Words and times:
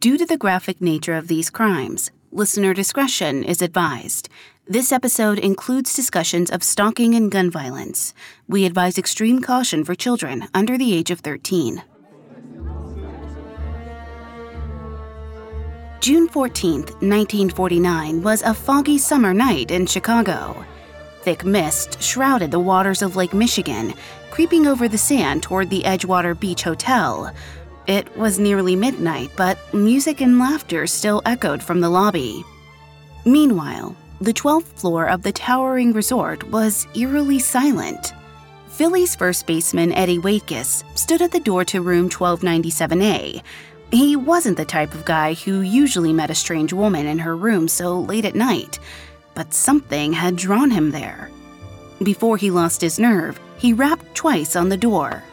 Due 0.00 0.16
to 0.16 0.24
the 0.24 0.38
graphic 0.38 0.80
nature 0.80 1.14
of 1.14 1.26
these 1.26 1.50
crimes, 1.50 2.12
listener 2.30 2.72
discretion 2.72 3.42
is 3.42 3.60
advised. 3.60 4.28
This 4.64 4.92
episode 4.92 5.40
includes 5.40 5.92
discussions 5.92 6.52
of 6.52 6.62
stalking 6.62 7.16
and 7.16 7.32
gun 7.32 7.50
violence. 7.50 8.14
We 8.46 8.64
advise 8.64 8.96
extreme 8.96 9.40
caution 9.40 9.84
for 9.84 9.96
children 9.96 10.46
under 10.54 10.78
the 10.78 10.94
age 10.94 11.10
of 11.10 11.18
13. 11.18 11.82
June 15.98 16.28
14, 16.28 16.80
1949, 16.82 18.22
was 18.22 18.42
a 18.42 18.54
foggy 18.54 18.98
summer 18.98 19.34
night 19.34 19.72
in 19.72 19.84
Chicago. 19.84 20.64
Thick 21.22 21.44
mist 21.44 22.00
shrouded 22.00 22.52
the 22.52 22.60
waters 22.60 23.02
of 23.02 23.16
Lake 23.16 23.34
Michigan, 23.34 23.92
creeping 24.30 24.68
over 24.68 24.86
the 24.86 24.96
sand 24.96 25.42
toward 25.42 25.68
the 25.68 25.82
Edgewater 25.82 26.38
Beach 26.38 26.62
Hotel. 26.62 27.34
It 27.88 28.16
was 28.16 28.38
nearly 28.38 28.76
midnight, 28.76 29.30
but 29.34 29.58
music 29.74 30.20
and 30.20 30.38
laughter 30.38 30.86
still 30.86 31.20
echoed 31.26 31.62
from 31.62 31.80
the 31.80 31.90
lobby. 31.90 32.44
Meanwhile, 33.24 33.96
the 34.20 34.32
12th 34.32 34.78
floor 34.78 35.08
of 35.08 35.22
the 35.22 35.32
towering 35.32 35.92
resort 35.92 36.44
was 36.44 36.86
eerily 36.94 37.40
silent. 37.40 38.12
Phillies 38.68 39.16
first 39.16 39.46
baseman 39.48 39.90
Eddie 39.92 40.20
Waitkus 40.20 40.84
stood 40.96 41.22
at 41.22 41.32
the 41.32 41.40
door 41.40 41.64
to 41.64 41.80
room 41.80 42.08
1297A, 42.08 43.42
he 43.90 44.16
wasn't 44.16 44.58
the 44.58 44.66
type 44.66 44.94
of 44.94 45.06
guy 45.06 45.32
who 45.32 45.60
usually 45.60 46.12
met 46.12 46.30
a 46.30 46.34
strange 46.34 46.74
woman 46.74 47.06
in 47.06 47.18
her 47.18 47.34
room 47.34 47.68
so 47.68 48.00
late 48.00 48.26
at 48.26 48.34
night, 48.34 48.78
but 49.34 49.54
something 49.54 50.12
had 50.12 50.36
drawn 50.36 50.70
him 50.70 50.90
there. 50.90 51.30
Before 52.02 52.36
he 52.36 52.50
lost 52.50 52.82
his 52.82 52.98
nerve, 52.98 53.40
he 53.56 53.72
rapped 53.72 54.14
twice 54.14 54.56
on 54.56 54.68
the 54.68 54.76
door. 54.76 55.24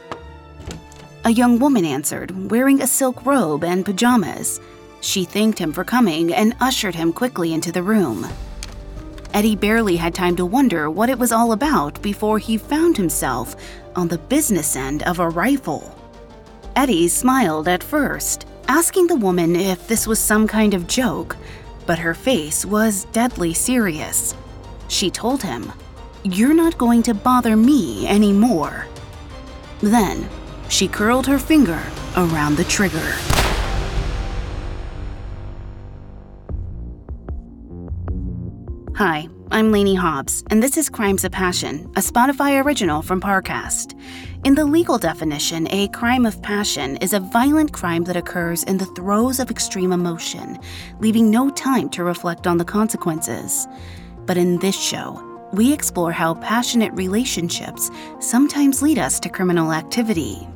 A 1.26 1.32
young 1.32 1.58
woman 1.58 1.86
answered, 1.86 2.52
wearing 2.52 2.84
a 2.84 2.88
silk 2.88 3.26
robe 3.26 3.64
and 3.64 3.84
pajamas. 3.84 4.62
She 5.02 5.26
thanked 5.26 5.58
him 5.58 5.74
for 5.74 5.84
coming 5.84 6.32
and 6.32 6.56
ushered 6.62 6.94
him 6.94 7.12
quickly 7.12 7.52
into 7.52 7.72
the 7.72 7.82
room. 7.82 8.28
Eddie 9.34 9.56
barely 9.56 9.96
had 9.96 10.14
time 10.14 10.36
to 10.36 10.46
wonder 10.46 10.88
what 10.88 11.10
it 11.10 11.18
was 11.18 11.32
all 11.32 11.52
about 11.52 12.00
before 12.04 12.38
he 12.38 12.58
found 12.58 12.96
himself 12.96 13.56
on 13.96 14.08
the 14.08 14.20
business 14.20 14.76
end 14.76 15.02
of 15.02 15.18
a 15.18 15.28
rifle. 15.28 16.00
Eddie 16.76 17.08
smiled 17.08 17.68
at 17.68 17.84
first, 17.84 18.46
asking 18.68 19.08
the 19.08 19.16
woman 19.16 19.56
if 19.56 19.88
this 19.88 20.06
was 20.06 20.20
some 20.20 20.48
kind 20.48 20.76
of 20.76 20.86
joke, 20.86 21.36
but 21.88 21.98
her 21.98 22.14
face 22.14 22.68
was 22.68 23.06
deadly 23.06 23.52
serious. 23.52 24.36
She 24.90 25.10
told 25.10 25.42
him, 25.42 25.74
You're 26.24 26.54
not 26.54 26.78
going 26.78 27.02
to 27.02 27.16
bother 27.16 27.58
me 27.58 28.08
anymore. 28.08 28.86
Then, 29.82 30.30
she 30.70 30.88
curled 30.88 31.28
her 31.28 31.40
finger 31.40 31.82
around 32.18 32.58
the 32.58 32.64
trigger. 32.66 33.14
Hi, 38.98 39.28
I'm 39.52 39.72
Lainey 39.72 39.96
Hobbs, 39.96 40.44
and 40.50 40.64
this 40.64 40.78
is 40.78 40.90
Crimes 40.90 41.26
of 41.26 41.32
Passion, 41.32 41.92
a 41.98 42.00
Spotify 42.00 42.64
original 42.64 43.02
from 43.02 43.20
Parcast. 43.20 43.94
In 44.46 44.56
the 44.56 44.64
legal 44.64 44.98
definition, 44.98 45.68
a 45.70 45.90
crime 45.90 46.26
of 46.26 46.42
passion 46.42 46.96
is 46.98 47.14
a 47.14 47.20
violent 47.20 47.74
crime 47.74 48.06
that 48.06 48.16
occurs 48.16 48.64
in 48.64 48.78
the 48.78 48.86
throes 48.86 49.40
of 49.40 49.52
extreme 49.52 49.92
emotion, 49.92 50.58
leaving 51.00 51.30
no 51.30 51.50
time 51.50 51.90
to 51.90 52.04
reflect 52.04 52.48
on 52.48 52.58
the 52.58 52.64
consequences. 52.64 53.68
But 54.26 54.38
in 54.38 54.60
this 54.60 54.80
show, 54.80 55.22
we 55.52 55.74
explore 55.74 56.12
how 56.12 56.36
passionate 56.36 56.94
relationships 56.94 57.92
sometimes 58.20 58.82
lead 58.82 58.98
us 58.98 59.20
to 59.20 59.30
criminal 59.30 59.74
activity. 59.74 60.48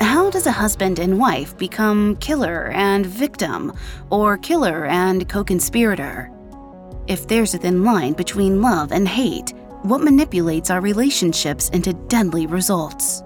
How 0.00 0.30
does 0.30 0.46
a 0.46 0.52
husband 0.52 0.98
and 0.98 1.18
wife 1.18 1.58
become 1.58 2.16
killer 2.16 2.68
and 2.68 3.04
victim, 3.04 3.74
or 4.08 4.38
killer 4.38 4.86
and 4.86 5.28
co 5.28 5.44
conspirator? 5.44 6.30
If 7.06 7.28
there's 7.28 7.52
a 7.52 7.58
thin 7.58 7.84
line 7.84 8.14
between 8.14 8.62
love 8.62 8.92
and 8.92 9.06
hate, 9.06 9.52
what 9.82 10.00
manipulates 10.00 10.70
our 10.70 10.80
relationships 10.80 11.68
into 11.68 11.92
deadly 11.92 12.46
results. 12.46 13.22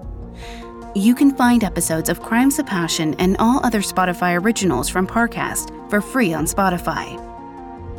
You 0.95 1.15
can 1.15 1.33
find 1.37 1.63
episodes 1.63 2.09
of 2.09 2.21
Crimes 2.21 2.59
of 2.59 2.65
Passion 2.65 3.15
and 3.19 3.37
all 3.39 3.65
other 3.65 3.81
Spotify 3.81 4.37
originals 4.41 4.89
from 4.89 5.07
Parcast 5.07 5.89
for 5.89 6.01
free 6.01 6.33
on 6.33 6.43
Spotify. 6.43 7.21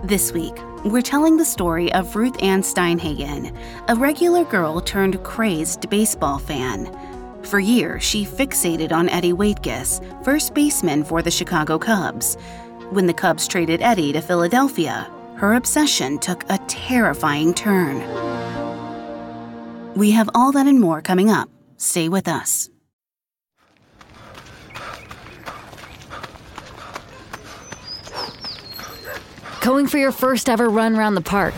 This 0.07 0.33
week, 0.33 0.55
we're 0.85 1.01
telling 1.01 1.39
the 1.39 1.47
story 1.47 1.91
of 1.95 2.15
Ruth 2.15 2.43
Ann 2.43 2.61
Steinhagen, 2.61 3.57
a 3.89 3.95
regular 3.95 4.45
girl 4.45 4.83
turned 4.83 5.25
crazed 5.25 5.89
baseball 5.89 6.39
fan. 6.39 7.16
For 7.47 7.61
years, 7.61 8.03
she 8.03 8.25
fixated 8.25 8.91
on 8.91 9.09
Eddie 9.09 9.33
Waitkus, 9.33 10.03
first 10.25 10.53
baseman 10.53 11.05
for 11.05 11.23
the 11.23 11.31
Chicago 11.31 11.79
Cubs. 11.79 12.35
When 12.91 13.07
the 13.07 13.15
Cubs 13.15 13.47
traded 13.47 13.81
Eddie 13.81 14.13
to 14.15 14.21
Philadelphia, 14.21 15.09
her 15.37 15.55
obsession 15.55 16.19
took 16.19 16.43
a 16.51 16.59
terrifying 16.67 17.55
turn. 17.55 18.01
We 19.95 20.11
have 20.11 20.29
all 20.35 20.51
that 20.53 20.67
and 20.67 20.81
more 20.81 21.01
coming 21.01 21.31
up. 21.31 21.49
Stay 21.77 22.09
with 22.09 22.27
us. 22.27 22.69
Going 29.61 29.87
for 29.87 29.99
your 29.99 30.13
first 30.13 30.49
ever 30.49 30.69
run 30.69 30.97
around 30.97 31.15
the 31.15 31.21
park. 31.21 31.55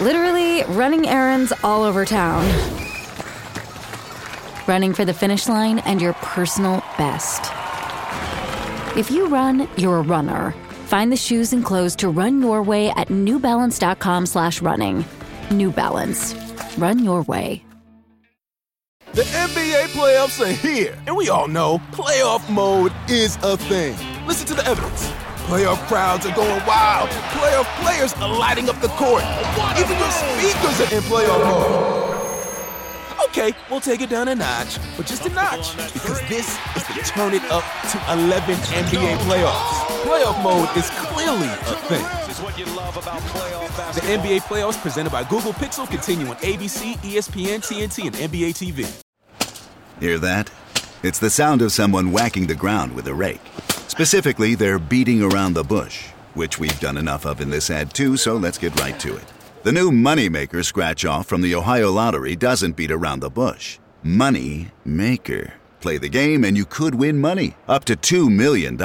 Literally 0.00 0.64
running 0.74 1.06
errands 1.06 1.52
all 1.62 1.82
over 1.82 2.06
town. 2.06 2.85
Running 4.66 4.94
for 4.94 5.04
the 5.04 5.14
finish 5.14 5.48
line 5.48 5.78
and 5.80 6.00
your 6.00 6.14
personal 6.14 6.78
best. 6.98 7.52
If 8.96 9.10
you 9.10 9.28
run, 9.28 9.68
you're 9.76 9.98
a 9.98 10.02
runner. 10.02 10.52
Find 10.86 11.12
the 11.12 11.16
shoes 11.16 11.52
and 11.52 11.64
clothes 11.64 11.94
to 11.96 12.08
run 12.08 12.40
your 12.40 12.62
way 12.62 12.90
at 12.90 13.08
newbalance.com 13.08 14.26
slash 14.26 14.62
running. 14.62 15.04
New 15.50 15.70
Balance. 15.70 16.34
Run 16.78 17.04
your 17.04 17.22
way. 17.22 17.62
The 19.12 19.22
NBA 19.22 19.86
playoffs 19.94 20.44
are 20.44 20.52
here, 20.52 20.98
and 21.06 21.16
we 21.16 21.30
all 21.30 21.48
know 21.48 21.78
playoff 21.92 22.50
mode 22.50 22.92
is 23.08 23.38
a 23.42 23.56
thing. 23.56 23.96
Listen 24.26 24.46
to 24.48 24.54
the 24.54 24.66
evidence. 24.66 25.08
Playoff 25.46 25.78
crowds 25.86 26.26
are 26.26 26.34
going 26.34 26.66
wild. 26.66 27.08
Playoff 27.08 27.64
players 27.82 28.12
are 28.14 28.38
lighting 28.38 28.68
up 28.68 28.78
the 28.80 28.88
court. 28.88 29.22
Even 29.78 29.96
your 29.96 30.10
speakers 30.10 30.80
are 30.80 30.94
in 30.94 31.02
playoff 31.04 31.44
mode. 31.44 32.05
Okay, 33.38 33.54
we'll 33.70 33.80
take 33.80 34.00
it 34.00 34.08
down 34.08 34.28
a 34.28 34.34
notch, 34.34 34.78
but 34.96 35.04
just 35.04 35.26
a 35.26 35.28
notch, 35.28 35.76
because 35.92 36.26
this 36.26 36.58
is 36.74 36.86
the 36.86 37.02
turn 37.04 37.34
it 37.34 37.42
up 37.50 37.64
to 37.90 37.98
11 38.14 38.54
NBA 38.54 39.14
playoffs. 39.18 39.84
Playoff 40.04 40.42
mode 40.42 40.74
is 40.74 40.88
clearly 40.88 41.46
a 41.46 41.76
thing. 41.84 42.02
The 43.92 44.00
NBA 44.16 44.40
playoffs 44.40 44.80
presented 44.80 45.12
by 45.12 45.22
Google 45.24 45.52
Pixel 45.52 45.86
continue 45.86 46.28
on 46.28 46.36
ABC, 46.36 46.94
ESPN, 47.00 47.58
TNT, 47.58 48.06
and 48.06 48.16
NBA 48.16 48.54
TV. 48.54 49.02
Hear 50.00 50.18
that? 50.20 50.50
It's 51.02 51.18
the 51.18 51.28
sound 51.28 51.60
of 51.60 51.72
someone 51.72 52.12
whacking 52.12 52.46
the 52.46 52.54
ground 52.54 52.94
with 52.94 53.06
a 53.06 53.12
rake. 53.12 53.42
Specifically, 53.86 54.54
they're 54.54 54.78
beating 54.78 55.20
around 55.20 55.52
the 55.52 55.62
bush, 55.62 56.06
which 56.32 56.58
we've 56.58 56.80
done 56.80 56.96
enough 56.96 57.26
of 57.26 57.42
in 57.42 57.50
this 57.50 57.68
ad 57.68 57.92
too, 57.92 58.16
so 58.16 58.38
let's 58.38 58.56
get 58.56 58.80
right 58.80 58.98
to 59.00 59.14
it. 59.14 59.35
The 59.66 59.72
new 59.72 59.90
Moneymaker 59.90 60.64
scratch 60.64 61.04
off 61.04 61.26
from 61.26 61.40
the 61.40 61.56
Ohio 61.56 61.90
Lottery 61.90 62.36
doesn't 62.36 62.76
beat 62.76 62.92
around 62.92 63.18
the 63.18 63.28
bush. 63.28 63.80
Money 64.04 64.70
Maker. 64.84 65.54
Play 65.80 65.98
the 65.98 66.08
game 66.08 66.44
and 66.44 66.56
you 66.56 66.64
could 66.64 66.94
win 66.94 67.18
money, 67.20 67.56
up 67.66 67.84
to 67.86 67.96
$2 67.96 68.32
million. 68.32 68.76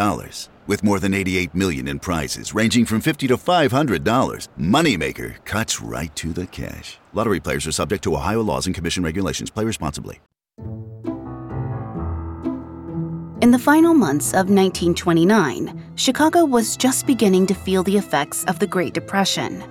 With 0.65 0.83
more 0.83 0.99
than 0.99 1.13
88 1.13 1.53
million 1.53 1.87
in 1.87 1.99
prizes 1.99 2.55
ranging 2.55 2.85
from 2.85 2.99
50 2.99 3.27
to 3.27 3.37
$500, 3.37 4.47
Moneymaker 4.59 5.45
cuts 5.45 5.81
right 5.81 6.15
to 6.15 6.33
the 6.33 6.47
cash. 6.47 6.97
Lottery 7.13 7.39
players 7.39 7.67
are 7.67 7.71
subject 7.71 8.03
to 8.05 8.15
Ohio 8.15 8.41
laws 8.41 8.65
and 8.65 8.73
commission 8.73 9.03
regulations. 9.03 9.51
Play 9.51 9.65
responsibly. 9.65 10.19
In 13.41 13.49
the 13.49 13.57
final 13.57 13.95
months 13.95 14.29
of 14.33 14.49
1929, 14.49 15.93
Chicago 15.95 16.45
was 16.45 16.77
just 16.77 17.07
beginning 17.07 17.47
to 17.47 17.55
feel 17.55 17.81
the 17.81 17.97
effects 17.97 18.45
of 18.45 18.59
the 18.59 18.67
Great 18.67 18.93
Depression. 18.93 19.63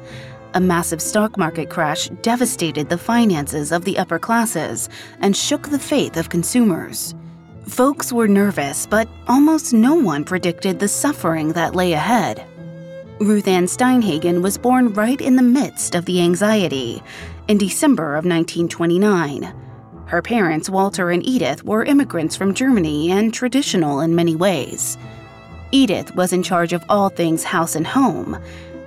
A 0.55 0.61
massive 0.61 1.01
stock 1.01 1.39
market 1.39 1.71
crash 1.71 2.09
devastated 2.23 2.89
the 2.89 2.99
finances 2.99 3.71
of 3.71 3.85
the 3.85 3.97
upper 3.99 4.19
classes 4.19 4.89
and 5.21 5.37
shook 5.37 5.69
the 5.69 5.79
faith 5.79 6.17
of 6.17 6.29
consumers. 6.29 7.15
Folks 7.69 8.13
were 8.13 8.27
nervous, 8.27 8.85
but 8.85 9.09
almost 9.29 9.73
no 9.73 9.95
one 9.95 10.25
predicted 10.25 10.81
the 10.81 10.89
suffering 10.89 11.53
that 11.53 11.77
lay 11.77 11.93
ahead. 11.93 12.45
Ruth 13.21 13.47
Ann 13.47 13.67
Steinhagen 13.67 14.43
was 14.43 14.59
born 14.59 14.93
right 14.95 15.21
in 15.21 15.37
the 15.37 15.43
midst 15.43 15.95
of 15.95 16.05
the 16.07 16.21
anxiety 16.21 17.01
in 17.47 17.59
December 17.59 18.17
of 18.17 18.25
1929. 18.25 19.55
Her 20.07 20.23
parents, 20.23 20.69
Walter 20.69 21.11
and 21.11 21.25
Edith, 21.25 21.63
were 21.63 21.85
immigrants 21.85 22.35
from 22.35 22.55
Germany 22.55 23.13
and 23.13 23.33
traditional 23.33 24.01
in 24.01 24.17
many 24.17 24.35
ways. 24.35 24.99
Edith 25.71 26.13
was 26.17 26.33
in 26.33 26.43
charge 26.43 26.73
of 26.73 26.85
all 26.89 27.09
things 27.09 27.45
house 27.45 27.77
and 27.77 27.87
home. 27.87 28.37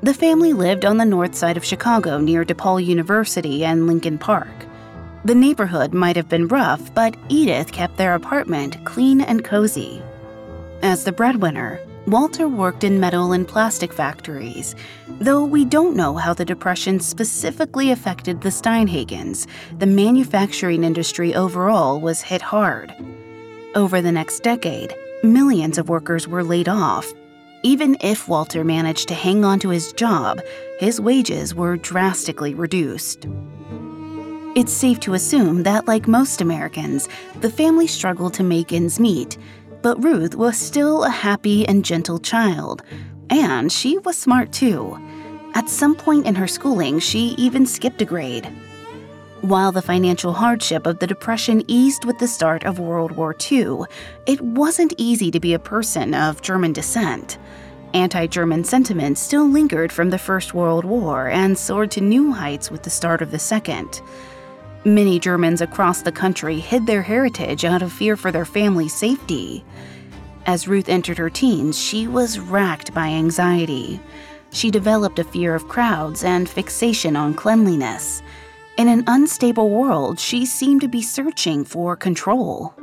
The 0.04 0.14
family 0.14 0.52
lived 0.52 0.84
on 0.84 0.98
the 0.98 1.06
north 1.06 1.34
side 1.34 1.56
of 1.56 1.64
Chicago 1.64 2.20
near 2.20 2.44
DePaul 2.44 2.86
University 2.86 3.64
and 3.64 3.88
Lincoln 3.88 4.18
Park. 4.18 4.66
The 5.24 5.34
neighborhood 5.34 5.94
might 5.94 6.18
have 6.18 6.28
been 6.28 6.50
rough, 6.50 6.94
but 6.94 7.16
Edith 7.30 7.72
kept 7.72 7.96
their 7.96 8.14
apartment 8.14 8.84
clean 8.84 9.22
and 9.22 9.46
cozy. 9.46 10.04
As 10.82 11.06
the 11.06 11.14
breadwinner, 11.14 11.80
Walter 12.06 12.50
worked 12.50 12.84
in 12.84 13.00
metal 13.00 13.32
and 13.32 13.48
plastic 13.48 13.94
factories, 13.94 14.76
though 15.08 15.46
we 15.46 15.64
don't 15.64 15.96
know 15.96 16.18
how 16.18 16.34
the 16.34 16.44
Depression 16.44 17.00
specifically 17.00 17.90
affected 17.90 18.42
the 18.42 18.50
Steinhagens. 18.50 19.48
The 19.80 19.86
manufacturing 19.86 20.84
industry 20.84 21.34
overall 21.34 22.02
was 22.02 22.22
hit 22.22 22.42
hard. 22.42 22.94
Over 23.74 24.02
the 24.02 24.12
next 24.12 24.44
decade, 24.44 24.94
millions 25.24 25.78
of 25.78 25.88
workers 25.88 26.28
were 26.28 26.44
laid 26.44 26.68
off. 26.68 27.14
Even 27.64 27.98
if 28.02 28.28
Walter 28.28 28.64
managed 28.64 29.08
to 29.08 29.14
hang 29.14 29.44
on 29.44 29.60
to 29.60 29.70
his 29.70 29.94
job, 29.94 30.40
his 30.80 31.02
wages 31.02 31.56
were 31.56 31.78
drastically 31.78 32.54
reduced. 32.54 33.26
It's 34.56 34.72
safe 34.72 35.00
to 35.02 35.16
assume 35.16 35.64
that, 35.64 35.88
like 35.88 36.08
most 36.08 36.42
Americans, 36.42 37.10
the 37.42 37.50
family 37.50 37.88
struggled 37.88 38.34
to 38.36 38.44
make 38.44 38.72
ends 38.72 39.00
meet 39.00 39.38
but 39.84 40.02
Ruth 40.02 40.34
was 40.34 40.58
still 40.58 41.04
a 41.04 41.10
happy 41.10 41.68
and 41.68 41.86
gentle 41.86 42.18
child, 42.18 42.82
and 43.30 43.72
she 43.72 43.98
was 44.00 44.18
smart 44.18 44.52
too. 44.52 44.98
At 45.54 45.70
some 45.70 45.94
point 45.94 46.26
in 46.26 46.36
her 46.36 46.48
schooling, 46.48 47.00
she 47.00 47.36
even 47.38 47.66
skipped 47.66 48.02
a 48.02 48.06
grade. 48.06 48.50
While 49.44 49.74
the 49.74 49.82
financial 49.82 50.32
hardship 50.32 50.88
of 50.88 51.00
the 51.00 51.06
Depression 51.06 51.66
eased 51.68 52.06
with 52.06 52.18
the 52.18 52.30
start 52.30 52.64
of 52.64 52.80
World 52.80 53.12
War 53.12 53.36
II, 53.52 53.80
it 54.26 54.40
wasn't 54.40 54.94
easy 54.98 55.32
to 55.32 55.40
be 55.42 55.54
a 55.54 55.60
person 55.60 56.14
of 56.14 56.42
German 56.42 56.72
descent. 56.72 57.38
Anti 57.94 58.26
German 58.28 58.64
sentiment 58.64 59.18
still 59.18 59.46
lingered 59.46 59.92
from 59.92 60.12
the 60.12 60.18
First 60.18 60.54
World 60.54 60.86
War 60.86 61.28
and 61.28 61.58
soared 61.58 61.92
to 61.92 62.00
new 62.00 62.32
heights 62.32 62.72
with 62.72 62.84
the 62.84 62.90
start 62.90 63.22
of 63.22 63.32
the 63.32 63.38
Second. 63.38 64.02
Many 64.86 65.20
Germans 65.20 65.60
across 65.60 66.04
the 66.04 66.12
country 66.14 66.62
hid 66.62 66.86
their 66.86 67.02
heritage 67.02 67.66
out 67.66 67.82
of 67.82 67.92
fear 67.92 68.16
for 68.16 68.32
their 68.32 68.46
family's 68.46 68.94
safety. 68.94 69.66
As 70.46 70.70
Ruth 70.70 70.88
entered 70.88 71.18
her 71.18 71.30
teens, 71.30 71.78
she 71.78 72.08
was 72.08 72.40
racked 72.40 72.94
by 72.94 73.08
anxiety. 73.08 74.00
She 74.52 74.72
developed 74.72 75.20
a 75.20 75.26
fear 75.26 75.54
of 75.54 75.68
crowds 75.68 76.24
and 76.24 76.48
fixation 76.48 77.18
on 77.18 77.34
cleanliness. 77.34 78.22
In 78.76 78.88
an 78.88 79.04
unstable 79.06 79.70
world, 79.70 80.20
she 80.20 80.48
seemed 80.48 80.82
to 80.82 80.88
be 80.88 81.04
searching 81.04 81.64
for 81.64 81.96
control. 81.96 82.74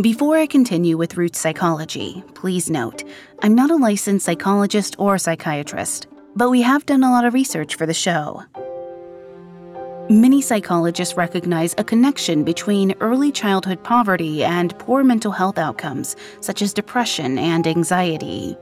Before 0.00 0.38
I 0.38 0.46
continue 0.46 0.96
with 0.96 1.18
Ruth's 1.18 1.40
psychology, 1.40 2.24
please 2.32 2.70
note 2.70 3.04
I'm 3.42 3.54
not 3.54 3.70
a 3.70 3.76
licensed 3.76 4.24
psychologist 4.24 4.96
or 4.98 5.18
psychiatrist, 5.18 6.06
but 6.34 6.48
we 6.48 6.62
have 6.62 6.86
done 6.86 7.04
a 7.04 7.10
lot 7.10 7.26
of 7.26 7.34
research 7.34 7.74
for 7.74 7.84
the 7.84 7.92
show. 7.92 8.44
Many 10.08 10.40
psychologists 10.40 11.18
recognize 11.18 11.74
a 11.76 11.84
connection 11.84 12.42
between 12.42 12.94
early 13.00 13.30
childhood 13.30 13.84
poverty 13.84 14.42
and 14.42 14.76
poor 14.78 15.04
mental 15.04 15.32
health 15.32 15.58
outcomes, 15.58 16.16
such 16.40 16.62
as 16.62 16.72
depression 16.72 17.38
and 17.38 17.66
anxiety. 17.66 18.56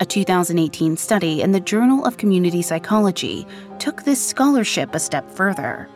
A 0.00 0.04
2018 0.04 0.96
study 0.96 1.40
in 1.40 1.52
the 1.52 1.60
Journal 1.60 2.04
of 2.04 2.16
Community 2.16 2.62
Psychology 2.62 3.46
took 3.78 4.02
this 4.02 4.24
scholarship 4.24 4.92
a 4.92 4.98
step 4.98 5.30
further. 5.30 5.88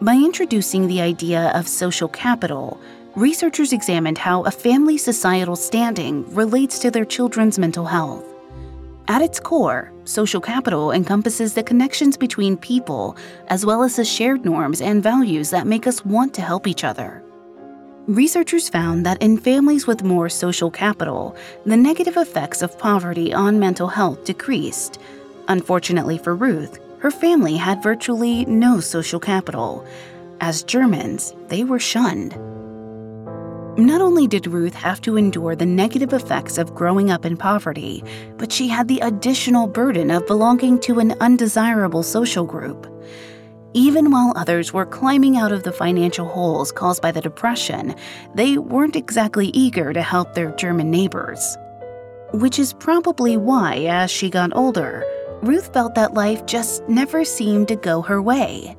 By 0.00 0.14
introducing 0.14 0.86
the 0.86 1.02
idea 1.02 1.50
of 1.54 1.68
social 1.68 2.08
capital, 2.08 2.80
researchers 3.14 3.74
examined 3.74 4.16
how 4.16 4.42
a 4.44 4.50
family's 4.50 5.04
societal 5.04 5.54
standing 5.54 6.24
relates 6.34 6.78
to 6.78 6.90
their 6.90 7.04
children's 7.04 7.58
mental 7.58 7.84
health. 7.84 8.24
At 9.06 9.20
its 9.20 9.38
core, 9.38 9.92
social 10.04 10.40
capital 10.40 10.90
encompasses 10.90 11.52
the 11.52 11.62
connections 11.62 12.16
between 12.16 12.56
people, 12.56 13.18
as 13.48 13.66
well 13.66 13.82
as 13.82 13.96
the 13.96 14.04
shared 14.06 14.46
norms 14.46 14.80
and 14.80 15.02
values 15.02 15.50
that 15.50 15.66
make 15.66 15.86
us 15.86 16.06
want 16.06 16.32
to 16.34 16.40
help 16.40 16.66
each 16.66 16.84
other. 16.84 17.22
Researchers 18.06 18.68
found 18.68 19.04
that 19.04 19.20
in 19.20 19.36
families 19.36 19.88
with 19.88 20.04
more 20.04 20.28
social 20.28 20.70
capital, 20.70 21.34
the 21.64 21.76
negative 21.76 22.16
effects 22.16 22.62
of 22.62 22.78
poverty 22.78 23.34
on 23.34 23.58
mental 23.58 23.88
health 23.88 24.24
decreased. 24.24 25.00
Unfortunately 25.48 26.16
for 26.16 26.36
Ruth, 26.36 26.78
her 27.00 27.10
family 27.10 27.56
had 27.56 27.82
virtually 27.82 28.44
no 28.44 28.78
social 28.78 29.18
capital. 29.18 29.84
As 30.40 30.62
Germans, 30.62 31.34
they 31.48 31.64
were 31.64 31.80
shunned. 31.80 32.36
Not 33.76 34.00
only 34.00 34.28
did 34.28 34.46
Ruth 34.46 34.74
have 34.74 35.00
to 35.00 35.16
endure 35.16 35.56
the 35.56 35.66
negative 35.66 36.12
effects 36.12 36.58
of 36.58 36.76
growing 36.76 37.10
up 37.10 37.26
in 37.26 37.36
poverty, 37.36 38.04
but 38.38 38.52
she 38.52 38.68
had 38.68 38.86
the 38.86 39.00
additional 39.00 39.66
burden 39.66 40.12
of 40.12 40.28
belonging 40.28 40.78
to 40.82 41.00
an 41.00 41.16
undesirable 41.20 42.04
social 42.04 42.44
group. 42.44 42.86
Even 43.76 44.10
while 44.10 44.32
others 44.36 44.72
were 44.72 44.86
climbing 44.86 45.36
out 45.36 45.52
of 45.52 45.62
the 45.62 45.70
financial 45.70 46.26
holes 46.26 46.72
caused 46.72 47.02
by 47.02 47.12
the 47.12 47.20
Depression, 47.20 47.94
they 48.34 48.56
weren't 48.56 48.96
exactly 48.96 49.48
eager 49.48 49.92
to 49.92 50.00
help 50.00 50.32
their 50.32 50.50
German 50.52 50.90
neighbors. 50.90 51.58
Which 52.32 52.58
is 52.58 52.72
probably 52.72 53.36
why, 53.36 53.84
as 53.84 54.10
she 54.10 54.30
got 54.30 54.56
older, 54.56 55.04
Ruth 55.42 55.74
felt 55.74 55.94
that 55.94 56.14
life 56.14 56.46
just 56.46 56.88
never 56.88 57.22
seemed 57.22 57.68
to 57.68 57.76
go 57.76 58.00
her 58.00 58.22
way. 58.22 58.74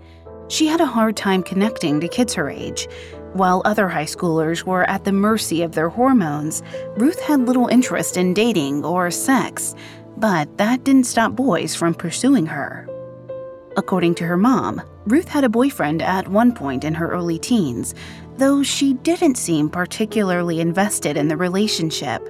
She 0.47 0.65
had 0.65 0.81
a 0.81 0.87
hard 0.87 1.15
time 1.15 1.43
connecting 1.43 1.99
to 1.99 2.07
kids 2.07 2.33
her 2.33 2.49
age, 2.49 2.87
while 3.33 3.61
other 3.65 3.87
high 3.87 4.05
schoolers 4.05 4.63
were 4.63 4.89
at 4.89 5.03
the 5.03 5.11
mercy 5.11 5.61
of 5.61 5.73
their 5.73 5.89
hormones, 5.89 6.63
Ruth 6.95 7.21
had 7.21 7.41
little 7.41 7.67
interest 7.67 8.17
in 8.17 8.33
dating 8.33 8.83
or 8.83 9.11
sex, 9.11 9.75
but 10.17 10.57
that 10.57 10.83
didn't 10.83 11.05
stop 11.05 11.33
boys 11.33 11.75
from 11.75 11.93
pursuing 11.93 12.47
her. 12.47 12.87
According 13.77 14.15
to 14.15 14.25
her 14.25 14.37
mom, 14.37 14.81
Ruth 15.05 15.27
had 15.27 15.43
a 15.43 15.49
boyfriend 15.49 16.01
at 16.01 16.27
one 16.27 16.51
point 16.51 16.83
in 16.83 16.95
her 16.95 17.09
early 17.11 17.37
teens, 17.37 17.93
though 18.37 18.63
she 18.63 18.95
didn't 18.95 19.37
seem 19.37 19.69
particularly 19.69 20.59
invested 20.59 21.15
in 21.15 21.27
the 21.27 21.37
relationship. 21.37 22.27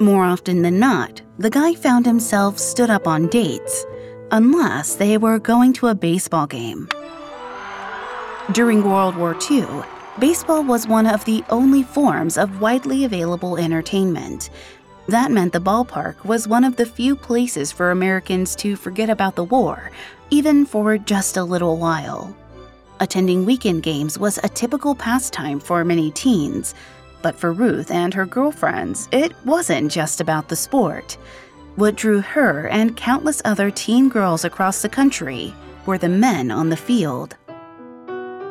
More 0.00 0.24
often 0.24 0.62
than 0.62 0.80
not, 0.80 1.22
the 1.38 1.48
guy 1.48 1.74
found 1.74 2.04
himself 2.04 2.58
stood 2.58 2.90
up 2.90 3.06
on 3.06 3.28
dates, 3.28 3.86
unless 4.32 4.96
they 4.96 5.16
were 5.16 5.38
going 5.38 5.72
to 5.74 5.86
a 5.86 5.94
baseball 5.94 6.48
game. 6.48 6.88
During 8.50 8.82
World 8.82 9.14
War 9.14 9.36
II, 9.48 9.66
baseball 10.18 10.64
was 10.64 10.88
one 10.88 11.06
of 11.06 11.24
the 11.24 11.44
only 11.50 11.84
forms 11.84 12.36
of 12.36 12.60
widely 12.60 13.04
available 13.04 13.56
entertainment. 13.56 14.50
That 15.06 15.30
meant 15.30 15.52
the 15.52 15.60
ballpark 15.60 16.24
was 16.24 16.48
one 16.48 16.64
of 16.64 16.76
the 16.76 16.86
few 16.86 17.14
places 17.14 17.70
for 17.70 17.90
Americans 17.90 18.56
to 18.56 18.74
forget 18.74 19.10
about 19.10 19.36
the 19.36 19.44
war, 19.44 19.90
even 20.30 20.66
for 20.66 20.98
just 20.98 21.36
a 21.36 21.44
little 21.44 21.76
while. 21.76 22.34
Attending 23.00 23.44
weekend 23.44 23.82
games 23.82 24.18
was 24.18 24.38
a 24.38 24.48
typical 24.48 24.94
pastime 24.94 25.60
for 25.60 25.84
many 25.84 26.10
teens, 26.12 26.74
but 27.22 27.34
for 27.34 27.52
Ruth 27.52 27.90
and 27.90 28.14
her 28.14 28.26
girlfriends, 28.26 29.08
it 29.10 29.32
wasn't 29.44 29.90
just 29.90 30.20
about 30.20 30.48
the 30.48 30.56
sport. 30.56 31.16
What 31.76 31.96
drew 31.96 32.20
her 32.20 32.68
and 32.68 32.96
countless 32.96 33.42
other 33.44 33.70
teen 33.70 34.08
girls 34.08 34.44
across 34.44 34.82
the 34.82 34.88
country 34.88 35.52
were 35.86 35.98
the 35.98 36.08
men 36.08 36.50
on 36.50 36.68
the 36.68 36.76
field. 36.76 37.36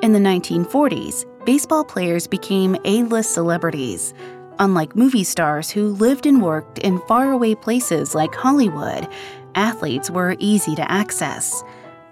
In 0.02 0.12
the 0.12 0.20
1940s, 0.20 1.26
baseball 1.46 1.86
players 1.86 2.28
became 2.28 2.76
A 2.84 3.04
list 3.04 3.34
celebrities. 3.34 4.14
Unlike 4.60 4.96
movie 4.96 5.24
stars 5.24 5.70
who 5.70 5.94
lived 5.94 6.26
and 6.26 6.42
worked 6.42 6.80
in 6.80 7.00
faraway 7.08 7.56
places 7.56 8.14
like 8.14 8.36
Hollywood, 8.36 9.08
athletes 9.56 10.10
were 10.10 10.36
easy 10.40 10.76
to 10.76 10.92
access. 10.92 11.64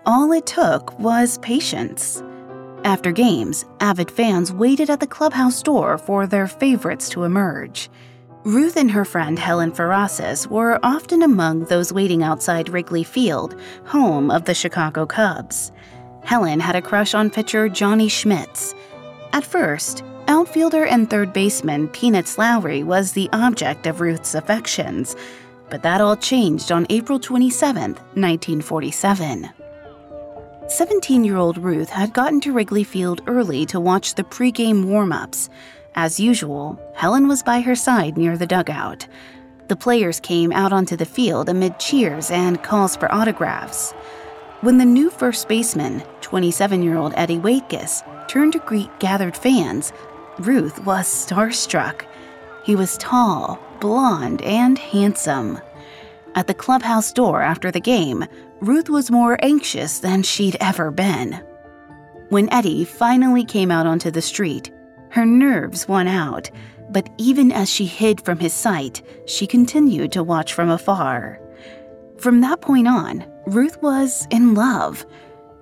All 0.05 0.31
it 0.31 0.45
took 0.45 0.97
was 0.99 1.37
patience. 1.39 2.23
After 2.83 3.11
games, 3.11 3.65
avid 3.79 4.09
fans 4.09 4.51
waited 4.51 4.89
at 4.89 4.99
the 4.99 5.07
clubhouse 5.07 5.61
door 5.61 5.97
for 5.97 6.25
their 6.25 6.47
favorites 6.47 7.09
to 7.09 7.23
emerge. 7.23 7.89
Ruth 8.43 8.75
and 8.75 8.89
her 8.89 9.05
friend 9.05 9.37
Helen 9.37 9.71
Farraris 9.71 10.47
were 10.47 10.79
often 10.81 11.21
among 11.21 11.65
those 11.65 11.93
waiting 11.93 12.23
outside 12.23 12.69
Wrigley 12.69 13.03
Field, 13.03 13.59
home 13.85 14.31
of 14.31 14.45
the 14.45 14.55
Chicago 14.55 15.05
Cubs. 15.05 15.71
Helen 16.23 16.59
had 16.59 16.75
a 16.75 16.81
crush 16.81 17.13
on 17.13 17.29
pitcher 17.29 17.69
Johnny 17.69 18.09
Schmitz. 18.09 18.73
At 19.31 19.43
first, 19.43 20.03
outfielder 20.27 20.85
and 20.85 21.07
third 21.07 21.33
baseman 21.33 21.87
Peanuts 21.89 22.37
Lowrey 22.37 22.83
was 22.83 23.11
the 23.11 23.29
object 23.31 23.85
of 23.85 24.01
Ruth's 24.01 24.33
affections, 24.33 25.15
but 25.71 25.81
that 25.81 26.01
all 26.01 26.17
changed 26.17 26.71
on 26.71 26.85
April 26.89 27.17
27, 27.17 27.93
1947. 27.93 29.49
17 30.67 31.23
year 31.23 31.37
old 31.37 31.57
Ruth 31.57 31.89
had 31.89 32.13
gotten 32.13 32.39
to 32.41 32.51
Wrigley 32.51 32.83
Field 32.83 33.21
early 33.25 33.65
to 33.65 33.79
watch 33.79 34.13
the 34.13 34.23
pregame 34.23 34.85
warm 34.85 35.11
ups. 35.11 35.49
As 35.95 36.19
usual, 36.19 36.79
Helen 36.95 37.27
was 37.27 37.41
by 37.41 37.61
her 37.61 37.75
side 37.75 38.17
near 38.17 38.37
the 38.37 38.45
dugout. 38.45 39.07
The 39.69 39.75
players 39.75 40.19
came 40.19 40.51
out 40.51 40.73
onto 40.73 40.95
the 40.97 41.05
field 41.05 41.49
amid 41.49 41.79
cheers 41.79 42.29
and 42.29 42.61
calls 42.61 42.95
for 42.95 43.11
autographs. 43.13 43.93
When 44.61 44.77
the 44.77 44.85
new 44.85 45.09
first 45.09 45.47
baseman, 45.47 46.03
27 46.21 46.83
year 46.83 46.97
old 46.97 47.13
Eddie 47.15 47.39
Waitkus, 47.39 48.03
turned 48.27 48.53
to 48.53 48.59
greet 48.59 48.91
gathered 48.99 49.35
fans, 49.35 49.91
Ruth 50.39 50.85
was 50.85 51.05
starstruck. 51.07 52.05
He 52.63 52.75
was 52.75 52.97
tall, 52.97 53.59
blond, 53.81 54.41
and 54.43 54.77
handsome. 54.77 55.59
At 56.35 56.47
the 56.47 56.53
clubhouse 56.53 57.11
door 57.11 57.41
after 57.41 57.71
the 57.71 57.81
game, 57.81 58.25
Ruth 58.61 58.89
was 58.89 59.11
more 59.11 59.37
anxious 59.41 59.99
than 59.99 60.23
she'd 60.23 60.55
ever 60.61 60.91
been. 60.91 61.43
When 62.29 62.51
Eddie 62.53 62.85
finally 62.85 63.43
came 63.43 63.71
out 63.71 63.85
onto 63.85 64.09
the 64.09 64.21
street, 64.21 64.71
her 65.09 65.25
nerves 65.25 65.89
won 65.89 66.07
out. 66.07 66.49
But 66.89 67.09
even 67.17 67.51
as 67.51 67.69
she 67.69 67.85
hid 67.85 68.21
from 68.21 68.39
his 68.39 68.53
sight, 68.53 69.01
she 69.25 69.47
continued 69.47 70.11
to 70.13 70.23
watch 70.23 70.53
from 70.53 70.69
afar. 70.69 71.39
From 72.17 72.41
that 72.41 72.61
point 72.61 72.87
on, 72.87 73.25
Ruth 73.47 73.81
was 73.81 74.27
in 74.29 74.53
love. 74.53 75.05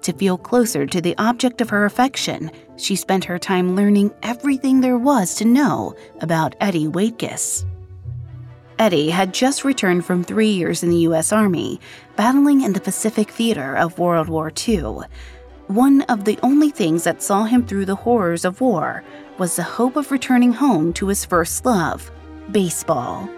To 0.01 0.13
feel 0.13 0.37
closer 0.37 0.85
to 0.85 1.01
the 1.01 1.15
object 1.17 1.61
of 1.61 1.69
her 1.69 1.85
affection, 1.85 2.51
she 2.77 2.95
spent 2.95 3.25
her 3.25 3.39
time 3.39 3.75
learning 3.75 4.11
everything 4.23 4.81
there 4.81 4.97
was 4.97 5.35
to 5.35 5.45
know 5.45 5.95
about 6.21 6.55
Eddie 6.61 6.87
Waitkus. 6.87 7.65
Eddie 8.79 9.09
had 9.09 9.33
just 9.33 9.65
returned 9.65 10.05
from 10.05 10.23
three 10.23 10.51
years 10.51 10.83
in 10.83 10.89
the 10.89 11.03
U.S. 11.09 11.33
Army, 11.33 11.81
battling 12.15 12.61
in 12.61 12.71
the 12.71 12.79
Pacific 12.79 13.29
Theater 13.29 13.75
of 13.75 13.99
World 13.99 14.29
War 14.29 14.49
II. 14.67 14.99
One 15.67 16.01
of 16.03 16.23
the 16.23 16.39
only 16.41 16.69
things 16.69 17.03
that 17.03 17.21
saw 17.21 17.43
him 17.43 17.67
through 17.67 17.85
the 17.85 17.97
horrors 17.97 18.45
of 18.45 18.61
war 18.61 19.03
was 19.37 19.57
the 19.57 19.63
hope 19.63 19.97
of 19.97 20.11
returning 20.11 20.53
home 20.53 20.93
to 20.93 21.07
his 21.07 21.25
first 21.25 21.65
love 21.65 22.09
baseball. 22.51 23.29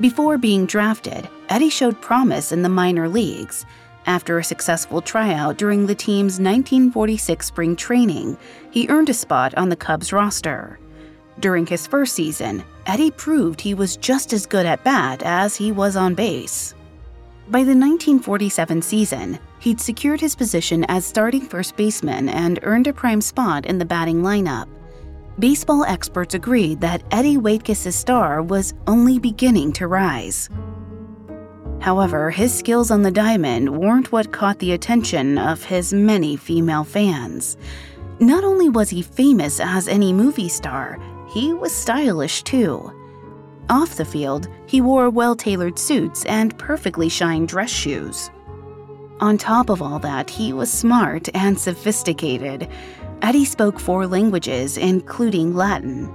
Before 0.00 0.38
being 0.38 0.66
drafted, 0.66 1.28
Eddie 1.48 1.68
showed 1.68 2.00
promise 2.00 2.52
in 2.52 2.62
the 2.62 2.68
minor 2.68 3.08
leagues. 3.08 3.66
After 4.06 4.38
a 4.38 4.44
successful 4.44 5.02
tryout 5.02 5.58
during 5.58 5.86
the 5.86 5.96
team's 5.96 6.38
1946 6.38 7.44
spring 7.44 7.74
training, 7.74 8.38
he 8.70 8.88
earned 8.88 9.10
a 9.10 9.14
spot 9.14 9.52
on 9.56 9.68
the 9.68 9.76
Cubs 9.76 10.12
roster. 10.12 10.78
During 11.40 11.66
his 11.66 11.86
first 11.86 12.14
season, 12.14 12.64
Eddie 12.86 13.12
proved 13.12 13.60
he 13.60 13.74
was 13.74 13.96
just 13.96 14.32
as 14.32 14.46
good 14.46 14.66
at 14.66 14.82
bat 14.82 15.22
as 15.24 15.54
he 15.54 15.70
was 15.70 15.94
on 15.94 16.14
base. 16.14 16.74
By 17.48 17.60
the 17.60 17.76
1947 17.76 18.82
season, 18.82 19.38
he'd 19.60 19.80
secured 19.80 20.20
his 20.20 20.34
position 20.34 20.84
as 20.88 21.06
starting 21.06 21.42
first 21.42 21.76
baseman 21.76 22.28
and 22.28 22.58
earned 22.62 22.88
a 22.88 22.92
prime 22.92 23.20
spot 23.20 23.66
in 23.66 23.78
the 23.78 23.84
batting 23.84 24.22
lineup. 24.22 24.68
Baseball 25.38 25.84
experts 25.84 26.34
agreed 26.34 26.80
that 26.80 27.04
Eddie 27.12 27.36
Waitkus' 27.36 27.92
star 27.92 28.42
was 28.42 28.74
only 28.88 29.20
beginning 29.20 29.72
to 29.74 29.86
rise. 29.86 30.50
However, 31.80 32.30
his 32.30 32.52
skills 32.52 32.90
on 32.90 33.02
the 33.02 33.12
diamond 33.12 33.78
weren't 33.78 34.10
what 34.10 34.32
caught 34.32 34.58
the 34.58 34.72
attention 34.72 35.38
of 35.38 35.62
his 35.62 35.92
many 35.92 36.36
female 36.36 36.82
fans. 36.82 37.56
Not 38.18 38.42
only 38.42 38.68
was 38.68 38.90
he 38.90 39.02
famous 39.02 39.60
as 39.60 39.86
any 39.86 40.12
movie 40.12 40.48
star, 40.48 40.98
he 41.28 41.52
was 41.52 41.72
stylish 41.72 42.42
too. 42.42 42.92
Off 43.70 43.96
the 43.96 44.04
field, 44.04 44.48
he 44.66 44.80
wore 44.80 45.10
well 45.10 45.36
tailored 45.36 45.78
suits 45.78 46.24
and 46.24 46.58
perfectly 46.58 47.08
shined 47.08 47.48
dress 47.48 47.70
shoes. 47.70 48.30
On 49.20 49.36
top 49.36 49.68
of 49.68 49.82
all 49.82 49.98
that, 49.98 50.30
he 50.30 50.52
was 50.52 50.72
smart 50.72 51.28
and 51.34 51.58
sophisticated. 51.58 52.68
Eddie 53.20 53.44
spoke 53.44 53.80
four 53.80 54.06
languages, 54.06 54.78
including 54.78 55.54
Latin. 55.54 56.10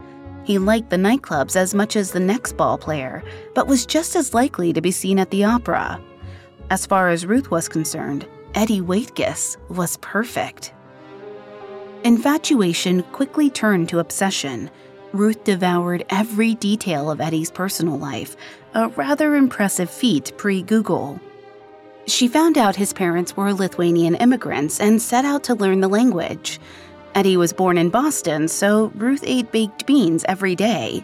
He 0.45 0.57
liked 0.57 0.89
the 0.89 0.97
nightclubs 0.97 1.55
as 1.55 1.73
much 1.73 1.95
as 1.95 2.11
the 2.11 2.19
next 2.19 2.53
ball 2.57 2.77
player, 2.77 3.23
but 3.53 3.67
was 3.67 3.85
just 3.85 4.15
as 4.15 4.33
likely 4.33 4.73
to 4.73 4.81
be 4.81 4.91
seen 4.91 5.19
at 5.19 5.29
the 5.31 5.43
opera. 5.43 6.01
As 6.69 6.85
far 6.85 7.09
as 7.09 7.25
Ruth 7.25 7.51
was 7.51 7.69
concerned, 7.69 8.25
Eddie 8.55 8.81
Waitkus 8.81 9.57
was 9.69 9.97
perfect. 9.97 10.73
Infatuation 12.03 13.03
quickly 13.11 13.49
turned 13.49 13.89
to 13.89 13.99
obsession. 13.99 14.69
Ruth 15.13 15.43
devoured 15.43 16.03
every 16.09 16.55
detail 16.55 17.11
of 17.11 17.21
Eddie's 17.21 17.51
personal 17.51 17.99
life, 17.99 18.35
a 18.73 18.87
rather 18.89 19.35
impressive 19.35 19.89
feat 19.89 20.31
pre 20.37 20.63
Google. 20.63 21.21
She 22.07 22.27
found 22.27 22.57
out 22.57 22.75
his 22.75 22.93
parents 22.93 23.37
were 23.37 23.53
Lithuanian 23.53 24.15
immigrants 24.15 24.79
and 24.79 24.99
set 24.99 25.23
out 25.23 25.43
to 25.43 25.53
learn 25.53 25.81
the 25.81 25.87
language. 25.87 26.59
Eddie 27.13 27.37
was 27.37 27.53
born 27.53 27.77
in 27.77 27.91
Boston, 27.91 28.47
so 28.47 28.91
Ruth 28.95 29.23
ate 29.27 29.51
baked 29.51 29.85
beans 29.85 30.25
every 30.27 30.55
day. 30.55 31.03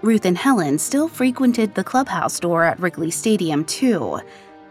Ruth 0.00 0.24
and 0.24 0.38
Helen 0.38 0.78
still 0.78 1.08
frequented 1.08 1.74
the 1.74 1.84
clubhouse 1.84 2.38
door 2.38 2.62
at 2.62 2.78
Wrigley 2.78 3.10
Stadium, 3.10 3.64
too. 3.64 4.20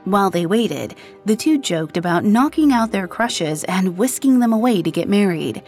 While 0.05 0.29
they 0.29 0.45
waited, 0.45 0.95
the 1.25 1.36
two 1.36 1.57
joked 1.57 1.98
about 1.98 2.24
knocking 2.24 2.71
out 2.71 2.91
their 2.91 3.09
crushes 3.09 3.65
and 3.65 3.98
whisking 3.98 4.39
them 4.39 4.53
away 4.53 4.81
to 4.81 4.89
get 4.89 5.09
married. 5.09 5.62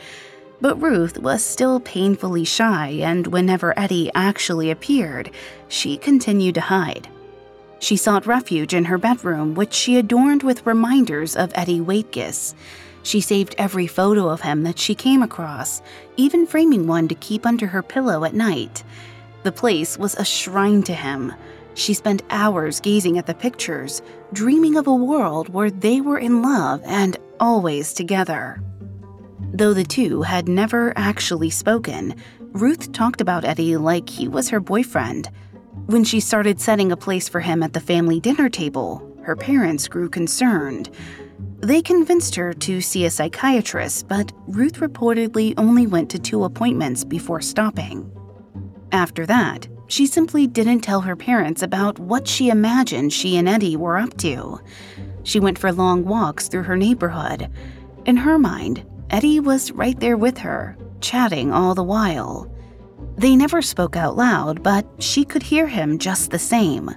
But 0.62 0.80
Ruth 0.80 1.18
was 1.18 1.44
still 1.44 1.80
painfully 1.80 2.46
shy, 2.46 3.00
and 3.02 3.26
whenever 3.26 3.78
Eddie 3.78 4.12
actually 4.14 4.70
appeared, 4.70 5.32
she 5.68 5.98
continued 5.98 6.56
to 6.56 6.62
hide. 6.62 7.10
She 7.80 7.98
sought 7.98 8.28
refuge 8.28 8.76
in 8.76 8.86
her 8.86 9.00
bedroom, 9.00 9.56
which 9.56 9.74
she 9.74 9.98
adorned 9.98 10.44
with 10.44 10.68
reminders 10.68 11.36
of 11.36 11.52
Eddie 11.56 11.82
Waitkus. 11.82 12.54
She 13.02 13.22
saved 13.22 13.56
every 13.58 13.88
photo 13.88 14.30
of 14.30 14.42
him 14.42 14.62
that 14.62 14.78
she 14.78 14.94
came 14.94 15.24
across, 15.24 15.82
even 16.16 16.46
framing 16.46 16.86
one 16.86 17.08
to 17.08 17.16
keep 17.16 17.48
under 17.48 17.66
her 17.66 17.82
pillow 17.82 18.24
at 18.24 18.36
night. 18.36 18.84
The 19.42 19.52
place 19.52 19.98
was 19.98 20.14
a 20.14 20.24
shrine 20.24 20.84
to 20.84 20.94
him. 20.94 21.34
She 21.74 21.96
spent 21.96 22.22
hours 22.30 22.80
gazing 22.80 23.18
at 23.18 23.26
the 23.26 23.34
pictures, 23.34 24.04
dreaming 24.32 24.78
of 24.78 24.86
a 24.86 24.94
world 24.94 25.50
where 25.50 25.72
they 25.72 26.02
were 26.02 26.20
in 26.20 26.44
love 26.44 26.84
and 26.86 27.18
always 27.40 27.94
together. 27.94 28.62
Though 29.54 29.74
the 29.74 29.84
two 29.84 30.22
had 30.22 30.48
never 30.48 30.94
actually 30.96 31.50
spoken, 31.50 32.16
Ruth 32.54 32.92
talked 32.94 33.20
about 33.20 33.44
Eddie 33.44 33.78
like 33.78 34.10
he 34.10 34.28
was 34.28 34.50
her 34.50 34.60
boyfriend. 34.60 35.30
When 35.88 36.04
she 36.04 36.20
started 36.20 36.62
setting 36.62 36.92
a 36.92 36.98
place 36.98 37.28
for 37.28 37.42
him 37.42 37.62
at 37.62 37.74
the 37.74 37.80
family 37.80 38.20
dinner 38.20 38.50
table, 38.50 39.06
her 39.24 39.36
parents 39.36 39.88
grew 39.88 40.10
concerned. 40.10 40.90
They 41.60 41.82
convinced 41.82 42.36
her 42.36 42.54
to 42.54 42.82
see 42.82 43.06
a 43.06 43.10
psychiatrist, 43.10 44.08
but 44.08 44.32
Ruth 44.48 44.80
reportedly 44.80 45.54
only 45.58 45.86
went 45.86 46.10
to 46.12 46.20
two 46.20 46.44
appointments 46.44 47.04
before 47.04 47.42
stopping. 47.42 48.10
After 48.92 49.26
that, 49.26 49.68
she 49.88 50.06
simply 50.06 50.48
didn't 50.48 50.82
tell 50.82 51.02
her 51.02 51.16
parents 51.16 51.62
about 51.62 52.00
what 52.00 52.28
she 52.28 52.50
imagined 52.50 53.12
she 53.12 53.36
and 53.36 53.50
Eddie 53.50 53.76
were 53.76 53.98
up 53.98 54.16
to. 54.18 54.62
She 55.24 55.40
went 55.40 55.60
for 55.60 55.72
long 55.72 56.06
walks 56.06 56.48
through 56.48 56.64
her 56.64 56.78
neighborhood. 56.78 57.50
In 58.06 58.18
her 58.18 58.40
mind, 58.40 58.84
Eddie 59.12 59.42
was 59.42 59.74
right 59.74 60.00
there 60.00 60.16
with 60.16 60.38
her, 60.38 60.78
chatting 61.02 61.52
all 61.52 61.76
the 61.76 61.84
while. 61.84 62.50
They 63.18 63.36
never 63.36 63.62
spoke 63.62 63.98
out 63.98 64.16
loud, 64.16 64.64
but 64.64 64.88
she 65.00 65.26
could 65.26 65.44
hear 65.44 65.68
him 65.68 66.00
just 66.00 66.32
the 66.32 66.40
same. 66.40 66.90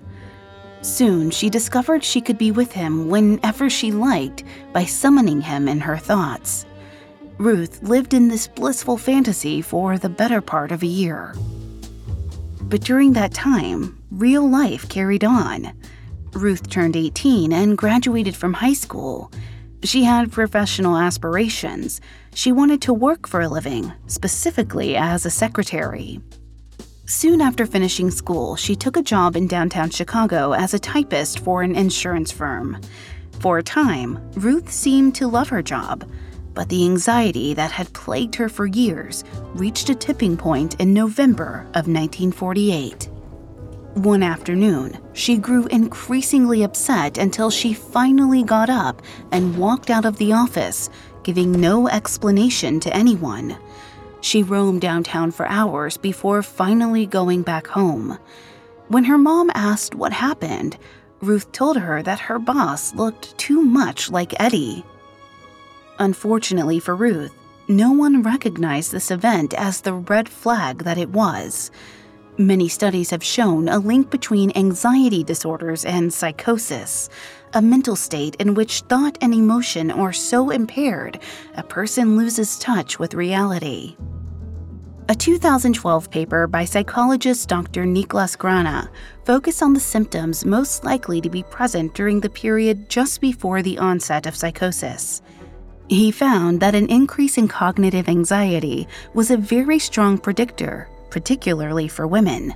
Soon, 0.80 1.32
she 1.32 1.50
discovered 1.50 2.04
she 2.04 2.20
could 2.20 2.38
be 2.38 2.52
with 2.52 2.70
him 2.70 3.08
whenever 3.08 3.68
she 3.68 3.90
liked 3.90 4.44
by 4.72 4.84
summoning 4.84 5.40
him 5.40 5.66
in 5.66 5.80
her 5.80 5.96
thoughts. 5.96 6.66
Ruth 7.38 7.82
lived 7.82 8.14
in 8.14 8.28
this 8.28 8.46
blissful 8.46 8.96
fantasy 8.96 9.60
for 9.60 9.98
the 9.98 10.08
better 10.08 10.40
part 10.40 10.70
of 10.70 10.84
a 10.84 10.86
year. 10.86 11.34
But 12.60 12.82
during 12.82 13.14
that 13.14 13.34
time, 13.34 14.00
real 14.12 14.48
life 14.48 14.88
carried 14.88 15.24
on. 15.24 15.72
Ruth 16.32 16.70
turned 16.70 16.94
18 16.94 17.52
and 17.52 17.76
graduated 17.76 18.36
from 18.36 18.52
high 18.52 18.72
school. 18.72 19.32
She 19.84 20.04
had 20.04 20.32
professional 20.32 20.96
aspirations. 20.96 22.00
She 22.34 22.52
wanted 22.52 22.80
to 22.82 22.94
work 22.94 23.28
for 23.28 23.42
a 23.42 23.48
living, 23.48 23.92
specifically 24.06 24.96
as 24.96 25.26
a 25.26 25.30
secretary. 25.30 26.20
Soon 27.04 27.42
after 27.42 27.66
finishing 27.66 28.10
school, 28.10 28.56
she 28.56 28.76
took 28.76 28.96
a 28.96 29.02
job 29.02 29.36
in 29.36 29.46
downtown 29.46 29.90
Chicago 29.90 30.52
as 30.52 30.72
a 30.72 30.78
typist 30.78 31.40
for 31.40 31.62
an 31.62 31.76
insurance 31.76 32.32
firm. 32.32 32.80
For 33.40 33.58
a 33.58 33.62
time, 33.62 34.18
Ruth 34.36 34.72
seemed 34.72 35.14
to 35.16 35.28
love 35.28 35.50
her 35.50 35.62
job, 35.62 36.10
but 36.54 36.70
the 36.70 36.86
anxiety 36.86 37.52
that 37.52 37.70
had 37.70 37.92
plagued 37.92 38.36
her 38.36 38.48
for 38.48 38.64
years 38.64 39.22
reached 39.52 39.90
a 39.90 39.94
tipping 39.94 40.38
point 40.38 40.80
in 40.80 40.94
November 40.94 41.66
of 41.74 41.88
1948. 41.88 43.10
One 43.94 44.24
afternoon, 44.24 44.98
she 45.12 45.36
grew 45.36 45.66
increasingly 45.66 46.64
upset 46.64 47.16
until 47.16 47.48
she 47.48 47.72
finally 47.72 48.42
got 48.42 48.68
up 48.68 49.00
and 49.30 49.56
walked 49.56 49.88
out 49.88 50.04
of 50.04 50.16
the 50.18 50.32
office, 50.32 50.90
giving 51.22 51.52
no 51.52 51.86
explanation 51.86 52.80
to 52.80 52.94
anyone. 52.94 53.56
She 54.20 54.42
roamed 54.42 54.80
downtown 54.80 55.30
for 55.30 55.46
hours 55.46 55.96
before 55.96 56.42
finally 56.42 57.06
going 57.06 57.42
back 57.42 57.68
home. 57.68 58.18
When 58.88 59.04
her 59.04 59.16
mom 59.16 59.52
asked 59.54 59.94
what 59.94 60.12
happened, 60.12 60.76
Ruth 61.20 61.52
told 61.52 61.76
her 61.76 62.02
that 62.02 62.18
her 62.18 62.40
boss 62.40 62.94
looked 62.96 63.38
too 63.38 63.62
much 63.62 64.10
like 64.10 64.40
Eddie. 64.40 64.84
Unfortunately 66.00 66.80
for 66.80 66.96
Ruth, 66.96 67.32
no 67.68 67.92
one 67.92 68.22
recognized 68.22 68.90
this 68.90 69.12
event 69.12 69.54
as 69.54 69.80
the 69.82 69.94
red 69.94 70.28
flag 70.28 70.78
that 70.82 70.98
it 70.98 71.10
was. 71.10 71.70
Many 72.38 72.68
studies 72.68 73.10
have 73.10 73.22
shown 73.22 73.68
a 73.68 73.78
link 73.78 74.10
between 74.10 74.50
anxiety 74.56 75.22
disorders 75.22 75.84
and 75.84 76.12
psychosis, 76.12 77.08
a 77.52 77.62
mental 77.62 77.94
state 77.94 78.34
in 78.40 78.54
which 78.54 78.80
thought 78.82 79.16
and 79.20 79.32
emotion 79.32 79.92
are 79.92 80.12
so 80.12 80.50
impaired 80.50 81.20
a 81.54 81.62
person 81.62 82.16
loses 82.16 82.58
touch 82.58 82.98
with 82.98 83.14
reality. 83.14 83.96
A 85.08 85.14
2012 85.14 86.10
paper 86.10 86.48
by 86.48 86.64
psychologist 86.64 87.48
Dr. 87.48 87.84
Niklas 87.84 88.36
Granö 88.36 88.88
focused 89.24 89.62
on 89.62 89.72
the 89.72 89.78
symptoms 89.78 90.44
most 90.44 90.82
likely 90.82 91.20
to 91.20 91.30
be 91.30 91.44
present 91.44 91.94
during 91.94 92.18
the 92.18 92.30
period 92.30 92.88
just 92.88 93.20
before 93.20 93.62
the 93.62 93.78
onset 93.78 94.26
of 94.26 94.34
psychosis. 94.34 95.22
He 95.88 96.10
found 96.10 96.58
that 96.60 96.74
an 96.74 96.88
increase 96.88 97.38
in 97.38 97.46
cognitive 97.46 98.08
anxiety 98.08 98.88
was 99.12 99.30
a 99.30 99.36
very 99.36 99.78
strong 99.78 100.18
predictor, 100.18 100.88
particularly 101.14 101.86
for 101.86 102.08
women. 102.08 102.52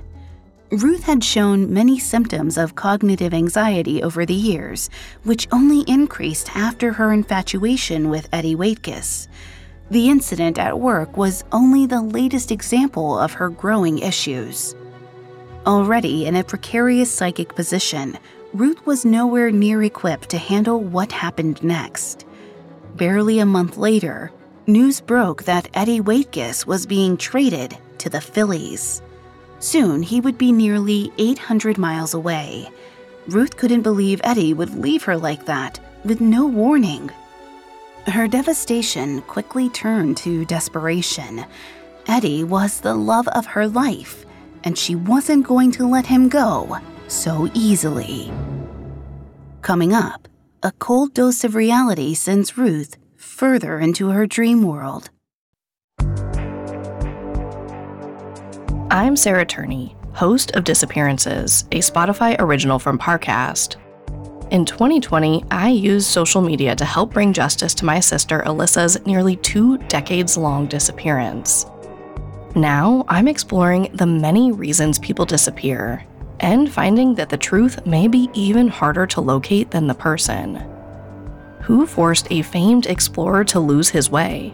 Ruth 0.69 1.03
had 1.03 1.23
shown 1.23 1.73
many 1.73 1.97
symptoms 1.97 2.57
of 2.57 2.75
cognitive 2.75 3.33
anxiety 3.33 4.03
over 4.03 4.25
the 4.25 4.33
years, 4.33 4.89
which 5.23 5.47
only 5.53 5.85
increased 5.87 6.53
after 6.57 6.91
her 6.91 7.13
infatuation 7.13 8.09
with 8.09 8.27
Eddie 8.33 8.57
Waitkus. 8.57 9.29
The 9.91 10.09
incident 10.09 10.59
at 10.59 10.77
work 10.77 11.15
was 11.15 11.45
only 11.53 11.85
the 11.85 12.01
latest 12.01 12.51
example 12.51 13.17
of 13.17 13.31
her 13.31 13.49
growing 13.49 13.99
issues. 13.99 14.75
Already 15.65 16.25
in 16.25 16.35
a 16.35 16.43
precarious 16.43 17.09
psychic 17.09 17.55
position, 17.55 18.17
Ruth 18.53 18.85
was 18.85 19.05
nowhere 19.05 19.51
near 19.51 19.83
equipped 19.83 20.27
to 20.31 20.37
handle 20.37 20.81
what 20.81 21.13
happened 21.13 21.63
next. 21.63 22.25
Barely 22.97 23.39
a 23.39 23.45
month 23.45 23.77
later, 23.77 24.33
news 24.67 24.99
broke 24.99 25.45
that 25.45 25.69
Eddie 25.73 26.01
Waitkus 26.01 26.65
was 26.65 26.85
being 26.85 27.15
traded 27.15 27.77
to 27.99 28.09
the 28.09 28.21
Phillies. 28.21 29.01
Soon 29.59 30.01
he 30.01 30.21
would 30.21 30.37
be 30.37 30.51
nearly 30.51 31.11
800 31.17 31.77
miles 31.77 32.13
away. 32.13 32.69
Ruth 33.27 33.57
couldn't 33.57 33.81
believe 33.81 34.21
Eddie 34.23 34.53
would 34.53 34.75
leave 34.75 35.03
her 35.03 35.17
like 35.17 35.45
that, 35.45 35.79
with 36.03 36.21
no 36.21 36.45
warning. 36.45 37.11
Her 38.07 38.27
devastation 38.27 39.21
quickly 39.23 39.69
turned 39.69 40.17
to 40.17 40.45
desperation. 40.45 41.45
Eddie 42.07 42.43
was 42.43 42.79
the 42.79 42.95
love 42.95 43.27
of 43.29 43.45
her 43.45 43.67
life, 43.67 44.25
and 44.63 44.77
she 44.77 44.95
wasn't 44.95 45.45
going 45.45 45.71
to 45.73 45.87
let 45.87 46.05
him 46.05 46.29
go 46.29 46.79
so 47.07 47.49
easily. 47.53 48.31
Coming 49.61 49.93
up, 49.93 50.27
a 50.63 50.71
cold 50.73 51.13
dose 51.13 51.43
of 51.43 51.55
reality 51.55 52.13
sends 52.13 52.57
Ruth 52.57 52.97
further 53.15 53.79
into 53.79 54.09
her 54.09 54.25
dream 54.25 54.63
world. 54.63 55.09
I'm 58.91 59.15
Sarah 59.15 59.45
Turney, 59.45 59.95
host 60.13 60.55
of 60.55 60.63
Disappearances, 60.63 61.65
a 61.71 61.77
Spotify 61.77 62.35
original 62.39 62.79
from 62.79 62.97
Parcast. 62.97 63.75
In 64.49 64.65
2020, 64.65 65.45
I 65.51 65.69
used 65.69 66.07
social 66.07 66.41
media 66.41 66.75
to 66.75 66.85
help 66.85 67.13
bring 67.13 67.31
justice 67.31 67.75
to 67.75 67.85
my 67.85 67.99
sister 67.99 68.41
Alyssa's 68.47 69.05
nearly 69.05 69.35
two 69.35 69.77
decades 69.89 70.37
long 70.37 70.65
disappearance. 70.65 71.67
Now, 72.55 73.05
I'm 73.07 73.27
exploring 73.27 73.91
the 73.93 74.07
many 74.07 74.51
reasons 74.51 74.97
people 74.97 75.23
disappear 75.23 76.03
and 76.39 76.71
finding 76.71 77.13
that 77.13 77.29
the 77.29 77.37
truth 77.37 77.85
may 77.85 78.07
be 78.07 78.27
even 78.33 78.67
harder 78.67 79.05
to 79.05 79.21
locate 79.21 79.69
than 79.69 79.85
the 79.85 79.93
person. 79.93 80.55
Who 81.61 81.85
forced 81.85 82.25
a 82.31 82.41
famed 82.41 82.87
explorer 82.87 83.43
to 83.45 83.59
lose 83.59 83.89
his 83.89 84.09
way? 84.09 84.49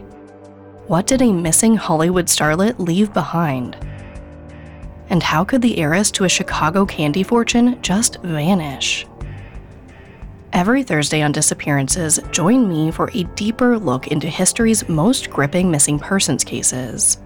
What 0.88 1.06
did 1.06 1.22
a 1.22 1.32
missing 1.32 1.74
Hollywood 1.74 2.26
starlet 2.26 2.78
leave 2.78 3.14
behind? 3.14 3.78
And 5.08 5.22
how 5.22 5.44
could 5.44 5.62
the 5.62 5.78
heiress 5.78 6.10
to 6.12 6.24
a 6.24 6.28
Chicago 6.28 6.84
candy 6.84 7.22
fortune 7.22 7.80
just 7.82 8.20
vanish? 8.22 9.06
Every 10.52 10.82
Thursday 10.82 11.22
on 11.22 11.32
Disappearances, 11.32 12.18
join 12.30 12.68
me 12.68 12.90
for 12.90 13.10
a 13.12 13.24
deeper 13.34 13.78
look 13.78 14.08
into 14.08 14.28
history's 14.28 14.88
most 14.88 15.30
gripping 15.30 15.70
missing 15.70 15.98
persons 15.98 16.44
cases. 16.44 17.18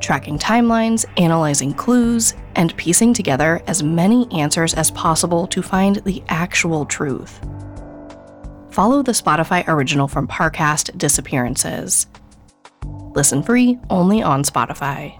Tracking 0.00 0.38
timelines, 0.38 1.04
analyzing 1.16 1.74
clues, 1.74 2.34
and 2.56 2.76
piecing 2.76 3.14
together 3.14 3.62
as 3.66 3.82
many 3.82 4.30
answers 4.32 4.74
as 4.74 4.90
possible 4.90 5.46
to 5.48 5.62
find 5.62 5.96
the 6.04 6.22
actual 6.28 6.86
truth. 6.86 7.40
Follow 8.70 9.02
the 9.02 9.12
Spotify 9.12 9.64
original 9.66 10.08
from 10.08 10.26
Parcast 10.26 10.96
Disappearances. 10.96 12.06
Listen 13.14 13.42
free 13.42 13.78
only 13.90 14.22
on 14.22 14.42
Spotify. 14.42 15.19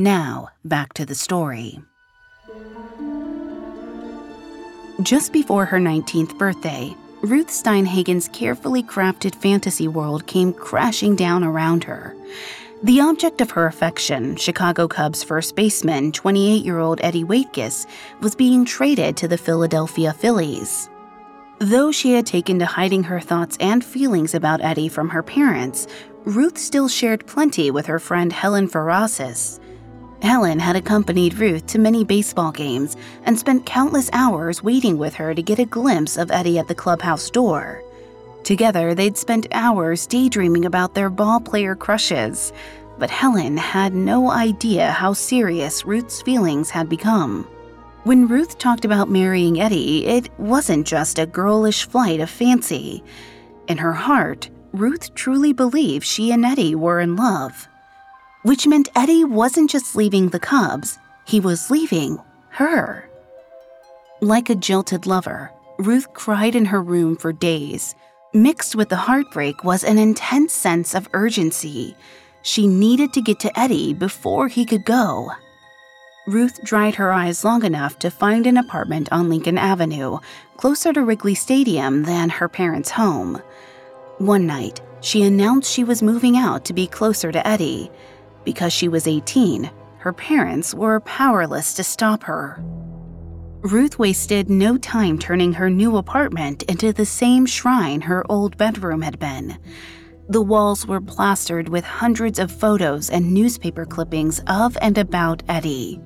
Now, 0.00 0.48
back 0.64 0.94
to 0.94 1.04
the 1.04 1.14
story. 1.14 1.78
Just 5.02 5.30
before 5.30 5.66
her 5.66 5.78
19th 5.78 6.38
birthday, 6.38 6.96
Ruth 7.20 7.48
Steinhagen's 7.48 8.26
carefully 8.28 8.82
crafted 8.82 9.34
fantasy 9.34 9.88
world 9.88 10.26
came 10.26 10.54
crashing 10.54 11.16
down 11.16 11.44
around 11.44 11.84
her. 11.84 12.16
The 12.82 13.02
object 13.02 13.42
of 13.42 13.50
her 13.50 13.66
affection, 13.66 14.36
Chicago 14.36 14.88
Cubs 14.88 15.22
first 15.22 15.54
baseman, 15.54 16.12
28 16.12 16.64
year 16.64 16.78
old 16.78 16.98
Eddie 17.02 17.24
Waitkus, 17.24 17.86
was 18.22 18.34
being 18.34 18.64
traded 18.64 19.18
to 19.18 19.28
the 19.28 19.36
Philadelphia 19.36 20.14
Phillies. 20.14 20.88
Though 21.58 21.92
she 21.92 22.14
had 22.14 22.24
taken 22.24 22.58
to 22.60 22.64
hiding 22.64 23.02
her 23.02 23.20
thoughts 23.20 23.58
and 23.60 23.84
feelings 23.84 24.34
about 24.34 24.62
Eddie 24.62 24.88
from 24.88 25.10
her 25.10 25.22
parents, 25.22 25.86
Ruth 26.24 26.56
still 26.56 26.88
shared 26.88 27.26
plenty 27.26 27.70
with 27.70 27.84
her 27.84 27.98
friend 27.98 28.32
Helen 28.32 28.66
Farraris. 28.66 29.59
Helen 30.22 30.58
had 30.58 30.76
accompanied 30.76 31.38
Ruth 31.38 31.66
to 31.68 31.78
many 31.78 32.04
baseball 32.04 32.52
games 32.52 32.96
and 33.24 33.38
spent 33.38 33.64
countless 33.64 34.10
hours 34.12 34.62
waiting 34.62 34.98
with 34.98 35.14
her 35.14 35.34
to 35.34 35.42
get 35.42 35.58
a 35.58 35.64
glimpse 35.64 36.18
of 36.18 36.30
Eddie 36.30 36.58
at 36.58 36.68
the 36.68 36.74
clubhouse 36.74 37.30
door. 37.30 37.82
Together, 38.44 38.94
they'd 38.94 39.16
spent 39.16 39.46
hours 39.52 40.06
daydreaming 40.06 40.66
about 40.66 40.94
their 40.94 41.08
ball 41.08 41.40
player 41.40 41.74
crushes, 41.74 42.52
but 42.98 43.10
Helen 43.10 43.56
had 43.56 43.94
no 43.94 44.30
idea 44.30 44.90
how 44.90 45.14
serious 45.14 45.86
Ruth's 45.86 46.20
feelings 46.20 46.68
had 46.68 46.88
become. 46.88 47.44
When 48.04 48.28
Ruth 48.28 48.58
talked 48.58 48.84
about 48.84 49.10
marrying 49.10 49.60
Eddie, 49.60 50.06
it 50.06 50.28
wasn't 50.38 50.86
just 50.86 51.18
a 51.18 51.26
girlish 51.26 51.86
flight 51.86 52.20
of 52.20 52.28
fancy. 52.28 53.02
In 53.68 53.78
her 53.78 53.92
heart, 53.92 54.50
Ruth 54.72 55.14
truly 55.14 55.52
believed 55.52 56.04
she 56.04 56.30
and 56.30 56.44
Eddie 56.44 56.74
were 56.74 57.00
in 57.00 57.16
love 57.16 57.69
which 58.42 58.66
meant 58.66 58.88
Eddie 58.94 59.24
wasn't 59.24 59.70
just 59.70 59.96
leaving 59.96 60.28
the 60.28 60.40
Cubs, 60.40 60.98
he 61.24 61.40
was 61.40 61.70
leaving 61.70 62.18
her. 62.50 63.08
Like 64.20 64.50
a 64.50 64.54
jilted 64.54 65.06
lover, 65.06 65.50
Ruth 65.78 66.12
cried 66.12 66.54
in 66.54 66.66
her 66.66 66.82
room 66.82 67.16
for 67.16 67.32
days. 67.32 67.94
Mixed 68.32 68.76
with 68.76 68.90
the 68.90 68.96
heartbreak 68.96 69.64
was 69.64 69.82
an 69.82 69.98
intense 69.98 70.52
sense 70.52 70.94
of 70.94 71.08
urgency. 71.14 71.96
She 72.42 72.66
needed 72.66 73.12
to 73.14 73.22
get 73.22 73.40
to 73.40 73.58
Eddie 73.58 73.94
before 73.94 74.48
he 74.48 74.64
could 74.64 74.84
go. 74.84 75.32
Ruth 76.26 76.62
dried 76.62 76.94
her 76.96 77.12
eyes 77.12 77.44
long 77.44 77.64
enough 77.64 77.98
to 78.00 78.10
find 78.10 78.46
an 78.46 78.56
apartment 78.56 79.08
on 79.10 79.28
Lincoln 79.28 79.58
Avenue, 79.58 80.18
closer 80.56 80.92
to 80.92 81.02
Wrigley 81.02 81.34
Stadium 81.34 82.04
than 82.04 82.28
her 82.28 82.48
parents' 82.48 82.90
home. 82.90 83.42
One 84.18 84.46
night, 84.46 84.80
she 85.00 85.22
announced 85.22 85.72
she 85.72 85.82
was 85.82 86.02
moving 86.02 86.36
out 86.36 86.64
to 86.66 86.74
be 86.74 86.86
closer 86.86 87.32
to 87.32 87.46
Eddie. 87.46 87.90
Because 88.44 88.72
she 88.72 88.88
was 88.88 89.06
18, 89.06 89.70
her 89.98 90.12
parents 90.12 90.74
were 90.74 91.00
powerless 91.00 91.74
to 91.74 91.84
stop 91.84 92.22
her. 92.24 92.62
Ruth 93.62 93.98
wasted 93.98 94.48
no 94.48 94.78
time 94.78 95.18
turning 95.18 95.52
her 95.52 95.68
new 95.68 95.98
apartment 95.98 96.62
into 96.62 96.92
the 96.92 97.04
same 97.04 97.44
shrine 97.44 98.00
her 98.00 98.24
old 98.30 98.56
bedroom 98.56 99.02
had 99.02 99.18
been. 99.18 99.58
The 100.30 100.40
walls 100.40 100.86
were 100.86 101.00
plastered 101.00 101.68
with 101.68 101.84
hundreds 101.84 102.38
of 102.38 102.50
photos 102.50 103.10
and 103.10 103.34
newspaper 103.34 103.84
clippings 103.84 104.40
of 104.46 104.78
and 104.80 104.96
about 104.96 105.42
Eddie. 105.48 106.00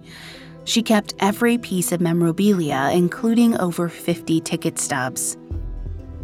She 0.64 0.82
kept 0.82 1.14
every 1.20 1.58
piece 1.58 1.92
of 1.92 2.00
memorabilia, 2.00 2.90
including 2.92 3.56
over 3.60 3.88
50 3.88 4.40
ticket 4.40 4.78
stubs. 4.78 5.36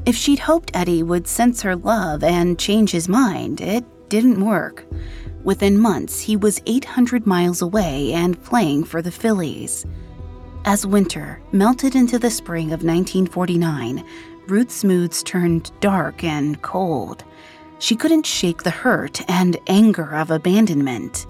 If 0.07 0.17
she'd 0.17 0.39
hoped 0.39 0.71
Eddie 0.75 1.03
would 1.03 1.29
sense 1.29 1.63
her 1.63 1.77
love 1.77 2.25
and 2.25 2.59
change 2.59 2.91
his 2.91 3.09
mind, 3.09 3.61
it 3.61 3.85
didn't 4.09 4.45
work. 4.45 4.85
Within 5.45 5.79
months, 5.79 6.21
he 6.21 6.37
was 6.37 6.61
800 6.67 7.27
miles 7.27 7.63
away 7.63 8.13
and 8.13 8.43
playing 8.45 8.85
for 8.85 9.01
the 9.01 9.11
Phillies. 9.11 9.87
As 10.65 10.87
winter 10.87 11.41
melted 11.53 11.95
into 11.95 12.19
the 12.19 12.31
spring 12.31 12.67
of 12.67 12.85
1949, 12.85 14.05
Ruth's 14.47 14.85
moods 14.85 15.23
turned 15.23 15.71
dark 15.81 16.23
and 16.25 16.61
cold. 16.61 17.25
She 17.79 17.97
couldn't 17.97 18.27
shake 18.27 18.63
the 18.63 18.71
hurt 18.71 19.23
and 19.31 19.57
anger 19.67 20.15
of 20.15 20.31
abandonment. 20.31 21.27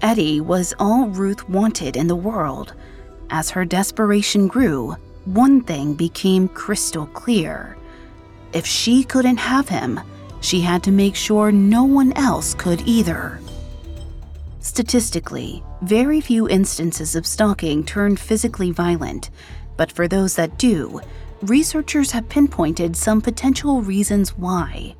Eddie 0.00 0.40
was 0.40 0.72
all 0.78 1.08
Ruth 1.08 1.46
wanted 1.48 1.96
in 1.96 2.06
the 2.06 2.16
world. 2.16 2.72
As 3.28 3.50
her 3.50 3.66
desperation 3.66 4.48
grew, 4.48 4.96
one 5.26 5.62
thing 5.62 5.92
became 5.92 6.48
crystal 6.48 7.06
clear. 7.08 7.76
If 8.54 8.64
she 8.64 9.04
couldn't 9.04 9.36
have 9.36 9.68
him, 9.68 10.00
she 10.40 10.60
had 10.60 10.82
to 10.82 10.90
make 10.90 11.14
sure 11.14 11.52
no 11.52 11.84
one 11.84 12.12
else 12.14 12.54
could 12.54 12.82
either. 12.86 13.40
Statistically, 14.60 15.62
very 15.82 16.20
few 16.20 16.48
instances 16.48 17.14
of 17.16 17.26
stalking 17.26 17.84
turn 17.84 18.16
physically 18.16 18.70
violent, 18.70 19.30
but 19.76 19.90
for 19.90 20.06
those 20.06 20.36
that 20.36 20.58
do, 20.58 21.00
researchers 21.42 22.10
have 22.10 22.28
pinpointed 22.28 22.96
some 22.96 23.20
potential 23.20 23.80
reasons 23.82 24.36
why. 24.36 24.94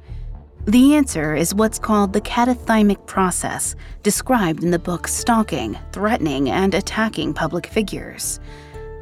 The 0.66 0.94
answer 0.94 1.34
is 1.34 1.54
what's 1.54 1.78
called 1.78 2.12
the 2.12 2.20
catathymic 2.20 3.06
process, 3.06 3.74
described 4.02 4.62
in 4.62 4.70
the 4.70 4.78
book 4.78 5.08
Stalking, 5.08 5.78
Threatening, 5.92 6.50
and 6.50 6.74
Attacking 6.74 7.34
Public 7.34 7.66
Figures. 7.66 8.40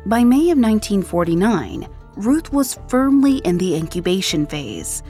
By 0.07 0.25
May 0.25 0.51
of 0.51 0.59
1949, 0.59 1.89
Ruth 2.17 2.53
was 2.53 2.79
firmly 2.89 3.39
in 3.39 3.59
the 3.59 3.77
incubation 3.77 4.47
phase. 4.47 5.03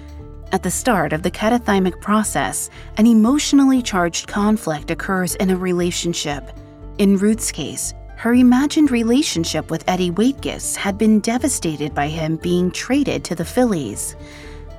At 0.50 0.62
the 0.62 0.70
start 0.70 1.12
of 1.12 1.22
the 1.22 1.30
catathymic 1.30 2.00
process, 2.00 2.70
an 2.96 3.06
emotionally 3.06 3.82
charged 3.82 4.28
conflict 4.28 4.90
occurs 4.90 5.34
in 5.34 5.50
a 5.50 5.56
relationship. 5.56 6.50
In 6.96 7.18
Ruth's 7.18 7.52
case, 7.52 7.92
her 8.16 8.32
imagined 8.32 8.90
relationship 8.90 9.70
with 9.70 9.84
Eddie 9.86 10.10
Waitkus 10.10 10.74
had 10.74 10.96
been 10.96 11.20
devastated 11.20 11.94
by 11.94 12.08
him 12.08 12.36
being 12.36 12.70
traded 12.70 13.24
to 13.24 13.34
the 13.34 13.44
Phillies. 13.44 14.16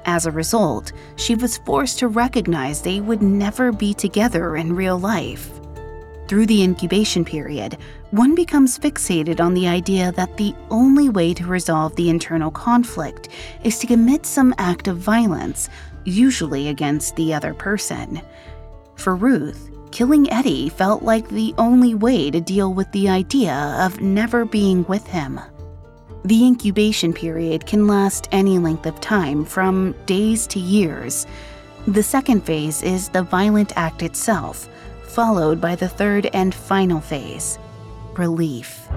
As 0.06 0.26
a 0.26 0.32
result, 0.32 0.92
she 1.18 1.36
was 1.36 1.60
forced 1.60 2.00
to 2.00 2.08
recognize 2.08 2.82
they 2.82 3.00
would 3.00 3.22
never 3.22 3.72
be 3.72 3.94
together 3.94 4.56
in 4.56 4.76
real 4.76 4.98
life. 4.98 5.59
Through 6.30 6.46
the 6.46 6.62
incubation 6.62 7.26
period, 7.26 7.76
one 8.12 8.36
becomes 8.36 8.78
fixated 8.78 9.40
on 9.40 9.56
the 9.56 9.68
idea 9.68 10.12
that 10.12 10.38
the 10.38 10.54
only 10.70 11.10
way 11.10 11.34
to 11.34 11.48
resolve 11.48 11.96
the 11.96 12.08
internal 12.08 12.52
conflict 12.52 13.30
is 13.64 13.80
to 13.80 13.88
commit 13.88 14.28
some 14.28 14.54
act 14.60 14.88
of 14.88 14.98
violence, 14.98 15.70
usually 16.04 16.68
against 16.68 17.16
the 17.16 17.34
other 17.34 17.56
person. 17.56 18.22
For 18.94 19.16
Ruth, 19.16 19.72
killing 19.90 20.32
Eddie 20.32 20.70
felt 20.70 21.02
like 21.02 21.28
the 21.30 21.56
only 21.58 21.96
way 21.96 22.30
to 22.30 22.40
deal 22.40 22.76
with 22.76 22.92
the 22.92 23.10
idea 23.10 23.76
of 23.80 24.00
never 24.00 24.46
being 24.46 24.84
with 24.84 25.08
him. 25.08 25.40
The 26.26 26.46
incubation 26.46 27.12
period 27.12 27.66
can 27.66 27.88
last 27.88 28.30
any 28.32 28.60
length 28.60 28.86
of 28.86 29.02
time, 29.02 29.46
from 29.46 29.96
days 30.06 30.46
to 30.48 30.60
years. 30.60 31.26
The 31.88 32.04
second 32.04 32.46
phase 32.46 32.84
is 32.84 33.10
the 33.10 33.24
violent 33.24 33.74
act 33.76 34.04
itself 34.04 34.70
followed 35.10 35.60
by 35.60 35.76
the 35.76 35.90
third 35.90 36.30
and 36.34 36.54
final 36.54 37.02
phase 37.02 37.58
relief. 38.18 38.90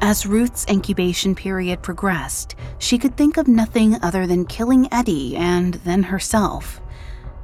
As 0.00 0.26
Ruth's 0.26 0.66
incubation 0.68 1.34
period 1.34 1.82
progressed, 1.82 2.54
she 2.78 2.98
could 2.98 3.16
think 3.16 3.36
of 3.36 3.46
nothing 3.46 3.96
other 4.02 4.26
than 4.26 4.44
killing 4.44 4.88
Eddie 4.92 5.36
and 5.36 5.74
then 5.74 6.04
herself. 6.04 6.80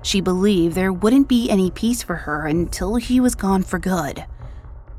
She 0.02 0.20
believed 0.20 0.74
there 0.74 0.92
wouldn't 0.92 1.28
be 1.28 1.50
any 1.50 1.70
peace 1.70 2.02
for 2.02 2.14
her 2.14 2.46
until 2.46 2.96
he 2.96 3.20
was 3.20 3.34
gone 3.34 3.62
for 3.62 3.78
good. 3.78 4.24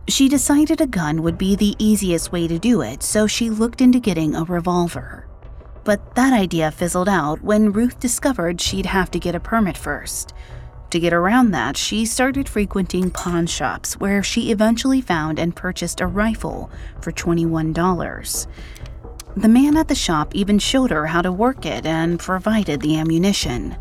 She 0.07 0.27
decided 0.27 0.81
a 0.81 0.87
gun 0.87 1.21
would 1.21 1.37
be 1.37 1.55
the 1.55 1.75
easiest 1.79 2.31
way 2.31 2.47
to 2.47 2.59
do 2.59 2.81
it, 2.81 3.03
so 3.03 3.27
she 3.27 3.49
looked 3.49 3.81
into 3.81 3.99
getting 3.99 4.35
a 4.35 4.43
revolver. 4.43 5.27
But 5.83 6.15
that 6.15 6.33
idea 6.33 6.71
fizzled 6.71 7.09
out 7.09 7.41
when 7.41 7.71
Ruth 7.71 7.99
discovered 7.99 8.59
she'd 8.59 8.85
have 8.85 9.11
to 9.11 9.19
get 9.19 9.35
a 9.35 9.39
permit 9.39 9.77
first. 9.77 10.33
To 10.91 10.99
get 10.99 11.13
around 11.13 11.51
that, 11.51 11.77
she 11.77 12.05
started 12.05 12.49
frequenting 12.49 13.11
pawn 13.11 13.45
shops 13.45 13.99
where 13.99 14.23
she 14.23 14.51
eventually 14.51 15.01
found 15.01 15.37
and 15.37 15.55
purchased 15.55 16.01
a 16.01 16.07
rifle 16.07 16.71
for 16.99 17.11
$21. 17.11 18.47
The 19.37 19.47
man 19.47 19.77
at 19.77 19.87
the 19.87 19.95
shop 19.95 20.33
even 20.33 20.57
showed 20.57 20.89
her 20.89 21.05
how 21.05 21.21
to 21.21 21.31
work 21.31 21.65
it 21.65 21.85
and 21.85 22.19
provided 22.19 22.81
the 22.81 22.97
ammunition. 22.97 23.77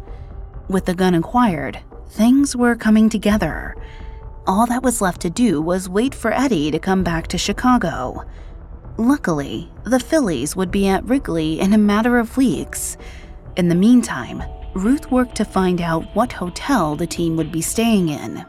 With 0.68 0.85
the 0.85 0.94
gun 0.94 1.14
acquired, 1.14 1.81
things 2.11 2.55
were 2.55 2.77
coming 2.77 3.09
together. 3.09 3.75
All 4.47 4.66
that 4.66 4.83
was 4.83 5.01
left 5.01 5.23
to 5.23 5.31
do 5.31 5.62
was 5.62 5.88
wait 5.88 6.14
for 6.14 6.33
Eddie 6.33 6.71
to 6.71 6.79
come 6.79 7.03
back 7.03 7.27
to 7.29 7.38
Chicago. 7.38 8.25
Luckily, 8.99 9.71
the 9.85 10.01
Phillies 10.01 10.57
would 10.57 10.71
be 10.71 10.88
at 10.88 11.05
Wrigley 11.05 11.59
in 11.59 11.73
a 11.73 11.79
matter 11.79 12.18
of 12.18 12.37
weeks. 12.37 12.99
In 13.57 13.68
the 13.68 13.75
meantime, 13.75 14.42
Ruth 14.75 15.11
worked 15.11 15.35
to 15.37 15.45
find 15.45 15.81
out 15.81 16.05
what 16.15 16.33
hotel 16.33 16.95
the 16.95 17.07
team 17.07 17.37
would 17.37 17.51
be 17.51 17.63
staying 17.63 18.09
in. 18.09 18.45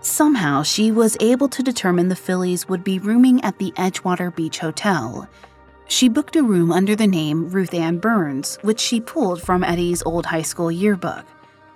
Somehow, 0.00 0.62
she 0.62 0.90
was 0.90 1.16
able 1.20 1.48
to 1.48 1.62
determine 1.62 2.08
the 2.08 2.16
Phillies 2.16 2.68
would 2.68 2.82
be 2.82 2.98
rooming 2.98 3.42
at 3.44 3.58
the 3.58 3.72
Edgewater 3.72 4.34
Beach 4.34 4.58
Hotel. 4.58 5.28
She 5.86 6.08
booked 6.08 6.36
a 6.36 6.42
room 6.42 6.72
under 6.72 6.96
the 6.96 7.06
name 7.06 7.50
Ruth 7.50 7.74
Ann 7.74 7.98
Burns, 7.98 8.58
which 8.62 8.80
she 8.80 9.00
pulled 9.00 9.42
from 9.42 9.62
Eddie's 9.62 10.02
old 10.04 10.26
high 10.26 10.42
school 10.42 10.72
yearbook. 10.72 11.24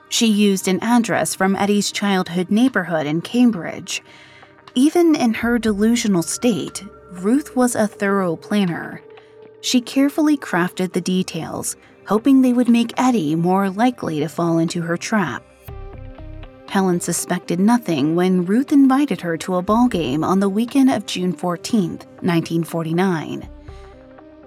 She 0.08 0.26
used 0.26 0.68
an 0.68 0.82
address 0.82 1.34
from 1.34 1.56
Eddie's 1.56 1.92
childhood 1.92 2.50
neighborhood 2.50 3.06
in 3.06 3.20
Cambridge. 3.20 4.02
Even 4.74 5.14
in 5.14 5.34
her 5.34 5.58
delusional 5.58 6.22
state, 6.22 6.84
Ruth 7.12 7.54
was 7.54 7.74
a 7.74 7.86
thorough 7.86 8.36
planner. 8.36 9.02
She 9.60 9.80
carefully 9.80 10.36
crafted 10.36 10.92
the 10.92 11.00
details, 11.00 11.76
hoping 12.06 12.40
they 12.40 12.52
would 12.52 12.68
make 12.68 12.92
Eddie 12.96 13.34
more 13.34 13.70
likely 13.70 14.20
to 14.20 14.28
fall 14.28 14.58
into 14.58 14.82
her 14.82 14.96
trap. 14.96 15.42
Helen 16.68 17.00
suspected 17.00 17.60
nothing 17.60 18.16
when 18.16 18.44
Ruth 18.44 18.72
invited 18.72 19.20
her 19.20 19.36
to 19.38 19.56
a 19.56 19.62
ball 19.62 19.88
game 19.88 20.24
on 20.24 20.40
the 20.40 20.48
weekend 20.48 20.90
of 20.90 21.06
June 21.06 21.32
14, 21.32 21.90
1949. 21.90 23.48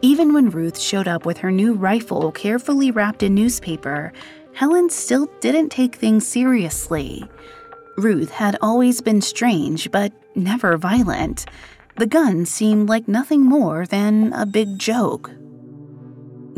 Even 0.01 0.33
when 0.33 0.49
Ruth 0.49 0.79
showed 0.79 1.07
up 1.07 1.25
with 1.25 1.37
her 1.39 1.51
new 1.51 1.73
rifle 1.73 2.31
carefully 2.31 2.91
wrapped 2.91 3.23
in 3.23 3.35
newspaper, 3.35 4.13
Helen 4.53 4.89
still 4.89 5.29
didn't 5.39 5.69
take 5.69 5.95
things 5.95 6.27
seriously. 6.27 7.23
Ruth 7.97 8.31
had 8.31 8.57
always 8.61 9.01
been 9.01 9.21
strange, 9.21 9.91
but 9.91 10.13
never 10.35 10.77
violent. 10.77 11.45
The 11.97 12.07
gun 12.07 12.45
seemed 12.45 12.87
like 12.87 13.07
nothing 13.07 13.41
more 13.41 13.85
than 13.85 14.31
a 14.33 14.45
big 14.45 14.79
joke. 14.79 15.31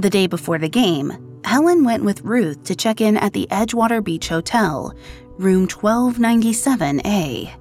The 0.01 0.09
day 0.09 0.25
before 0.25 0.57
the 0.57 0.67
game, 0.67 1.13
Helen 1.45 1.83
went 1.83 2.03
with 2.03 2.23
Ruth 2.23 2.63
to 2.63 2.75
check 2.75 3.01
in 3.01 3.17
at 3.17 3.33
the 3.33 3.47
Edgewater 3.51 4.03
Beach 4.03 4.29
Hotel, 4.29 4.95
room 5.37 5.67
1297A. 5.67 7.51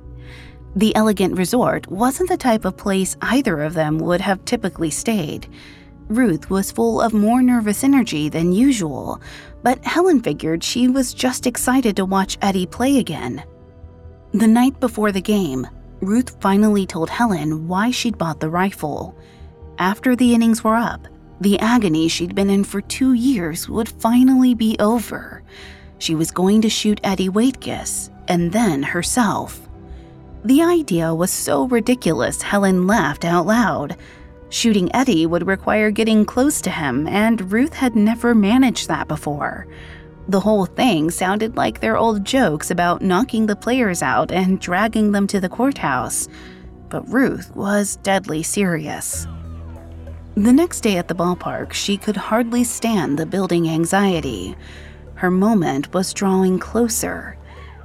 The 0.74 0.96
elegant 0.96 1.37
resort 1.37 1.87
wasn't 1.88 2.31
the 2.31 2.38
type 2.38 2.64
of 2.64 2.79
place 2.79 3.14
either 3.20 3.61
of 3.61 3.74
them 3.74 3.98
would 3.98 4.22
have 4.22 4.42
typically 4.46 4.88
stayed. 4.88 5.48
Ruth 6.09 6.48
was 6.48 6.72
full 6.72 7.03
of 7.03 7.12
more 7.12 7.42
nervous 7.42 7.85
energy 7.85 8.31
than 8.31 8.53
usual, 8.55 9.20
but 9.62 9.85
Helen 9.85 10.22
figured 10.22 10.64
she 10.64 10.88
was 10.88 11.12
just 11.12 11.46
excited 11.46 11.94
to 11.96 12.07
watch 12.07 12.38
Eddie 12.40 12.64
play 12.64 12.96
again. 12.96 13.44
The 14.33 14.48
night 14.48 14.81
before 14.81 15.12
the 15.12 15.20
game, 15.20 15.66
Ruth 16.00 16.40
finally 16.40 16.87
told 16.87 17.11
Helen 17.11 17.68
why 17.68 17.90
she'd 17.90 18.16
bought 18.16 18.40
the 18.40 18.48
rifle. 18.48 19.14
After 19.79 20.16
the 20.16 20.33
innings 20.33 20.64
were 20.64 20.76
up, 20.76 21.07
the 21.40 21.59
agony 21.59 22.07
she'd 22.07 22.35
been 22.35 22.50
in 22.50 22.64
for 22.64 22.83
two 22.83 23.14
years 23.14 23.68
would 23.68 23.88
finally 23.88 24.55
be 24.55 24.76
over. 24.79 25.42
She 25.98 26.14
was 26.14 26.31
going 26.31 26.62
to 26.62 26.68
shoot 26.68 27.00
Eddie 27.03 27.31
Waitkus 27.31 28.11
and 28.29 28.53
then 28.53 28.83
herself. 28.83 29.66
The 30.44 30.62
idea 30.62 31.14
was 31.14 31.31
so 31.31 31.66
ridiculous, 31.66 32.42
Helen 32.42 32.87
laughed 32.87 33.24
out 33.24 33.46
loud. 33.46 33.96
Shooting 34.50 34.94
Eddie 34.94 35.26
would 35.26 35.46
require 35.46 35.90
getting 35.90 36.24
close 36.24 36.61
to 36.62 36.70
him, 36.70 37.07
and 37.07 37.53
Ruth 37.53 37.74
had 37.74 37.94
never 37.94 38.35
managed 38.35 38.88
that 38.88 39.09
before. 39.09 39.66
The 40.29 40.40
whole 40.40 40.66
thing 40.66 41.11
sounded 41.11 41.57
like 41.57 41.81
their 41.81 41.96
old 41.96 42.24
jokes 42.24 42.70
about 42.70 43.03
knocking 43.03 43.46
the 43.46 43.57
players 43.57 44.03
out 44.03 44.31
and 44.31 44.61
dragging 44.61 45.12
them 45.12 45.26
to 45.29 45.40
the 45.40 45.48
courthouse. 45.48 46.29
But 46.88 47.09
Ruth 47.09 47.55
was 47.55 47.96
deadly 47.96 48.42
serious. 48.42 49.26
The 50.40 50.55
next 50.55 50.81
day 50.81 50.96
at 50.96 51.07
the 51.07 51.14
ballpark, 51.14 51.74
she 51.74 51.98
could 51.98 52.16
hardly 52.16 52.64
stand 52.64 53.18
the 53.18 53.26
building 53.26 53.68
anxiety. 53.68 54.57
Her 55.16 55.31
moment 55.31 55.92
was 55.92 56.14
drawing 56.14 56.59
closer. 56.59 57.37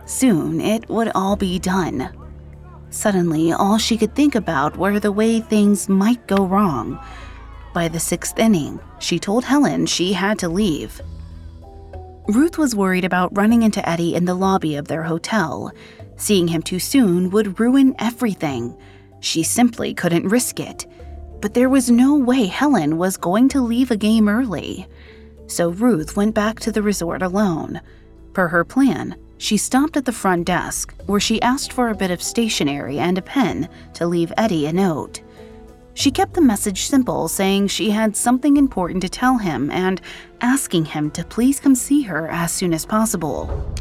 Soon 0.05 0.61
it 0.61 0.87
would 0.87 1.11
all 1.13 1.35
be 1.35 1.59
done. 1.59 2.15
Suddenly, 2.91 3.51
all 3.51 3.77
she 3.77 3.97
could 3.97 4.15
think 4.15 4.35
about 4.35 4.77
were 4.77 5.01
the 5.01 5.11
way 5.11 5.41
things 5.41 5.89
might 5.89 6.27
go 6.27 6.45
wrong. 6.45 6.97
By 7.73 7.89
the 7.89 7.99
sixth 7.99 8.39
inning, 8.39 8.79
she 8.99 9.19
told 9.19 9.43
Helen 9.43 9.85
she 9.85 10.13
had 10.13 10.39
to 10.39 10.47
leave. 10.47 11.01
Ruth 12.29 12.57
was 12.57 12.73
worried 12.73 13.03
about 13.03 13.35
running 13.35 13.63
into 13.63 13.87
Eddie 13.87 14.15
in 14.15 14.23
the 14.23 14.33
lobby 14.33 14.77
of 14.77 14.87
their 14.87 15.03
hotel. 15.03 15.73
Seeing 16.15 16.47
him 16.47 16.61
too 16.61 16.79
soon 16.79 17.31
would 17.31 17.59
ruin 17.59 17.95
everything. 17.99 18.77
She 19.19 19.43
simply 19.43 19.93
couldn't 19.93 20.29
risk 20.29 20.61
it. 20.61 20.85
But 21.45 21.53
there 21.53 21.69
was 21.69 21.91
no 21.91 22.15
way 22.15 22.47
Helen 22.47 22.97
was 22.97 23.17
going 23.17 23.49
to 23.49 23.61
leave 23.61 23.91
a 23.91 23.95
game 23.95 24.27
early. 24.27 24.87
So 25.45 25.69
Ruth 25.69 26.17
went 26.17 26.33
back 26.33 26.59
to 26.61 26.71
the 26.71 26.81
resort 26.81 27.21
alone. 27.21 27.81
Per 28.33 28.47
her 28.47 28.65
plan, 28.65 29.15
she 29.37 29.55
stopped 29.55 29.95
at 29.95 30.05
the 30.05 30.11
front 30.11 30.47
desk, 30.47 30.95
where 31.05 31.19
she 31.19 31.39
asked 31.43 31.71
for 31.71 31.89
a 31.89 31.95
bit 31.95 32.09
of 32.09 32.23
stationery 32.23 32.97
and 32.97 33.19
a 33.19 33.21
pen 33.21 33.69
to 33.93 34.07
leave 34.07 34.33
Eddie 34.37 34.65
a 34.65 34.73
note. 34.73 35.21
She 35.93 36.09
kept 36.09 36.33
the 36.33 36.41
message 36.41 36.87
simple, 36.87 37.27
saying 37.27 37.67
she 37.67 37.91
had 37.91 38.17
something 38.17 38.57
important 38.57 39.03
to 39.03 39.07
tell 39.07 39.37
him 39.37 39.69
and 39.69 40.01
asking 40.41 40.85
him 40.85 41.11
to 41.11 41.23
please 41.23 41.59
come 41.59 41.75
see 41.75 42.01
her 42.01 42.27
as 42.27 42.51
soon 42.51 42.73
as 42.73 42.87
possible. 42.87 43.71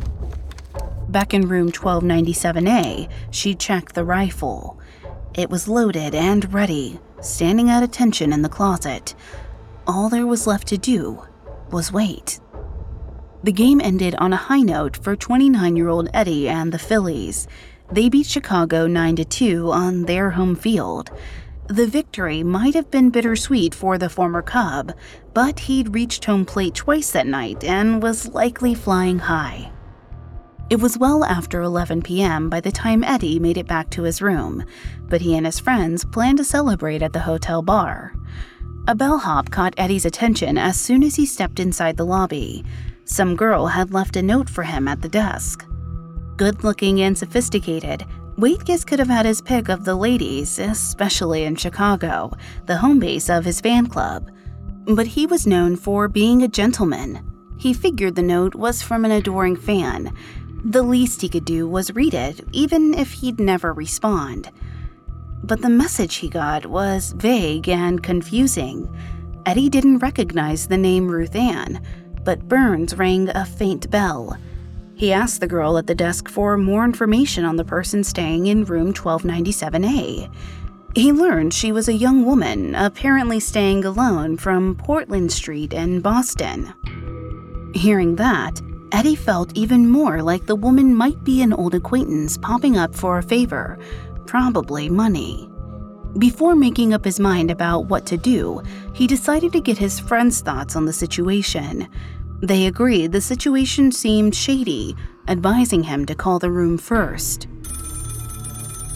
Back 1.09 1.33
in 1.33 1.49
room 1.49 1.73
1297A, 1.73 3.09
she 3.31 3.55
checked 3.55 3.95
the 3.95 4.05
rifle. 4.05 4.79
It 5.33 5.49
was 5.49 5.67
loaded 5.67 6.15
and 6.15 6.53
ready, 6.53 7.01
standing 7.25 7.71
at 7.71 7.83
attention 7.83 8.33
in 8.33 8.43
the 8.43 8.49
closet. 8.49 9.15
All 9.87 10.09
there 10.09 10.27
was 10.27 10.47
left 10.47 10.69
to 10.69 10.79
do 10.79 11.23
was 11.71 11.93
wait. 11.93 12.41
The 13.43 13.53
game 13.53 13.81
ended 13.83 14.15
on 14.15 14.33
a 14.33 14.45
high 14.49 14.63
note 14.63 14.97
for 14.97 15.17
29 15.17 15.77
year 15.77 15.89
old 15.89 16.09
Eddie 16.15 16.49
and 16.49 16.73
the 16.73 16.79
Phillies. 16.79 17.47
They 17.93 18.09
beat 18.09 18.27
Chicago 18.27 18.87
9 18.87 19.17
2 19.17 19.71
on 19.71 20.05
their 20.05 20.31
home 20.31 20.57
field. 20.57 21.11
The 21.67 21.87
victory 21.87 22.43
might 22.43 22.75
have 22.75 22.91
been 22.91 23.11
bittersweet 23.11 23.75
for 23.75 23.99
the 23.99 24.09
former 24.09 24.43
Cub, 24.43 24.93
but 25.35 25.61
he'd 25.61 25.95
reached 25.95 26.25
home 26.25 26.47
plate 26.47 26.75
twice 26.75 27.11
that 27.13 27.27
night 27.27 27.65
and 27.65 28.03
was 28.03 28.29
likely 28.29 28.75
flying 28.75 29.19
high. 29.19 29.71
It 30.71 30.81
was 30.81 30.97
well 30.97 31.25
after 31.25 31.61
11 31.61 32.03
p.m. 32.03 32.49
by 32.49 32.61
the 32.61 32.73
time 32.73 33.05
Eddie 33.05 33.39
made 33.39 33.59
it 33.59 33.67
back 33.67 33.91
to 33.91 34.03
his 34.03 34.23
room, 34.23 34.65
but 35.09 35.21
he 35.21 35.37
and 35.37 35.45
his 35.45 35.61
friends 35.61 36.05
planned 36.07 36.39
to 36.39 36.45
celebrate 36.45 37.03
at 37.03 37.13
the 37.13 37.21
hotel 37.21 37.61
bar. 37.61 38.15
A 38.89 38.95
bellhop 38.95 39.51
caught 39.51 39.75
Eddie's 39.77 40.07
attention 40.07 40.57
as 40.57 40.81
soon 40.81 41.03
as 41.03 41.17
he 41.17 41.27
stepped 41.27 41.61
inside 41.61 41.97
the 41.97 42.07
lobby. 42.07 42.65
Some 43.05 43.37
girl 43.37 43.67
had 43.67 43.93
left 43.93 44.17
a 44.17 44.23
note 44.23 44.49
for 44.49 44.63
him 44.63 44.89
at 44.89 45.03
the 45.03 45.09
desk. 45.09 45.67
Good 46.37 46.65
looking 46.65 47.03
and 47.03 47.17
sophisticated, 47.17 48.07
Waitkus 48.37 48.87
could 48.87 48.99
have 48.99 49.09
had 49.09 49.27
his 49.27 49.43
pick 49.43 49.69
of 49.69 49.85
the 49.85 49.95
ladies, 49.95 50.59
especially 50.59 51.45
in 51.45 51.57
Chicago, 51.57 52.33
the 52.65 52.79
home 52.79 52.99
base 52.99 53.29
of 53.29 53.45
his 53.45 53.61
fan 53.61 53.87
club. 53.87 54.31
But 54.87 55.07
he 55.07 55.27
was 55.27 55.47
known 55.47 55.77
for 55.77 56.09
being 56.09 56.43
a 56.43 56.49
gentleman. 56.49 57.25
He 57.59 57.73
figured 57.73 58.17
the 58.17 58.23
note 58.23 58.55
was 58.55 58.83
from 58.83 59.05
an 59.05 59.13
adoring 59.13 59.57
fan. 59.57 60.13
The 60.65 60.83
least 60.83 61.21
he 61.21 61.29
could 61.29 61.45
do 61.45 61.69
was 61.69 61.95
read 61.95 62.15
it, 62.15 62.41
even 62.53 62.95
if 62.95 63.13
he'd 63.13 63.39
never 63.39 63.73
respond. 63.75 64.51
But 65.43 65.61
the 65.61 65.69
message 65.69 66.17
he 66.17 66.31
got 66.31 66.65
was 66.65 67.13
vague 67.13 67.69
and 67.69 68.03
confusing. 68.03 68.89
Eddie 69.45 69.69
didn't 69.69 69.99
recognize 69.99 70.67
the 70.67 70.79
name 70.79 71.07
Ruth 71.09 71.37
Ann, 71.37 71.83
but 72.25 72.49
Burns 72.49 72.97
rang 72.97 73.29
a 73.29 73.45
faint 73.45 73.91
bell. 73.91 74.39
He 74.95 75.13
asked 75.13 75.41
the 75.41 75.47
girl 75.47 75.77
at 75.77 75.87
the 75.87 75.95
desk 75.95 76.31
for 76.31 76.57
more 76.57 76.85
information 76.85 77.45
on 77.45 77.57
the 77.57 77.65
person 77.65 78.03
staying 78.03 78.47
in 78.47 78.65
room 78.65 78.95
1297A. 78.95 80.35
He 80.95 81.13
learned 81.13 81.53
she 81.53 81.73
was 81.73 81.89
a 81.89 81.93
young 81.93 82.25
woman, 82.25 82.75
apparently 82.75 83.39
staying 83.39 83.85
alone 83.85 84.39
from 84.39 84.77
Portland 84.77 85.31
Street 85.31 85.75
in 85.75 86.01
Boston. 86.01 86.73
Hearing 87.75 88.17
that, 88.17 88.63
Eddie 88.93 89.17
felt 89.17 89.57
even 89.57 89.89
more 89.89 90.23
like 90.23 90.47
the 90.47 90.55
woman 90.55 90.95
might 90.95 91.23
be 91.25 91.43
an 91.43 91.53
old 91.53 91.75
acquaintance 91.75 92.37
popping 92.37 92.77
up 92.77 92.95
for 92.95 93.19
a 93.19 93.23
favor, 93.23 93.79
probably 94.27 94.89
money. 94.89 95.49
Before 96.19 96.55
making 96.55 96.95
up 96.95 97.05
his 97.05 97.19
mind 97.19 97.51
about 97.51 97.87
what 97.87 98.07
to 98.07 98.17
do, 98.17 98.63
he 98.93 99.07
decided 99.07 99.53
to 99.53 99.61
get 99.61 99.79
his 99.79 99.99
friend's 99.99 100.41
thoughts 100.41 100.77
on 100.77 100.85
the 100.85 100.93
situation. 100.93 101.89
They 102.41 102.67
agreed 102.67 103.11
the 103.11 103.21
situation 103.21 103.91
seemed 103.91 104.35
shady, 104.35 104.95
advising 105.29 105.83
him 105.83 106.07
to 106.07 106.15
call 106.15 106.39
the 106.39 106.51
room 106.51 106.79
first. 106.79 107.49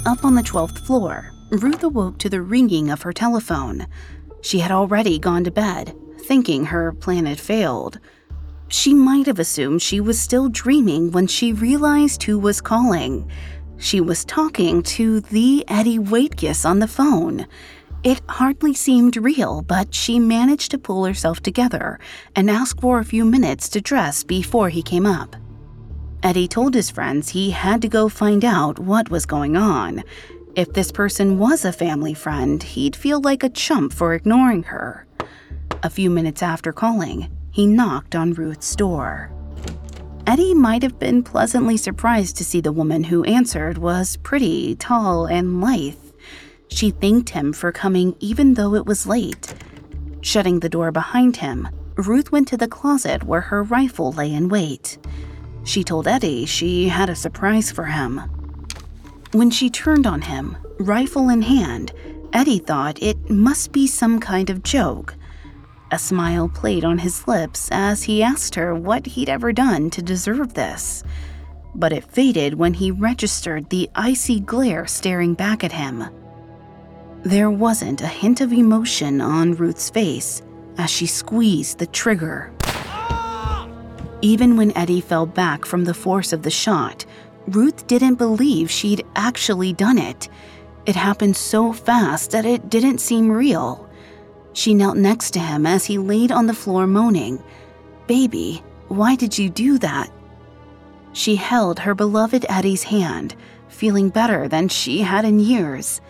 Up 0.07 0.25
on 0.25 0.35
the 0.35 0.43
12th 0.43 0.79
floor, 0.87 1.33
Ruth 1.51 1.83
awoke 1.83 2.19
to 2.19 2.29
the 2.29 2.43
ringing 2.43 2.91
of 2.91 3.03
her 3.03 3.13
telephone. 3.13 3.87
She 4.43 4.61
had 4.61 4.71
already 4.71 5.19
gone 5.19 5.45
to 5.45 5.51
bed, 5.51 5.97
thinking 6.27 6.67
her 6.67 6.93
plan 6.93 7.27
had 7.27 7.41
failed. 7.41 7.99
She 8.69 8.93
might 8.93 9.27
have 9.27 9.39
assumed 9.39 9.81
she 9.81 10.01
was 10.01 10.21
still 10.21 10.49
dreaming 10.49 11.11
when 11.11 11.27
she 11.27 11.53
realized 11.53 12.23
who 12.23 12.39
was 12.39 12.61
calling. 12.61 13.31
She 13.79 14.01
was 14.01 14.25
talking 14.25 14.83
to 14.85 15.21
the 15.21 15.65
Eddie 15.69 15.99
Waitkus 15.99 16.69
on 16.69 16.79
the 16.79 16.89
phone. 16.89 17.47
It 18.05 18.21
hardly 18.29 18.75
seemed 18.75 19.17
real, 19.17 19.63
but 19.63 19.95
she 19.95 20.19
managed 20.19 20.71
to 20.73 20.79
pull 20.79 21.05
herself 21.05 21.41
together 21.41 21.99
and 22.37 22.51
ask 22.51 22.79
for 22.81 22.99
a 22.99 23.05
few 23.05 23.25
minutes 23.25 23.69
to 23.71 23.81
dress 23.81 24.23
before 24.23 24.69
he 24.69 24.83
came 24.83 25.07
up. 25.07 25.35
Eddie 26.23 26.49
told 26.49 26.75
his 26.75 26.91
friends 26.91 27.31
he 27.31 27.51
had 27.51 27.81
to 27.83 27.89
go 27.89 28.09
find 28.09 28.45
out 28.45 28.79
what 28.79 29.11
was 29.11 29.25
going 29.25 29.57
on. 29.57 30.03
If 30.57 30.73
this 30.73 30.93
person 30.93 31.39
was 31.39 31.65
a 31.65 31.73
family 31.73 32.15
friend, 32.15 32.63
he'd 32.63 32.97
feel 32.97 33.21
like 33.21 33.45
a 33.45 33.49
chump 33.49 33.93
for 33.93 34.15
ignoring 34.15 34.65
her. 34.65 35.07
A 35.83 35.91
few 35.91 36.11
minutes 36.11 36.43
after 36.43 36.73
calling, 36.73 37.31
he 37.59 37.67
knocked 37.67 38.15
on 38.15 38.35
Ruth's 38.35 38.77
door. 38.77 39.33
Eddie 40.29 40.55
might 40.55 40.85
have 40.85 40.97
been 41.01 41.25
pleasantly 41.25 41.77
surprised 41.77 42.37
to 42.37 42.45
see 42.45 42.61
the 42.61 42.71
woman 42.71 43.03
who 43.03 43.25
answered 43.25 43.79
was 43.79 44.17
pretty, 44.19 44.77
tall, 44.77 45.27
and 45.27 45.61
lithe. 45.61 45.99
She 46.69 46.93
thanked 46.93 47.31
him 47.31 47.53
for 47.53 47.73
coming 47.73 48.15
even 48.21 48.55
though 48.55 48.77
it 48.77 48.87
was 48.87 49.09
late. 49.09 49.55
Shutting 50.21 50.61
the 50.61 50.69
door 50.69 50.93
behind 50.93 51.39
him, 51.39 51.69
Ruth 51.97 52.31
went 52.31 52.47
to 52.47 52.57
the 52.57 52.69
closet 52.69 53.25
where 53.25 53.41
her 53.41 53.65
rifle 53.65 54.13
lay 54.13 54.33
in 54.33 54.49
wait. 54.49 54.97
She 55.65 55.83
told 55.83 56.07
Eddie 56.07 56.47
she 56.47 56.87
had 56.87 57.11
a 57.11 57.17
surprise 57.17 57.73
for 57.73 57.87
him. 57.87 58.19
When 59.33 59.51
she 59.51 59.69
turned 59.69 60.07
on 60.07 60.21
him, 60.23 60.57
rifle 60.79 61.29
in 61.29 61.43
hand, 61.43 61.91
Eddie 62.33 62.61
thought 62.61 63.03
it 63.03 63.29
must 63.29 63.73
be 63.73 63.89
some 63.89 64.21
kind 64.21 64.49
of 64.49 64.63
joke. 64.63 65.17
A 65.91 65.99
smile 65.99 66.49
played 66.49 66.85
on 66.85 66.99
his 66.99 67.27
lips 67.27 67.71
as 67.73 68.03
he 68.03 68.23
asked 68.23 68.55
her 68.57 68.75
what 68.75 69.07
he'd 69.07 69.31
ever 69.31 69.53
done 69.53 69.89
to 69.91 70.03
deserve 70.03 70.53
this. 70.53 71.03
But 71.75 71.93
it 71.93 72.05
faded 72.05 72.55
when 72.55 72.75
he 72.75 72.91
registered 72.91 73.71
the 73.71 73.89
icy 73.95 74.41
glare 74.41 74.87
staring 74.87 75.33
back 75.35 75.65
at 75.65 75.73
him. 75.73 76.05
There 77.23 77.51
wasn't 77.51 78.03
a 78.03 78.07
hint 78.07 78.41
of 78.41 78.53
emotion 78.53 79.21
on 79.21 79.55
Ruth's 79.55 79.89
face 79.89 80.43
as 80.77 80.91
she 80.91 81.07
squeezed 81.07 81.79
the 81.79 81.87
trigger. 81.87 82.53
Even 84.21 84.57
when 84.57 84.77
Eddie 84.77 85.01
fell 85.01 85.27
back 85.27 85.65
from 85.65 85.85
the 85.85 85.95
force 85.95 86.33
of 86.33 86.43
the 86.43 86.51
shot, 86.51 87.07
Ruth 87.47 87.87
didn't 87.87 88.17
believe 88.17 88.71
she'd 88.71 89.07
actually 89.17 89.73
done 89.73 89.97
it. 89.97 90.29
It 90.85 90.97
happened 90.97 91.37
so 91.37 91.73
fast 91.73 92.33
that 92.33 92.45
it 92.45 92.69
didn't 92.69 92.99
seem 92.99 93.31
real. 93.31 93.88
She 94.53 94.75
knelt 94.75 94.97
next 94.97 95.33
to 95.33 95.41
him 95.41 95.67
as 95.67 95.85
he 95.85 95.99
laid 95.99 96.33
on 96.33 96.47
the 96.47 96.55
floor 96.55 96.87
moaning, 96.87 97.43
Baby, 98.07 98.63
why 98.89 99.17
did 99.17 99.39
you 99.39 99.51
do 99.51 99.79
that? 99.79 100.11
She 101.13 101.37
held 101.37 101.81
her 101.81 101.95
beloved 101.95 102.47
Eddie's 102.49 102.85
hand, 102.85 103.37
feeling 103.69 104.09
better 104.09 104.49
than 104.49 104.69
she 104.69 105.01
had 105.01 105.25
in 105.25 105.39
years. 105.39 106.01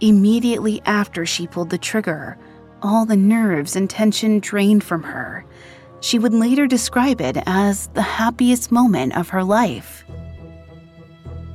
Immediately 0.00 0.82
after 0.84 1.26
she 1.26 1.46
pulled 1.46 1.70
the 1.70 1.78
trigger, 1.78 2.38
all 2.82 3.06
the 3.06 3.16
nerves 3.16 3.76
and 3.76 3.88
tension 3.88 4.40
drained 4.40 4.84
from 4.84 5.02
her. 5.02 5.44
She 6.00 6.18
would 6.18 6.34
later 6.34 6.66
describe 6.66 7.20
it 7.20 7.36
as 7.46 7.86
the 7.88 8.02
happiest 8.02 8.72
moment 8.72 9.16
of 9.16 9.28
her 9.30 9.44
life. 9.44 10.04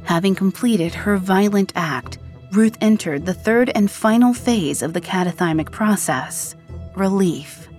Having 0.04 0.36
completed 0.36 0.94
her 0.94 1.18
violent 1.18 1.74
act, 1.76 2.18
Ruth 2.58 2.78
entered 2.82 3.24
the 3.24 3.36
third 3.36 3.70
and 3.76 3.92
final 3.92 4.34
phase 4.34 4.82
of 4.82 4.94
the 4.94 5.00
catathymic 5.00 5.70
process 5.72 6.56
relief. 6.96 7.70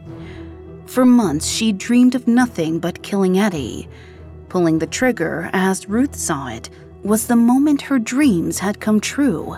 For 0.86 1.04
months, 1.04 1.48
she 1.48 1.72
dreamed 1.72 2.14
of 2.14 2.28
nothing 2.28 2.78
but 2.78 3.02
killing 3.02 3.40
Eddie. 3.40 3.88
Pulling 4.48 4.78
the 4.78 4.86
trigger, 4.86 5.50
as 5.52 5.88
Ruth 5.88 6.14
saw 6.14 6.46
it, 6.46 6.70
was 7.02 7.26
the 7.26 7.34
moment 7.34 7.82
her 7.82 7.98
dreams 7.98 8.60
had 8.60 8.78
come 8.78 9.00
true. 9.00 9.56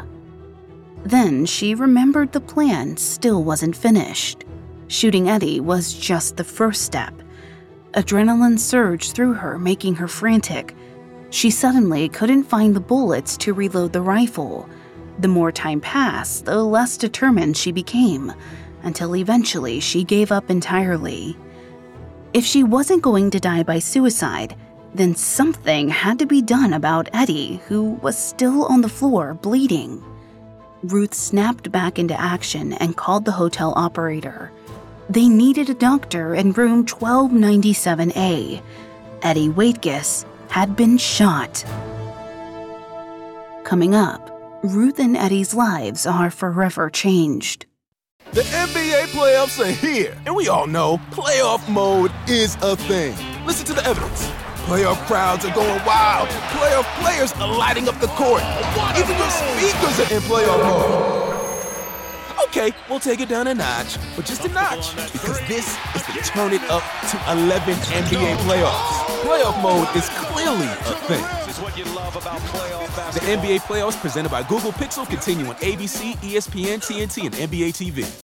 Then 1.05 1.45
she 1.45 1.75
remembered 1.75 2.33
the 2.33 2.41
plan 2.41 2.97
still 2.97 3.45
wasn't 3.45 3.77
finished. 3.77 4.47
Shooting 4.89 5.29
Eddie 5.29 5.61
was 5.61 5.93
just 5.93 6.39
the 6.39 6.45
first 6.45 6.81
step. 6.81 7.13
Adrenaline 7.93 8.59
surged 8.59 9.15
through 9.15 9.35
her, 9.35 9.59
making 9.59 9.97
her 9.97 10.09
frantic. 10.09 10.75
She 11.29 11.51
suddenly 11.51 12.09
couldn't 12.09 12.45
find 12.45 12.75
the 12.75 12.81
bullets 12.81 13.37
to 13.37 13.53
reload 13.53 13.93
the 13.93 14.01
rifle. 14.01 14.67
The 15.21 15.29
more 15.29 15.53
time 15.53 15.81
passed, 15.81 16.47
the 16.47 16.63
less 16.65 16.97
determined 16.97 17.57
she 17.57 17.73
became. 17.73 18.33
until 18.83 19.15
eventually 19.15 19.81
she 19.81 20.05
gave 20.05 20.33
up 20.33 20.51
entirely. 20.51 21.37
If 22.33 22.45
she 22.45 22.63
wasn't 22.63 23.03
going 23.03 23.31
to 23.31 23.41
die 23.41 23.63
by 23.63 23.79
suicide, 23.79 24.57
then 24.95 25.15
something 25.15 25.89
had 25.89 26.19
to 26.19 26.27
be 26.27 26.43
done 26.43 26.73
about 26.73 27.09
Eddie, 27.13 27.61
who 27.69 27.91
was 28.03 28.17
still 28.17 28.65
on 28.67 28.81
the 28.81 28.89
floor 28.89 29.35
bleeding. 29.35 30.03
Ruth 30.83 31.13
snapped 31.13 31.71
back 31.71 31.99
into 31.99 32.19
action 32.19 32.73
and 32.73 32.97
called 32.97 33.25
the 33.27 33.33
hotel 33.33 33.75
operator. 33.77 34.51
They 35.11 35.29
needed 35.29 35.69
a 35.69 35.75
doctor 35.75 36.35
in 36.35 36.53
room 36.53 36.87
1297A. 36.87 38.63
Eddie 39.23 39.49
Waitkus 39.49 40.25
had 40.49 40.75
been 40.77 40.97
shot. 40.97 41.65
Coming 43.65 43.95
up, 43.95 44.30
Ruth 44.63 44.99
and 44.99 45.17
Eddie's 45.17 45.55
lives 45.55 46.05
are 46.05 46.31
forever 46.31 46.91
changed. 46.91 47.65
The 48.33 48.43
NBA 48.43 49.07
playoffs 49.07 49.59
are 49.59 49.73
here, 49.73 50.15
and 50.27 50.37
we 50.37 50.49
all 50.49 50.67
know 50.67 50.99
playoff 51.13 51.67
mode 51.67 52.13
is 52.29 52.59
a 52.61 52.77
thing. 52.77 53.17
Listen 53.47 53.65
to 53.69 53.73
the 53.73 53.87
evidence. 53.87 54.27
Playoff 54.67 54.99
crowds 55.07 55.47
are 55.47 55.55
going 55.55 55.83
wild. 55.87 56.29
Playoff 56.29 56.85
players 57.03 57.33
are 57.41 57.57
lighting 57.57 57.89
up 57.89 57.99
the 58.01 58.09
court. 58.09 58.43
Even 58.99 59.17
your 59.17 59.31
speakers 59.31 59.99
are 59.99 60.15
in 60.15 60.21
playoff 60.29 60.63
mode. 60.63 61.20
Okay, 62.51 62.73
we'll 62.89 62.99
take 62.99 63.21
it 63.21 63.29
down 63.29 63.47
a 63.47 63.55
notch, 63.55 63.97
but 64.17 64.25
just 64.27 64.45
a 64.45 64.49
notch, 64.49 64.97
because 65.13 65.39
this 65.47 65.79
is 65.95 66.03
the 66.05 66.21
turn 66.35 66.53
it 66.53 66.61
up 66.69 66.83
to 67.09 67.17
11 67.31 67.75
NBA 67.75 68.35
playoffs. 68.39 69.05
Playoff 69.23 69.63
mode 69.63 69.87
is 69.95 70.09
clearly 70.09 70.67
a 70.67 70.95
thing. 71.07 71.23
The 73.15 73.21
NBA 73.21 73.61
playoffs 73.61 74.01
presented 74.01 74.31
by 74.31 74.43
Google 74.43 74.73
Pixel 74.73 75.09
continue 75.09 75.47
on 75.47 75.55
ABC, 75.57 76.15
ESPN, 76.15 76.79
TNT, 76.79 77.27
and 77.27 77.35
NBA 77.37 77.71
TV. 77.71 78.21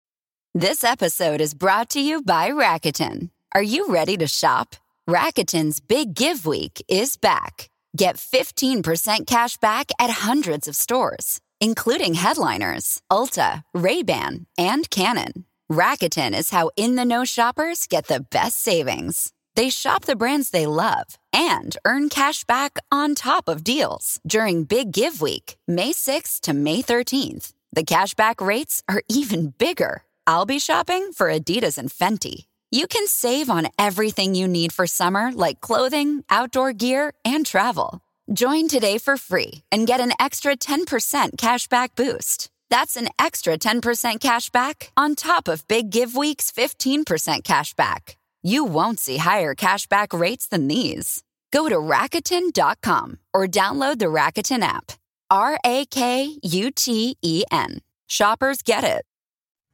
This 0.54 0.86
episode 0.86 1.42
is 1.42 1.54
brought 1.54 1.90
to 1.90 2.00
you 2.00 2.22
by 2.22 2.50
Rakuten. 2.50 3.30
Are 3.54 3.62
you 3.62 3.90
ready 3.90 4.16
to 4.16 4.28
shop? 4.28 4.78
Rakuten's 5.10 5.82
Big 5.82 6.14
Give 6.14 6.46
Week 6.46 6.82
is 6.88 7.18
back. 7.18 7.70
Get 7.98 8.16
15% 8.16 9.28
cash 9.28 9.58
back 9.58 9.92
at 10.00 10.10
hundreds 10.10 10.70
of 10.70 10.78
stores, 10.78 11.42
including 11.64 12.16
headliners, 12.16 13.02
Ulta, 13.10 13.64
Ray-Ban, 13.74 14.48
and 14.58 14.90
Canon. 14.90 15.46
Rakuten 15.72 16.38
is 16.38 16.50
how 16.50 16.70
in-the-know 16.76 17.24
shoppers 17.24 17.88
get 17.88 18.08
the 18.08 18.20
best 18.20 18.62
savings. 18.62 19.32
They 19.56 19.70
shop 19.70 20.04
the 20.04 20.18
brands 20.18 20.50
they 20.50 20.66
love 20.66 21.18
and 21.32 21.78
earn 21.86 22.10
cash 22.10 22.44
back 22.44 22.80
on 22.92 23.16
top 23.16 23.48
of 23.48 23.64
deals 23.64 24.20
during 24.28 24.66
Big 24.66 24.92
Give 24.92 25.22
Week, 25.22 25.56
May 25.66 25.94
6th 25.94 26.42
to 26.42 26.54
May 26.54 26.82
13th. 26.82 27.54
The 27.72 27.86
cashback 27.86 28.46
rates 28.46 28.84
are 28.90 29.02
even 29.08 29.54
bigger. 29.58 30.04
I'll 30.28 30.46
be 30.46 30.60
shopping 30.60 31.14
for 31.14 31.28
Adidas 31.28 31.78
and 31.78 31.90
Fenty. 31.90 32.44
You 32.72 32.88
can 32.88 33.08
save 33.08 33.50
on 33.50 33.70
everything 33.80 34.36
you 34.36 34.50
need 34.50 34.74
for 34.74 34.86
summer, 34.86 35.32
like 35.32 35.62
clothing, 35.62 36.26
outdoor 36.30 36.74
gear, 36.74 37.14
and 37.24 37.46
travel. 37.46 38.03
Join 38.32 38.70
today 38.70 38.98
for 38.98 39.18
free 39.18 39.64
and 39.72 39.86
get 39.86 40.00
an 40.00 40.14
extra 40.18 40.56
10% 40.56 41.32
cashback 41.38 41.90
boost. 41.96 42.50
That's 42.70 42.96
an 42.96 43.10
extra 43.20 43.58
10% 43.58 44.20
cashback 44.20 44.90
on 44.96 45.16
top 45.16 45.48
of 45.48 45.68
Big 45.68 45.90
Give 45.90 46.16
Week's 46.16 46.50
15% 46.52 47.44
cashback. 47.44 48.16
You 48.42 48.64
won't 48.64 49.00
see 49.00 49.18
higher 49.18 49.54
cashback 49.54 50.18
rates 50.18 50.48
than 50.48 50.68
these. 50.68 51.22
Go 51.52 51.68
to 51.70 51.76
Rakuten.com 51.76 53.20
or 53.34 53.48
download 53.48 54.00
the 54.00 54.06
Rakuten 54.06 54.64
app. 54.64 54.94
R 55.30 55.60
A 55.66 55.86
K 55.86 56.38
U 56.42 56.72
T 56.72 57.18
E 57.22 57.44
N. 57.52 57.80
Shoppers 58.08 58.62
get 58.62 58.84
it. 58.84 59.04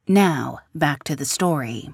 Now, 0.08 0.60
back 0.74 1.04
to 1.04 1.16
the 1.16 1.24
story. 1.24 1.90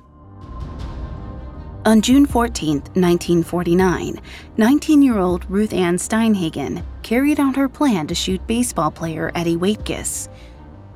On 1.86 2.02
June 2.02 2.26
14, 2.26 2.78
1949, 2.78 4.20
19 4.56 5.02
year 5.02 5.18
old 5.18 5.48
Ruth 5.48 5.72
Ann 5.72 5.98
Steinhagen 5.98 6.82
carried 7.04 7.38
out 7.38 7.54
her 7.54 7.68
plan 7.68 8.08
to 8.08 8.14
shoot 8.16 8.44
baseball 8.48 8.90
player 8.90 9.30
Eddie 9.36 9.56
Waitkus. 9.56 10.28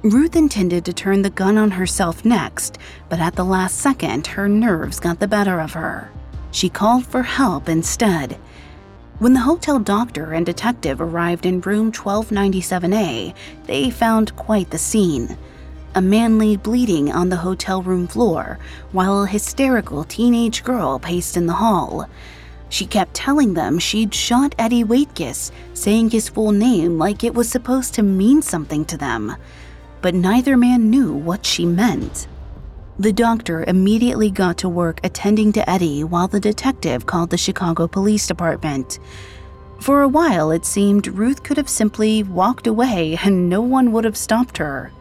Ruth 0.03 0.35
intended 0.35 0.85
to 0.85 0.93
turn 0.93 1.23
the 1.23 1.31
gun 1.31 1.57
on 1.59 1.71
herself 1.71 2.25
next, 2.25 2.79
but 3.09 3.21
at 3.21 3.37
the 3.37 3.45
last 3.45 3.79
second, 3.79 4.27
her 4.27 4.49
nerves 4.49 4.99
got 4.99 5.21
the 5.21 5.29
better 5.29 5.61
of 5.61 5.75
her. 5.75 6.11
She 6.51 6.69
called 6.69 7.07
for 7.07 7.23
help 7.23 7.69
instead. 7.69 8.37
When 9.21 9.33
the 9.33 9.47
hotel 9.47 9.79
doctor 9.79 10.33
and 10.33 10.45
detective 10.45 11.01
arrived 11.01 11.47
in 11.47 11.61
room 11.61 11.93
1297A, 11.93 13.33
they 13.67 13.91
found 13.91 14.35
quite 14.35 14.71
the 14.71 14.79
scene. 14.79 15.39
A 15.95 16.01
man 16.01 16.39
lay 16.39 16.55
bleeding 16.55 17.11
on 17.11 17.31
the 17.31 17.37
hotel 17.37 17.83
room 17.83 18.07
floor, 18.07 18.59
while 18.93 19.25
a 19.25 19.27
hysterical 19.27 20.05
teenage 20.05 20.63
girl 20.63 21.01
paced 21.01 21.37
in 21.37 21.47
the 21.47 21.55
hall. 21.55 22.09
She 22.69 22.87
kept 22.87 23.15
telling 23.15 23.55
them 23.55 23.81
she'd 23.81 24.15
shot 24.15 24.55
Eddie 24.57 24.85
Waitkus, 24.85 25.51
saying 25.75 26.11
his 26.11 26.29
full 26.29 26.53
name 26.53 26.97
like 26.97 27.25
it 27.25 27.35
was 27.35 27.49
supposed 27.49 27.95
to 27.95 28.05
mean 28.05 28.41
something 28.41 28.85
to 28.85 28.97
them. 28.97 29.35
But 30.01 30.15
neither 30.15 30.57
man 30.57 30.91
knew 30.91 31.13
what 31.13 31.45
she 31.45 31.67
meant. 31.67 32.29
The 33.01 33.13
doctor 33.13 33.65
immediately 33.65 34.31
got 34.31 34.59
to 34.59 34.69
work 34.69 35.01
attending 35.03 35.53
to 35.55 35.69
Eddie 35.69 36.05
while 36.05 36.29
the 36.29 36.39
detective 36.39 37.07
called 37.07 37.31
the 37.31 37.37
Chicago 37.39 37.89
Police 37.89 38.29
Department. 38.29 39.01
For 39.81 40.03
a 40.03 40.09
while, 40.09 40.53
it 40.53 40.65
seemed 40.65 41.09
Ruth 41.09 41.43
could 41.43 41.57
have 41.57 41.69
simply 41.69 42.23
walked 42.23 42.69
away 42.69 43.19
and 43.25 43.49
no 43.49 43.61
one 43.61 43.91
would 43.91 44.05
have 44.05 44.17
stopped 44.17 44.59
her. 44.59 44.93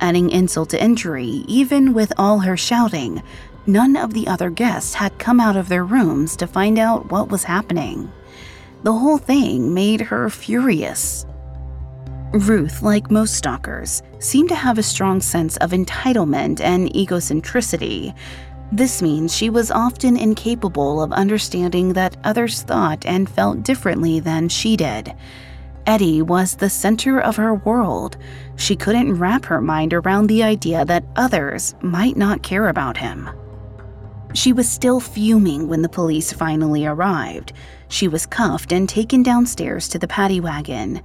Adding 0.00 0.30
insult 0.30 0.70
to 0.70 0.82
injury, 0.82 1.44
even 1.48 1.94
with 1.94 2.12
all 2.18 2.40
her 2.40 2.56
shouting, 2.56 3.22
none 3.66 3.96
of 3.96 4.12
the 4.12 4.28
other 4.28 4.50
guests 4.50 4.94
had 4.94 5.18
come 5.18 5.40
out 5.40 5.56
of 5.56 5.68
their 5.68 5.84
rooms 5.84 6.36
to 6.36 6.46
find 6.46 6.78
out 6.78 7.10
what 7.10 7.28
was 7.28 7.44
happening. 7.44 8.12
The 8.82 8.92
whole 8.92 9.18
thing 9.18 9.74
made 9.74 10.00
her 10.00 10.28
furious. 10.30 11.26
Ruth, 12.32 12.82
like 12.82 13.10
most 13.10 13.34
stalkers, 13.34 14.02
seemed 14.18 14.50
to 14.50 14.54
have 14.54 14.78
a 14.78 14.82
strong 14.82 15.20
sense 15.20 15.56
of 15.58 15.70
entitlement 15.70 16.60
and 16.60 16.92
egocentricity. 16.92 18.14
This 18.72 19.00
means 19.00 19.34
she 19.34 19.48
was 19.48 19.70
often 19.70 20.16
incapable 20.16 21.02
of 21.02 21.12
understanding 21.12 21.94
that 21.94 22.16
others 22.24 22.62
thought 22.62 23.06
and 23.06 23.30
felt 23.30 23.62
differently 23.62 24.20
than 24.20 24.48
she 24.48 24.76
did. 24.76 25.14
Eddie 25.86 26.20
was 26.20 26.56
the 26.56 26.68
center 26.68 27.20
of 27.20 27.36
her 27.36 27.54
world. 27.54 28.16
She 28.56 28.74
couldn't 28.74 29.14
wrap 29.14 29.44
her 29.44 29.60
mind 29.60 29.94
around 29.94 30.26
the 30.26 30.42
idea 30.42 30.84
that 30.84 31.06
others 31.14 31.74
might 31.80 32.16
not 32.16 32.42
care 32.42 32.68
about 32.68 32.96
him. 32.96 33.30
She 34.34 34.52
was 34.52 34.68
still 34.68 34.98
fuming 35.00 35.68
when 35.68 35.82
the 35.82 35.88
police 35.88 36.32
finally 36.32 36.84
arrived. 36.84 37.52
She 37.88 38.08
was 38.08 38.26
cuffed 38.26 38.72
and 38.72 38.88
taken 38.88 39.22
downstairs 39.22 39.88
to 39.88 39.98
the 39.98 40.08
paddy 40.08 40.40
wagon. 40.40 41.02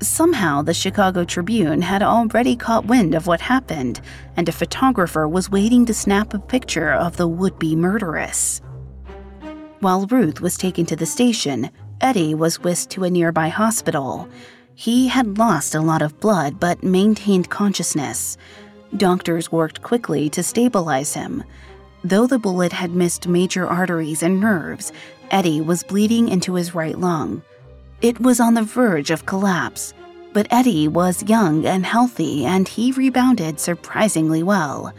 Somehow, 0.00 0.62
the 0.62 0.72
Chicago 0.72 1.24
Tribune 1.24 1.82
had 1.82 2.02
already 2.02 2.56
caught 2.56 2.86
wind 2.86 3.14
of 3.14 3.26
what 3.26 3.40
happened, 3.40 4.00
and 4.36 4.48
a 4.48 4.52
photographer 4.52 5.28
was 5.28 5.50
waiting 5.50 5.84
to 5.86 5.94
snap 5.94 6.32
a 6.32 6.38
picture 6.38 6.92
of 6.92 7.16
the 7.16 7.28
would 7.28 7.58
be 7.58 7.76
murderess. 7.76 8.60
While 9.80 10.06
Ruth 10.06 10.40
was 10.40 10.56
taken 10.56 10.86
to 10.86 10.96
the 10.96 11.06
station, 11.06 11.70
Eddie 12.02 12.34
was 12.34 12.58
whisked 12.58 12.90
to 12.90 13.04
a 13.04 13.10
nearby 13.10 13.48
hospital. 13.48 14.28
He 14.74 15.06
had 15.06 15.38
lost 15.38 15.76
a 15.76 15.80
lot 15.80 16.02
of 16.02 16.18
blood 16.18 16.58
but 16.58 16.82
maintained 16.82 17.48
consciousness. 17.48 18.36
Doctors 18.96 19.52
worked 19.52 19.82
quickly 19.82 20.28
to 20.30 20.42
stabilize 20.42 21.14
him. 21.14 21.44
Though 22.02 22.26
the 22.26 22.40
bullet 22.40 22.72
had 22.72 22.90
missed 22.90 23.28
major 23.28 23.66
arteries 23.66 24.24
and 24.24 24.40
nerves, 24.40 24.92
Eddie 25.30 25.60
was 25.60 25.84
bleeding 25.84 26.28
into 26.28 26.54
his 26.54 26.74
right 26.74 26.98
lung. 26.98 27.40
It 28.00 28.20
was 28.20 28.40
on 28.40 28.54
the 28.54 28.64
verge 28.64 29.12
of 29.12 29.24
collapse, 29.24 29.94
but 30.32 30.48
Eddie 30.50 30.88
was 30.88 31.22
young 31.22 31.64
and 31.64 31.86
healthy 31.86 32.44
and 32.44 32.66
he 32.66 32.90
rebounded 32.90 33.60
surprisingly 33.60 34.42
well. 34.42 34.92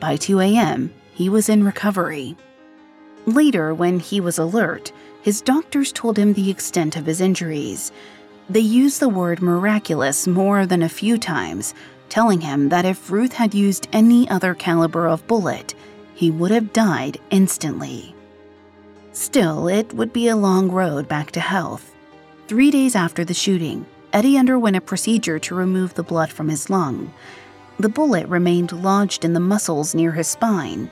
By 0.00 0.16
2 0.16 0.40
a.m., 0.40 0.92
he 1.14 1.30
was 1.30 1.48
in 1.48 1.64
recovery. 1.64 2.36
Later, 3.24 3.72
when 3.72 4.00
he 4.00 4.20
was 4.20 4.38
alert, 4.38 4.92
his 5.22 5.40
doctors 5.40 5.92
told 5.92 6.18
him 6.18 6.32
the 6.32 6.50
extent 6.50 6.96
of 6.96 7.06
his 7.06 7.20
injuries. 7.20 7.92
They 8.50 8.60
used 8.60 9.00
the 9.00 9.08
word 9.08 9.40
miraculous 9.40 10.26
more 10.26 10.66
than 10.66 10.82
a 10.82 10.88
few 10.88 11.16
times, 11.16 11.74
telling 12.08 12.40
him 12.40 12.68
that 12.68 12.84
if 12.84 13.10
Ruth 13.10 13.32
had 13.32 13.54
used 13.54 13.88
any 13.92 14.28
other 14.28 14.54
caliber 14.54 15.06
of 15.06 15.26
bullet, 15.26 15.74
he 16.14 16.30
would 16.30 16.50
have 16.50 16.72
died 16.72 17.18
instantly. 17.30 18.14
Still, 19.12 19.68
it 19.68 19.92
would 19.94 20.12
be 20.12 20.28
a 20.28 20.36
long 20.36 20.70
road 20.70 21.08
back 21.08 21.30
to 21.32 21.40
health. 21.40 21.94
Three 22.48 22.70
days 22.70 22.96
after 22.96 23.24
the 23.24 23.34
shooting, 23.34 23.86
Eddie 24.12 24.36
underwent 24.36 24.76
a 24.76 24.80
procedure 24.80 25.38
to 25.38 25.54
remove 25.54 25.94
the 25.94 26.02
blood 26.02 26.30
from 26.30 26.48
his 26.48 26.68
lung. 26.68 27.14
The 27.78 27.88
bullet 27.88 28.26
remained 28.26 28.72
lodged 28.72 29.24
in 29.24 29.32
the 29.32 29.40
muscles 29.40 29.94
near 29.94 30.12
his 30.12 30.28
spine, 30.28 30.90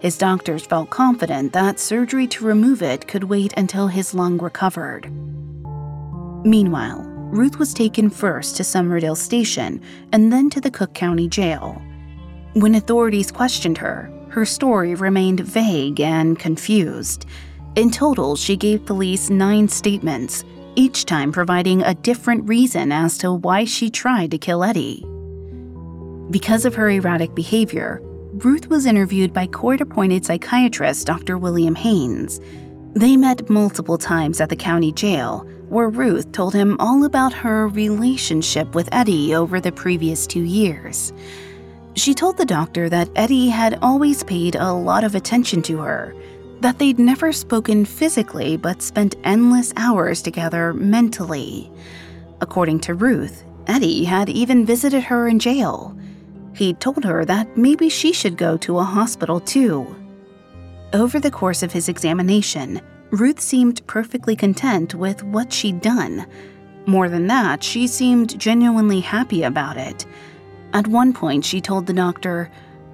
his 0.00 0.18
doctors 0.18 0.66
felt 0.66 0.90
confident 0.90 1.52
that 1.52 1.78
surgery 1.78 2.26
to 2.26 2.44
remove 2.44 2.82
it 2.82 3.06
could 3.06 3.24
wait 3.24 3.52
until 3.56 3.86
his 3.86 4.14
lung 4.14 4.38
recovered. 4.38 5.10
Meanwhile, 6.44 7.02
Ruth 7.30 7.58
was 7.58 7.74
taken 7.74 8.10
first 8.10 8.56
to 8.56 8.62
Summerdale 8.62 9.16
Station 9.16 9.80
and 10.12 10.32
then 10.32 10.50
to 10.50 10.60
the 10.60 10.70
Cook 10.70 10.94
County 10.94 11.28
Jail. 11.28 11.80
When 12.54 12.74
authorities 12.74 13.30
questioned 13.30 13.78
her, 13.78 14.10
her 14.30 14.44
story 14.44 14.94
remained 14.94 15.40
vague 15.40 16.00
and 16.00 16.38
confused. 16.38 17.26
In 17.76 17.90
total, 17.90 18.36
she 18.36 18.56
gave 18.56 18.84
police 18.86 19.30
nine 19.30 19.68
statements, 19.68 20.44
each 20.76 21.04
time 21.04 21.30
providing 21.30 21.82
a 21.82 21.94
different 21.94 22.48
reason 22.48 22.90
as 22.90 23.18
to 23.18 23.32
why 23.32 23.64
she 23.64 23.90
tried 23.90 24.30
to 24.30 24.38
kill 24.38 24.64
Eddie. 24.64 25.04
Because 26.30 26.64
of 26.64 26.74
her 26.74 26.88
erratic 26.88 27.34
behavior, 27.34 28.00
Ruth 28.44 28.68
was 28.68 28.86
interviewed 28.86 29.34
by 29.34 29.46
court 29.46 29.82
appointed 29.82 30.24
psychiatrist 30.24 31.06
Dr. 31.06 31.36
William 31.36 31.74
Haynes. 31.74 32.40
They 32.94 33.14
met 33.14 33.50
multiple 33.50 33.98
times 33.98 34.40
at 34.40 34.48
the 34.48 34.56
county 34.56 34.92
jail, 34.92 35.46
where 35.68 35.90
Ruth 35.90 36.32
told 36.32 36.54
him 36.54 36.78
all 36.80 37.04
about 37.04 37.34
her 37.34 37.68
relationship 37.68 38.74
with 38.74 38.88
Eddie 38.92 39.34
over 39.34 39.60
the 39.60 39.72
previous 39.72 40.26
two 40.26 40.40
years. 40.40 41.12
She 41.96 42.14
told 42.14 42.38
the 42.38 42.46
doctor 42.46 42.88
that 42.88 43.10
Eddie 43.14 43.50
had 43.50 43.78
always 43.82 44.24
paid 44.24 44.54
a 44.54 44.72
lot 44.72 45.04
of 45.04 45.14
attention 45.14 45.60
to 45.62 45.76
her, 45.80 46.14
that 46.60 46.78
they'd 46.78 46.98
never 46.98 47.32
spoken 47.32 47.84
physically 47.84 48.56
but 48.56 48.80
spent 48.80 49.16
endless 49.22 49.74
hours 49.76 50.22
together 50.22 50.72
mentally. 50.72 51.70
According 52.40 52.80
to 52.80 52.94
Ruth, 52.94 53.44
Eddie 53.66 54.04
had 54.04 54.30
even 54.30 54.64
visited 54.64 55.02
her 55.02 55.28
in 55.28 55.38
jail. 55.40 55.94
He 56.54 56.74
told 56.74 57.04
her 57.04 57.24
that 57.24 57.56
maybe 57.56 57.88
she 57.88 58.12
should 58.12 58.36
go 58.36 58.56
to 58.58 58.78
a 58.78 58.84
hospital 58.84 59.40
too. 59.40 59.96
Over 60.92 61.20
the 61.20 61.30
course 61.30 61.62
of 61.62 61.72
his 61.72 61.88
examination, 61.88 62.80
Ruth 63.10 63.40
seemed 63.40 63.86
perfectly 63.86 64.36
content 64.36 64.94
with 64.94 65.22
what 65.22 65.52
she'd 65.52 65.80
done. 65.80 66.26
More 66.86 67.08
than 67.08 67.26
that, 67.28 67.62
she 67.62 67.86
seemed 67.86 68.38
genuinely 68.38 69.00
happy 69.00 69.42
about 69.42 69.76
it. 69.76 70.06
At 70.72 70.86
one 70.86 71.12
point, 71.12 71.44
she 71.44 71.60
told 71.60 71.86
the 71.86 71.92
doctor, 71.92 72.50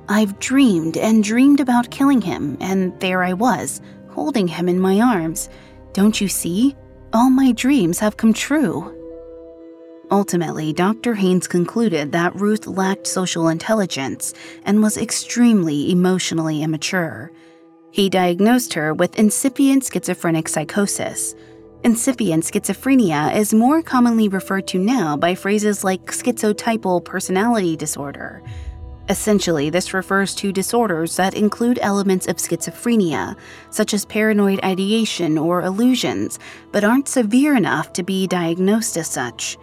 I've 0.09 0.39
dreamed 0.39 0.97
and 0.97 1.23
dreamed 1.23 1.61
about 1.61 1.91
killing 1.91 2.21
him, 2.21 2.57
and 2.61 2.99
there 3.01 3.23
I 3.23 3.33
was, 3.33 3.81
holding 4.09 4.49
him 4.49 4.69
in 4.69 4.81
my 4.81 5.01
arms. 5.01 5.49
Don't 5.93 6.21
you 6.21 6.29
see? 6.29 6.77
All 7.13 7.31
my 7.31 7.53
dreams 7.53 7.99
have 7.99 8.17
come 8.17 8.33
true. 8.33 8.96
Ultimately, 10.11 10.73
Dr. 10.73 11.15
Haynes 11.15 11.49
concluded 11.49 12.13
that 12.13 12.37
Ruth 12.37 12.67
lacked 12.69 13.09
social 13.09 13.49
intelligence 13.49 14.35
and 14.65 14.81
was 14.81 14.97
extremely 14.97 15.91
emotionally 15.91 16.63
immature. 16.63 17.33
He 17.91 18.09
diagnosed 18.09 18.75
her 18.75 18.95
with 18.95 19.19
incipient 19.19 19.85
schizophrenic 19.85 20.49
psychosis. 20.49 21.35
Incipient 21.83 22.45
schizophrenia 22.45 23.35
is 23.35 23.53
more 23.53 23.83
commonly 23.83 24.29
referred 24.29 24.69
to 24.69 24.79
now 24.79 25.17
by 25.17 25.35
phrases 25.35 25.83
like 25.83 26.07
schizotypal 26.07 27.05
personality 27.05 27.77
disorder. 27.77 28.43
Essentially, 29.09 29.71
this 29.71 29.95
refers 29.95 30.35
to 30.35 30.53
disorders 30.53 31.17
that 31.17 31.35
include 31.35 31.79
elements 31.81 32.27
of 32.27 32.37
schizophrenia, 32.37 33.37
such 33.71 33.95
as 33.95 34.05
paranoid 34.05 34.61
ideation 34.65 35.39
or 35.39 35.63
illusions, 35.63 36.39
but 36.73 36.83
aren't 36.85 37.09
severe 37.09 37.57
enough 37.57 37.93
to 37.93 38.03
be 38.03 38.27
diagnosed 38.27 38.97
as 38.97 39.09
such. 39.09 39.57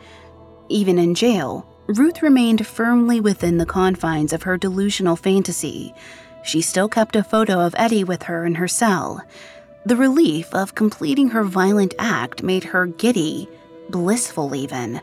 Even 0.70 0.98
in 0.98 1.16
jail, 1.16 1.68
Ruth 1.88 2.22
remained 2.22 2.66
firmly 2.66 3.20
within 3.20 3.58
the 3.58 3.66
confines 3.66 4.32
of 4.34 4.44
her 4.44 4.58
delusional 4.58 5.16
fantasy. 5.16 5.94
She 6.44 6.62
still 6.62 6.88
kept 6.88 7.16
a 7.16 7.24
photo 7.24 7.60
of 7.60 7.76
Eddie 7.78 8.04
with 8.04 8.24
her 8.24 8.46
in 8.46 8.56
her 8.56 8.68
cell. 8.68 9.22
The 9.86 9.96
relief 9.96 10.54
of 10.54 10.76
completing 10.76 11.30
her 11.30 11.44
violent 11.44 11.94
act 12.00 12.42
made 12.42 12.64
her 12.64 12.86
giddy, 12.86 13.50
blissful 13.90 14.56
even. 14.56 15.02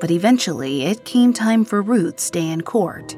But 0.00 0.10
eventually, 0.10 0.84
it 0.84 1.04
came 1.04 1.32
time 1.32 1.64
for 1.64 1.82
Ruth's 1.82 2.30
day 2.30 2.48
in 2.50 2.62
court. 2.62 3.16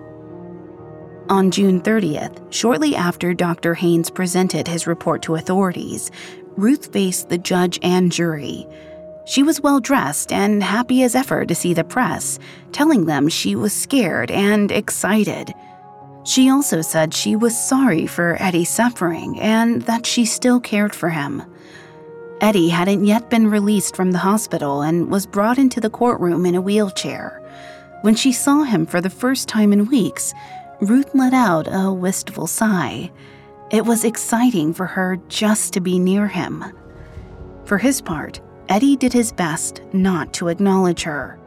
On 1.28 1.50
June 1.50 1.80
30th, 1.80 2.52
shortly 2.52 2.94
after 2.94 3.34
Dr. 3.34 3.74
Haynes 3.74 4.10
presented 4.10 4.68
his 4.68 4.86
report 4.86 5.22
to 5.22 5.34
authorities, 5.34 6.10
Ruth 6.56 6.92
faced 6.92 7.28
the 7.28 7.38
judge 7.38 7.78
and 7.82 8.12
jury. 8.12 8.66
She 9.26 9.42
was 9.42 9.60
well 9.60 9.80
dressed 9.80 10.32
and 10.32 10.62
happy 10.62 11.02
as 11.02 11.16
ever 11.16 11.44
to 11.44 11.54
see 11.54 11.74
the 11.74 11.82
press, 11.82 12.38
telling 12.70 13.06
them 13.06 13.28
she 13.28 13.56
was 13.56 13.72
scared 13.72 14.30
and 14.30 14.70
excited. 14.70 15.52
She 16.24 16.48
also 16.48 16.80
said 16.80 17.12
she 17.12 17.34
was 17.34 17.58
sorry 17.58 18.06
for 18.06 18.36
Eddie's 18.40 18.70
suffering 18.70 19.38
and 19.40 19.82
that 19.82 20.06
she 20.06 20.24
still 20.24 20.60
cared 20.60 20.94
for 20.94 21.10
him. 21.10 21.42
Eddie 22.40 22.68
hadn't 22.68 23.04
yet 23.04 23.28
been 23.28 23.48
released 23.48 23.96
from 23.96 24.12
the 24.12 24.18
hospital 24.18 24.82
and 24.82 25.10
was 25.10 25.26
brought 25.26 25.58
into 25.58 25.80
the 25.80 25.90
courtroom 25.90 26.46
in 26.46 26.54
a 26.54 26.60
wheelchair. 26.60 27.42
When 28.02 28.14
she 28.14 28.30
saw 28.30 28.62
him 28.62 28.86
for 28.86 29.00
the 29.00 29.10
first 29.10 29.48
time 29.48 29.72
in 29.72 29.86
weeks, 29.86 30.34
Ruth 30.80 31.12
let 31.14 31.32
out 31.32 31.66
a 31.68 31.92
wistful 31.92 32.46
sigh. 32.46 33.10
It 33.72 33.86
was 33.86 34.04
exciting 34.04 34.72
for 34.72 34.86
her 34.86 35.18
just 35.28 35.72
to 35.72 35.80
be 35.80 35.98
near 35.98 36.28
him. 36.28 36.64
For 37.64 37.78
his 37.78 38.00
part, 38.00 38.40
Eddie 38.68 38.96
did 38.96 39.12
his 39.12 39.30
best 39.30 39.80
not 39.92 40.32
to 40.32 40.48
acknowledge 40.48 41.02
her. 41.04 41.38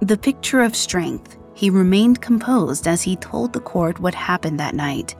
The 0.00 0.16
picture 0.16 0.60
of 0.60 0.76
strength, 0.76 1.36
he 1.54 1.68
remained 1.68 2.22
composed 2.22 2.86
as 2.86 3.02
he 3.02 3.16
told 3.16 3.52
the 3.52 3.60
court 3.60 3.98
what 3.98 4.14
happened 4.14 4.60
that 4.60 4.76
night. 4.76 5.16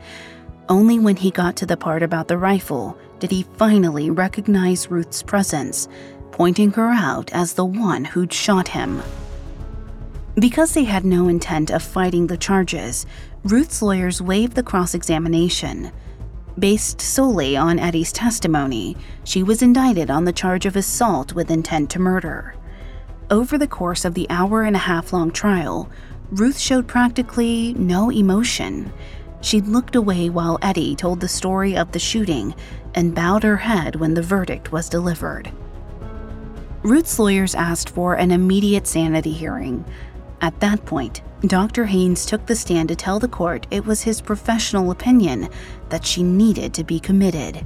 Only 0.69 1.01
when 1.01 1.17
he 1.17 1.33
got 1.33 1.57
to 1.57 1.67
the 1.67 1.77
part 1.77 2.05
about 2.05 2.29
the 2.29 2.39
rifle 2.39 2.97
did 3.19 3.33
he 3.33 3.43
finally 3.57 4.11
recognize 4.11 4.91
Ruth's 4.91 5.23
presence, 5.23 5.89
pointing 6.31 6.71
her 6.71 6.89
out 6.89 7.33
as 7.33 7.55
the 7.55 7.65
one 7.65 8.05
who'd 8.05 8.33
shot 8.33 8.69
him. 8.69 9.03
Because 10.37 10.73
they 10.73 10.85
had 10.85 11.05
no 11.05 11.27
intent 11.27 11.71
of 11.71 11.83
fighting 11.83 12.29
the 12.29 12.37
charges, 12.37 13.05
Ruth's 13.43 13.83
lawyers 13.83 14.23
waived 14.23 14.55
the 14.55 14.63
cross 14.63 14.95
examination. 14.95 15.91
Based 16.61 17.01
solely 17.01 17.57
on 17.57 17.79
Eddie's 17.79 18.13
testimony, 18.13 18.95
she 19.25 19.43
was 19.43 19.63
indicted 19.63 20.11
on 20.11 20.27
the 20.27 20.33
charge 20.33 20.67
of 20.67 20.77
assault 20.77 21.33
with 21.33 21.51
intent 21.51 21.89
to 21.91 21.99
murder. 21.99 22.55
Over 23.31 23.57
the 23.57 23.67
course 23.67 24.05
of 24.05 24.13
the 24.13 24.29
hour 24.29 24.65
and 24.65 24.77
a 24.77 24.81
half 24.81 25.11
long 25.15 25.31
trial, 25.31 25.89
Ruth 26.31 26.59
showed 26.59 26.87
practically 26.87 27.73
no 27.79 28.11
emotion. 28.11 28.93
She 29.41 29.63
looked 29.63 29.97
away 29.97 30.29
while 30.29 30.59
Eddie 30.61 30.95
told 30.95 31.21
the 31.21 31.29
story 31.29 31.79
of 31.79 31.93
the 31.93 31.99
shooting 31.99 32.55
and 32.95 33.15
bowed 33.15 33.43
her 33.43 33.57
head 33.57 33.97
when 33.97 34.13
the 34.13 34.21
verdict 34.23 34.71
was 34.71 34.91
delivered. 34.91 35.51
Ruth's 36.83 37.19
lawyers 37.19 37.55
asked 37.55 37.89
for 37.89 38.15
an 38.15 38.31
immediate 38.31 38.87
sanity 38.87 39.33
hearing. 39.33 39.83
At 40.41 40.59
that 40.61 40.85
point, 40.87 41.23
Dr. 41.43 41.85
Haynes 41.87 42.27
took 42.27 42.47
the 42.47 42.57
stand 42.57 42.89
to 42.89 42.97
tell 42.97 43.19
the 43.19 43.29
court 43.29 43.67
it 43.71 43.85
was 43.85 44.03
his 44.03 44.21
professional 44.21 44.91
opinion 44.91 45.49
that 45.89 46.05
she 46.05 46.23
needed 46.23 46.75
to 46.75 46.85
be 46.85 47.01
committed. 47.01 47.65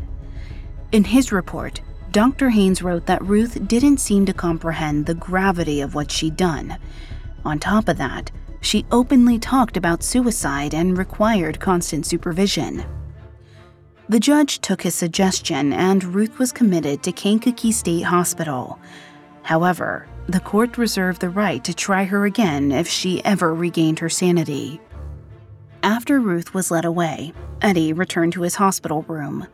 In 0.93 1.05
his 1.05 1.33
report, 1.33 1.81
Dr. 2.13 2.51
Haynes 2.51 2.83
wrote 2.83 3.07
that 3.07 3.25
Ruth 3.25 3.67
didn't 3.67 3.99
seem 3.99 4.27
to 4.27 4.33
comprehend 4.33 5.07
the 5.07 5.15
gravity 5.15 5.81
of 5.81 5.95
what 5.95 6.11
she'd 6.11 6.37
done. 6.37 6.79
On 7.45 7.59
top 7.59 7.89
of 7.89 7.99
that, 7.99 8.31
she 8.61 8.87
openly 8.91 9.39
talked 9.39 9.77
about 9.77 10.03
suicide 10.03 10.75
and 10.75 10.97
required 10.97 11.61
constant 11.61 12.07
supervision. 12.07 12.85
The 14.09 14.21
judge 14.21 14.61
took 14.61 14.83
his 14.83 14.95
suggestion 14.95 15.73
and 15.73 16.05
Ruth 16.05 16.39
was 16.39 16.53
committed 16.53 17.03
to 17.03 17.13
Kankakee 17.13 17.73
State 17.73 18.03
Hospital. 18.03 18.79
However, 19.43 20.07
the 20.27 20.41
court 20.41 20.79
reserved 20.79 21.21
the 21.21 21.29
right 21.29 21.63
to 21.65 21.75
try 21.75 22.05
her 22.05 22.25
again 22.25 22.73
if 22.73 22.89
she 22.89 23.25
ever 23.25 23.55
regained 23.55 23.99
her 23.99 24.09
sanity. 24.09 24.81
After 25.83 26.19
Ruth 26.19 26.55
was 26.55 26.71
led 26.71 26.87
away, 26.87 27.35
Eddie 27.61 27.93
returned 27.93 28.33
to 28.35 28.43
his 28.43 28.55
hospital 28.55 29.03
room. 29.03 29.47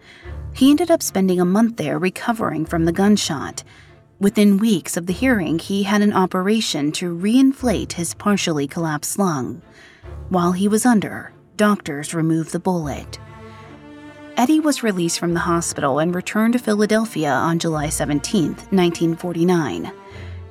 He 0.54 0.70
ended 0.70 0.90
up 0.90 1.02
spending 1.02 1.40
a 1.40 1.44
month 1.44 1.76
there 1.76 1.98
recovering 1.98 2.66
from 2.66 2.84
the 2.84 2.92
gunshot. 2.92 3.64
Within 4.20 4.58
weeks 4.58 4.96
of 4.96 5.06
the 5.06 5.12
hearing, 5.12 5.58
he 5.58 5.82
had 5.82 6.02
an 6.02 6.12
operation 6.12 6.92
to 6.92 7.16
reinflate 7.16 7.92
his 7.92 8.14
partially 8.14 8.68
collapsed 8.68 9.18
lung. 9.18 9.62
While 10.28 10.52
he 10.52 10.68
was 10.68 10.86
under, 10.86 11.32
doctors 11.56 12.14
removed 12.14 12.52
the 12.52 12.60
bullet. 12.60 13.18
Eddie 14.36 14.60
was 14.60 14.82
released 14.82 15.18
from 15.18 15.34
the 15.34 15.40
hospital 15.40 15.98
and 15.98 16.14
returned 16.14 16.52
to 16.52 16.58
Philadelphia 16.58 17.30
on 17.30 17.58
July 17.58 17.88
17, 17.88 18.46
1949. 18.46 19.92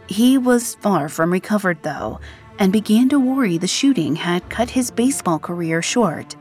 He 0.09 0.39
was 0.39 0.73
far 0.73 1.07
from 1.07 1.31
recovered, 1.31 1.83
though, 1.83 2.19
and 2.57 2.73
began 2.73 3.09
to 3.09 3.19
worry 3.19 3.59
the 3.59 3.67
shooting 3.67 4.15
had 4.15 4.49
cut 4.49 4.71
his 4.71 4.89
baseball 4.89 5.37
career 5.37 5.83
short. 5.83 6.35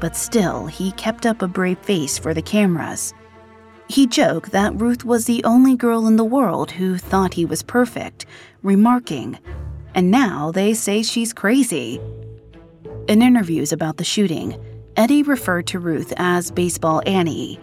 But 0.00 0.16
still, 0.16 0.66
he 0.66 0.90
kept 0.92 1.24
up 1.24 1.40
a 1.40 1.46
brave 1.46 1.78
face 1.78 2.18
for 2.18 2.34
the 2.34 2.42
cameras. 2.42 3.14
He 3.88 4.08
joked 4.08 4.50
that 4.50 4.80
Ruth 4.80 5.04
was 5.04 5.26
the 5.26 5.44
only 5.44 5.76
girl 5.76 6.08
in 6.08 6.16
the 6.16 6.24
world 6.24 6.72
who 6.72 6.98
thought 6.98 7.34
he 7.34 7.44
was 7.44 7.62
perfect, 7.62 8.26
remarking, 8.64 9.38
and 9.94 10.10
now 10.10 10.50
they 10.50 10.74
say 10.74 11.04
she's 11.04 11.32
crazy. 11.32 12.00
In 13.06 13.22
interviews 13.22 13.70
about 13.70 13.98
the 13.98 14.04
shooting, 14.04 14.58
Eddie 14.96 15.22
referred 15.22 15.68
to 15.68 15.78
Ruth 15.78 16.12
as 16.16 16.50
Baseball 16.50 17.00
Annie, 17.06 17.60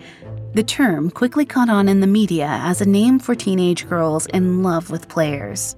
the 0.56 0.64
term 0.64 1.12
quickly 1.12 1.44
caught 1.44 1.70
on 1.70 1.90
in 1.90 2.00
the 2.00 2.08
media 2.08 2.48
as 2.64 2.80
a 2.80 2.86
name 2.86 3.20
for 3.20 3.36
teenage 3.36 3.90
girls 3.90 4.26
in 4.28 4.64
love 4.64 4.90
with 4.90 5.10
players. 5.10 5.76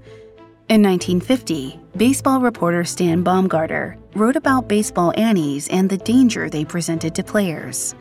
In 0.70 0.84
1950, 0.84 1.80
baseball 1.98 2.42
reporter 2.42 2.84
Stan 2.84 3.24
Baumgartner 3.24 3.98
wrote 4.14 4.36
about 4.36 4.68
baseball 4.68 5.14
Annies 5.18 5.68
and 5.70 5.90
the 5.90 5.98
danger 5.98 6.48
they 6.48 6.64
presented 6.64 7.16
to 7.16 7.24
players. 7.24 7.96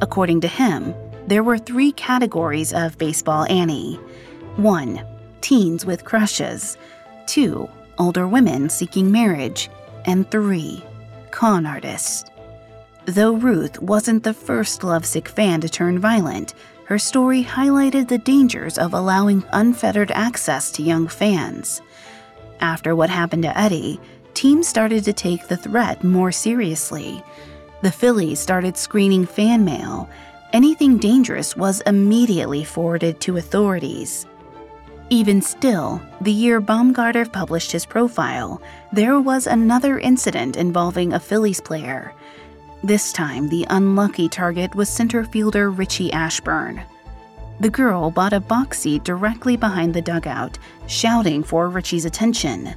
According 0.00 0.40
to 0.42 0.48
him, 0.48 0.94
there 1.26 1.42
were 1.42 1.58
three 1.58 1.90
categories 1.90 2.72
of 2.72 2.96
baseball 2.96 3.44
Annie 3.50 3.96
1. 4.54 5.04
Teens 5.40 5.84
with 5.84 6.04
crushes, 6.04 6.78
2. 7.26 7.68
Older 7.98 8.28
women 8.28 8.68
seeking 8.68 9.10
marriage, 9.10 9.68
and 10.04 10.30
3. 10.30 10.80
Con 11.32 11.66
artists. 11.66 12.24
Though 13.06 13.32
Ruth 13.32 13.82
wasn't 13.82 14.22
the 14.22 14.32
first 14.32 14.82
lovesick 14.82 15.28
fan 15.28 15.60
to 15.60 15.68
turn 15.68 15.98
violent, 15.98 16.54
her 16.86 16.98
story 16.98 17.44
highlighted 17.44 18.08
the 18.08 18.16
dangers 18.18 18.78
of 18.78 18.94
allowing 18.94 19.44
unfettered 19.52 20.10
access 20.10 20.70
to 20.72 20.82
young 20.82 21.08
fans. 21.08 21.82
After 22.60 22.96
what 22.96 23.10
happened 23.10 23.42
to 23.42 23.58
Eddie, 23.58 24.00
teams 24.32 24.68
started 24.68 25.04
to 25.04 25.12
take 25.12 25.48
the 25.48 25.56
threat 25.56 26.02
more 26.02 26.32
seriously. 26.32 27.22
The 27.82 27.92
Phillies 27.92 28.40
started 28.40 28.78
screening 28.78 29.26
fan 29.26 29.66
mail. 29.66 30.08
Anything 30.54 30.96
dangerous 30.96 31.54
was 31.54 31.82
immediately 31.82 32.64
forwarded 32.64 33.20
to 33.20 33.36
authorities. 33.36 34.26
Even 35.10 35.42
still, 35.42 36.00
the 36.22 36.32
year 36.32 36.60
Baumgartner 36.60 37.26
published 37.26 37.70
his 37.70 37.84
profile, 37.84 38.62
there 38.92 39.20
was 39.20 39.46
another 39.46 39.98
incident 39.98 40.56
involving 40.56 41.12
a 41.12 41.20
Phillies 41.20 41.60
player. 41.60 42.14
This 42.84 43.14
time, 43.14 43.48
the 43.48 43.66
unlucky 43.70 44.28
target 44.28 44.74
was 44.74 44.90
center 44.90 45.24
fielder 45.24 45.70
Richie 45.70 46.12
Ashburn. 46.12 46.82
The 47.58 47.70
girl 47.70 48.10
bought 48.10 48.34
a 48.34 48.40
box 48.40 48.80
seat 48.80 49.04
directly 49.04 49.56
behind 49.56 49.94
the 49.94 50.02
dugout, 50.02 50.58
shouting 50.86 51.42
for 51.42 51.70
Richie's 51.70 52.04
attention. 52.04 52.74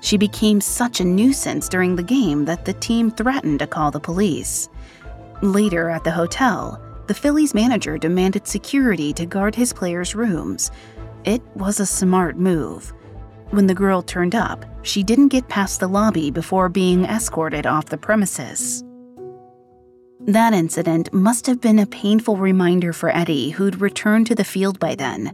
She 0.00 0.16
became 0.16 0.60
such 0.60 1.00
a 1.00 1.04
nuisance 1.04 1.68
during 1.68 1.96
the 1.96 2.04
game 2.04 2.44
that 2.44 2.64
the 2.64 2.74
team 2.74 3.10
threatened 3.10 3.58
to 3.58 3.66
call 3.66 3.90
the 3.90 3.98
police. 3.98 4.68
Later 5.42 5.90
at 5.90 6.04
the 6.04 6.12
hotel, 6.12 6.80
the 7.08 7.14
Phillies 7.14 7.52
manager 7.52 7.98
demanded 7.98 8.46
security 8.46 9.12
to 9.14 9.26
guard 9.26 9.56
his 9.56 9.72
players' 9.72 10.14
rooms. 10.14 10.70
It 11.24 11.42
was 11.56 11.80
a 11.80 11.86
smart 11.86 12.38
move. 12.38 12.92
When 13.50 13.66
the 13.66 13.74
girl 13.74 14.02
turned 14.02 14.36
up, 14.36 14.64
she 14.82 15.02
didn't 15.02 15.34
get 15.34 15.48
past 15.48 15.80
the 15.80 15.88
lobby 15.88 16.30
before 16.30 16.68
being 16.68 17.06
escorted 17.06 17.66
off 17.66 17.86
the 17.86 17.98
premises. 17.98 18.84
That 20.28 20.52
incident 20.52 21.10
must 21.10 21.46
have 21.46 21.58
been 21.58 21.78
a 21.78 21.86
painful 21.86 22.36
reminder 22.36 22.92
for 22.92 23.08
Eddie, 23.08 23.48
who'd 23.48 23.80
returned 23.80 24.26
to 24.26 24.34
the 24.34 24.44
field 24.44 24.78
by 24.78 24.94
then. 24.94 25.32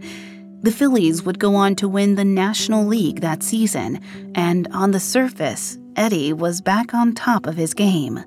The 0.63 0.71
Phillies 0.71 1.25
would 1.25 1.41
go 1.41 1.57
on 1.57 1.75
to 1.77 1.89
win 1.89 2.15
the 2.15 2.25
National 2.25 2.87
League 2.87 3.21
that 3.21 3.43
season, 3.43 3.99
and 4.37 4.69
on 4.71 4.93
the 4.93 5.01
surface, 5.01 5.77
Eddie 5.97 6.33
was 6.33 6.61
back 6.61 6.95
on 6.95 7.13
top 7.13 7.49
of 7.49 7.57
his 7.57 7.75
game. 7.75 8.21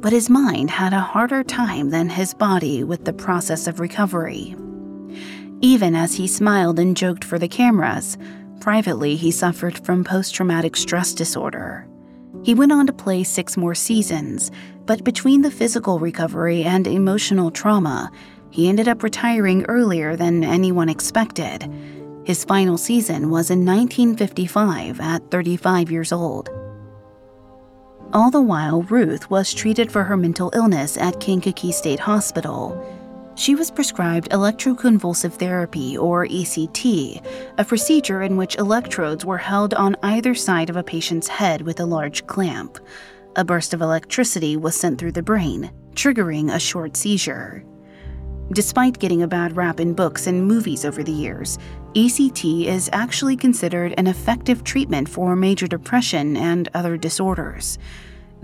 But 0.00 0.12
his 0.12 0.28
mind 0.28 0.68
had 0.68 0.92
a 0.92 0.98
harder 0.98 1.44
time 1.44 1.90
than 1.90 2.08
his 2.08 2.34
body 2.34 2.82
with 2.82 3.04
the 3.04 3.12
process 3.12 3.68
of 3.68 3.78
recovery. 3.78 4.56
Even 5.60 5.94
as 5.94 6.14
he 6.14 6.26
smiled 6.26 6.80
and 6.80 6.96
joked 6.96 7.22
for 7.22 7.38
the 7.38 7.46
cameras, 7.46 8.18
privately 8.60 9.14
he 9.14 9.30
suffered 9.30 9.78
from 9.78 10.02
post 10.02 10.34
traumatic 10.34 10.76
stress 10.76 11.14
disorder. 11.14 11.86
He 12.44 12.54
went 12.54 12.72
on 12.72 12.86
to 12.86 12.92
play 12.92 13.24
six 13.24 13.56
more 13.56 13.74
seasons, 13.74 14.50
but 14.84 15.02
between 15.02 15.40
the 15.40 15.50
physical 15.50 15.98
recovery 15.98 16.62
and 16.62 16.86
emotional 16.86 17.50
trauma, 17.50 18.12
he 18.50 18.68
ended 18.68 18.86
up 18.86 19.02
retiring 19.02 19.64
earlier 19.64 20.14
than 20.14 20.44
anyone 20.44 20.90
expected. 20.90 21.66
His 22.24 22.44
final 22.44 22.76
season 22.76 23.30
was 23.30 23.50
in 23.50 23.64
1955 23.64 25.00
at 25.00 25.30
35 25.30 25.90
years 25.90 26.12
old. 26.12 26.50
All 28.12 28.30
the 28.30 28.42
while, 28.42 28.82
Ruth 28.82 29.28
was 29.30 29.54
treated 29.54 29.90
for 29.90 30.04
her 30.04 30.16
mental 30.16 30.52
illness 30.54 30.98
at 30.98 31.20
Kankakee 31.20 31.72
State 31.72 32.00
Hospital. 32.00 32.78
She 33.36 33.56
was 33.56 33.70
prescribed 33.70 34.30
electroconvulsive 34.30 35.32
therapy, 35.32 35.98
or 35.98 36.24
ECT, 36.26 37.20
a 37.58 37.64
procedure 37.64 38.22
in 38.22 38.36
which 38.36 38.56
electrodes 38.56 39.24
were 39.24 39.38
held 39.38 39.74
on 39.74 39.96
either 40.04 40.36
side 40.36 40.70
of 40.70 40.76
a 40.76 40.84
patient's 40.84 41.26
head 41.26 41.62
with 41.62 41.80
a 41.80 41.84
large 41.84 42.26
clamp. 42.28 42.78
A 43.34 43.44
burst 43.44 43.74
of 43.74 43.82
electricity 43.82 44.56
was 44.56 44.76
sent 44.76 45.00
through 45.00 45.12
the 45.12 45.22
brain, 45.22 45.72
triggering 45.94 46.54
a 46.54 46.60
short 46.60 46.96
seizure. 46.96 47.64
Despite 48.52 49.00
getting 49.00 49.22
a 49.22 49.28
bad 49.28 49.56
rap 49.56 49.80
in 49.80 49.94
books 49.94 50.28
and 50.28 50.46
movies 50.46 50.84
over 50.84 51.02
the 51.02 51.10
years, 51.10 51.58
ECT 51.94 52.66
is 52.66 52.88
actually 52.92 53.36
considered 53.36 53.94
an 53.96 54.06
effective 54.06 54.62
treatment 54.62 55.08
for 55.08 55.34
major 55.34 55.66
depression 55.66 56.36
and 56.36 56.68
other 56.72 56.96
disorders 56.96 57.78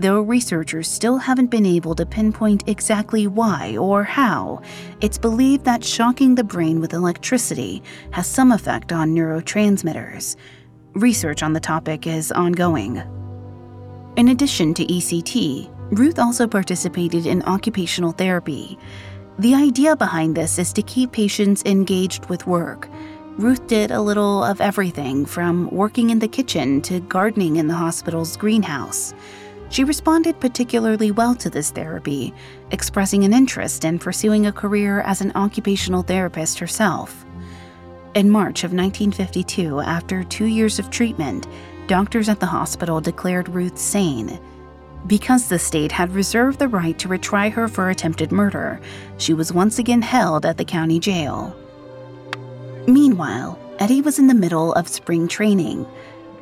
though 0.01 0.21
researchers 0.21 0.87
still 0.87 1.17
haven't 1.17 1.51
been 1.51 1.65
able 1.65 1.93
to 1.95 2.05
pinpoint 2.05 2.67
exactly 2.67 3.27
why 3.27 3.77
or 3.77 4.03
how, 4.03 4.61
it's 4.99 5.17
believed 5.17 5.63
that 5.65 5.83
shocking 5.83 6.33
the 6.33 6.43
brain 6.43 6.79
with 6.81 6.93
electricity 6.93 7.83
has 8.11 8.25
some 8.25 8.51
effect 8.51 8.91
on 8.91 9.15
neurotransmitters. 9.15 10.35
Research 10.93 11.43
on 11.43 11.53
the 11.53 11.59
topic 11.59 12.07
is 12.07 12.31
ongoing. 12.31 13.01
In 14.17 14.29
addition 14.29 14.73
to 14.73 14.85
ECT, 14.85 15.71
Ruth 15.91 16.19
also 16.19 16.47
participated 16.47 17.25
in 17.25 17.43
occupational 17.43 18.11
therapy. 18.11 18.77
The 19.39 19.55
idea 19.55 19.95
behind 19.95 20.35
this 20.35 20.57
is 20.57 20.73
to 20.73 20.81
keep 20.81 21.11
patients 21.11 21.63
engaged 21.65 22.25
with 22.25 22.47
work. 22.47 22.89
Ruth 23.37 23.65
did 23.67 23.91
a 23.91 24.01
little 24.01 24.43
of 24.43 24.59
everything 24.59 25.25
from 25.25 25.69
working 25.69 26.09
in 26.09 26.19
the 26.19 26.27
kitchen 26.27 26.81
to 26.83 26.99
gardening 27.01 27.55
in 27.55 27.67
the 27.67 27.73
hospital's 27.73 28.35
greenhouse. 28.35 29.13
She 29.71 29.85
responded 29.85 30.37
particularly 30.41 31.11
well 31.11 31.33
to 31.35 31.49
this 31.49 31.71
therapy, 31.71 32.33
expressing 32.71 33.23
an 33.23 33.33
interest 33.33 33.85
in 33.85 33.99
pursuing 33.99 34.45
a 34.45 34.51
career 34.51 34.99
as 35.01 35.21
an 35.21 35.31
occupational 35.33 36.03
therapist 36.03 36.59
herself. 36.59 37.25
In 38.13 38.29
March 38.29 38.65
of 38.65 38.73
1952, 38.73 39.79
after 39.79 40.25
two 40.25 40.45
years 40.45 40.77
of 40.77 40.89
treatment, 40.89 41.47
doctors 41.87 42.27
at 42.27 42.41
the 42.41 42.45
hospital 42.45 42.99
declared 42.99 43.47
Ruth 43.47 43.77
sane. 43.77 44.37
Because 45.07 45.47
the 45.47 45.57
state 45.57 45.93
had 45.93 46.11
reserved 46.11 46.59
the 46.59 46.67
right 46.67 46.99
to 46.99 47.07
retry 47.07 47.49
her 47.49 47.69
for 47.69 47.89
attempted 47.89 48.33
murder, 48.33 48.81
she 49.17 49.33
was 49.33 49.53
once 49.53 49.79
again 49.79 50.01
held 50.01 50.45
at 50.45 50.57
the 50.57 50.65
county 50.65 50.99
jail. 50.99 51.55
Meanwhile, 52.87 53.57
Eddie 53.79 54.01
was 54.01 54.19
in 54.19 54.27
the 54.27 54.33
middle 54.33 54.73
of 54.73 54.89
spring 54.89 55.29
training. 55.29 55.85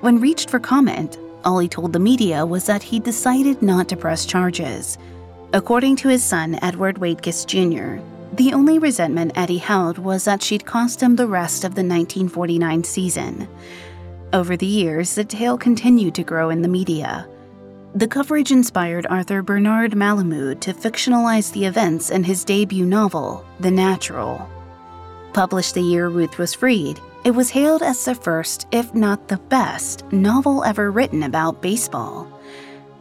When 0.01 0.19
reached 0.19 0.49
for 0.49 0.59
comment, 0.59 1.19
all 1.43 1.59
he 1.59 1.67
told 1.67 1.93
the 1.93 1.99
media 1.99 2.45
was 2.45 2.65
that 2.65 2.83
he 2.83 2.99
decided 2.99 3.61
not 3.61 3.89
to 3.89 3.97
press 3.97 4.25
charges. 4.25 4.97
According 5.53 5.95
to 5.97 6.09
his 6.09 6.23
son, 6.23 6.59
Edward 6.61 6.97
Waitkus 6.97 7.45
Jr., 7.45 8.03
the 8.33 8.53
only 8.53 8.77
resentment 8.77 9.31
Eddie 9.35 9.57
held 9.57 9.97
was 9.97 10.25
that 10.25 10.43
she'd 10.43 10.65
cost 10.65 11.01
him 11.01 11.15
the 11.15 11.27
rest 11.27 11.63
of 11.63 11.73
the 11.73 11.81
1949 11.81 12.83
season. 12.83 13.47
Over 14.31 14.55
the 14.55 14.65
years, 14.65 15.15
the 15.15 15.23
tale 15.23 15.57
continued 15.57 16.13
to 16.15 16.23
grow 16.23 16.49
in 16.51 16.61
the 16.61 16.67
media. 16.67 17.27
The 17.95 18.07
coverage 18.07 18.51
inspired 18.51 19.07
Arthur 19.09 19.41
Bernard 19.41 19.93
Malamud 19.93 20.59
to 20.61 20.73
fictionalize 20.73 21.51
the 21.51 21.65
events 21.65 22.11
in 22.11 22.23
his 22.23 22.43
debut 22.43 22.85
novel, 22.85 23.43
The 23.59 23.71
Natural. 23.71 24.47
Published 25.33 25.73
the 25.73 25.81
year 25.81 26.09
Ruth 26.09 26.37
was 26.37 26.53
freed, 26.53 27.01
it 27.23 27.31
was 27.31 27.49
hailed 27.49 27.83
as 27.83 28.05
the 28.05 28.15
first, 28.15 28.67
if 28.71 28.93
not 28.93 29.27
the 29.27 29.37
best, 29.37 30.09
novel 30.11 30.63
ever 30.63 30.91
written 30.91 31.23
about 31.23 31.61
baseball. 31.61 32.23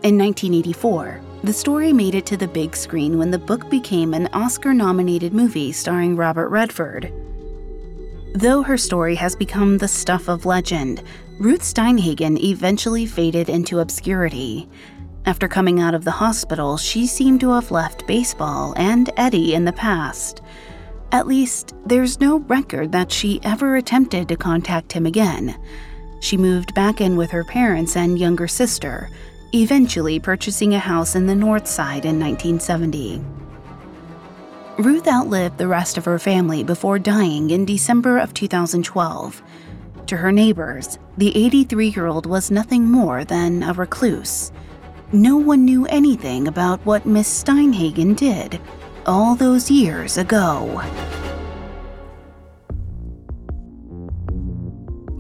In 0.03 0.19
1984, 0.19 1.21
the 1.45 1.53
story 1.53 1.93
made 1.93 2.15
it 2.15 2.27
to 2.27 2.37
the 2.37 2.49
big 2.49 2.75
screen 2.77 3.19
when 3.19 3.31
the 3.31 3.39
book 3.39 3.71
became 3.71 4.15
an 4.15 4.29
Oscar 4.33 4.75
nominated 4.75 5.33
movie 5.33 5.73
starring 5.73 6.17
Robert 6.17 6.49
Redford. 6.49 7.13
Though 8.35 8.63
her 8.63 8.77
story 8.77 9.15
has 9.15 9.35
become 9.35 9.79
the 9.79 9.89
stuff 9.89 10.29
of 10.29 10.47
legend, 10.47 11.03
Ruth 11.39 11.63
Steinhagen 11.63 12.39
eventually 12.43 13.07
faded 13.07 13.49
into 13.49 13.79
obscurity. 13.79 14.69
After 15.27 15.49
coming 15.49 15.81
out 15.81 15.95
of 15.95 16.05
the 16.05 16.11
hospital, 16.11 16.77
she 16.77 17.07
seemed 17.07 17.41
to 17.41 17.51
have 17.51 17.71
left 17.71 18.07
baseball 18.07 18.75
and 18.77 19.11
Eddie 19.17 19.55
in 19.55 19.65
the 19.65 19.73
past. 19.73 20.43
At 21.11 21.27
least, 21.27 21.75
there's 21.87 22.21
no 22.21 22.41
record 22.41 22.93
that 22.93 23.11
she 23.11 23.41
ever 23.43 23.77
attempted 23.77 24.29
to 24.29 24.37
contact 24.37 24.93
him 24.93 25.07
again. 25.07 25.59
She 26.21 26.37
moved 26.37 26.75
back 26.75 27.01
in 27.01 27.17
with 27.17 27.31
her 27.31 27.45
parents 27.45 27.97
and 27.97 28.19
younger 28.19 28.47
sister, 28.47 29.09
eventually 29.55 30.19
purchasing 30.19 30.75
a 30.75 30.79
house 30.79 31.15
in 31.15 31.27
the 31.27 31.35
North 31.35 31.67
Side 31.67 32.05
in 32.05 32.21
1970. 32.21 33.25
Ruth 34.79 35.09
outlived 35.09 35.57
the 35.57 35.67
rest 35.67 35.97
of 35.97 36.05
her 36.05 36.19
family 36.19 36.63
before 36.63 36.99
dying 36.99 37.51
in 37.51 37.65
December 37.65 38.19
of 38.19 38.35
2012. 38.35 39.43
To 40.09 40.17
her 40.17 40.31
neighbors, 40.31 40.99
the 41.17 41.35
83 41.35 41.89
year 41.89 42.07
old 42.07 42.27
was 42.27 42.51
nothing 42.51 42.85
more 42.85 43.25
than 43.25 43.63
a 43.63 43.73
recluse. 43.73 44.53
No 45.11 45.39
one 45.39 45.65
knew 45.65 45.87
anything 45.87 46.49
about 46.49 46.85
what 46.85 47.07
Miss 47.07 47.29
Steinhagen 47.29 48.15
did 48.15 48.61
all 49.09 49.35
those 49.35 49.71
years 49.71 50.19
ago. 50.19 50.81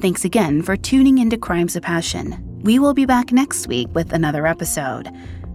Thanks 0.00 0.24
again 0.24 0.62
for 0.62 0.76
tuning 0.76 1.18
into 1.18 1.36
Crimes 1.36 1.74
of 1.74 1.82
Passion. 1.82 2.36
We 2.62 2.78
will 2.78 2.94
be 2.94 3.06
back 3.06 3.32
next 3.32 3.66
week 3.66 3.88
with 3.94 4.12
another 4.12 4.46
episode. 4.46 5.08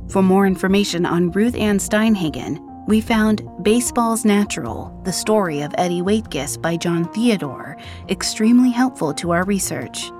For 0.10 0.22
more 0.22 0.46
information 0.46 1.06
on 1.06 1.32
Ruth 1.32 1.56
Ann 1.56 1.78
Steinhagen, 1.78 2.60
we 2.88 3.00
found 3.00 3.48
Baseball's 3.62 4.26
Natural, 4.26 5.00
the 5.06 5.14
story 5.14 5.62
of 5.62 5.74
Eddie 5.78 6.02
Waitkus 6.02 6.62
by 6.62 6.76
John 6.76 7.06
Theodore, 7.14 7.78
extremely 8.10 8.72
helpful 8.72 9.14
to 9.14 9.32
our 9.32 9.46
research. 9.46 10.12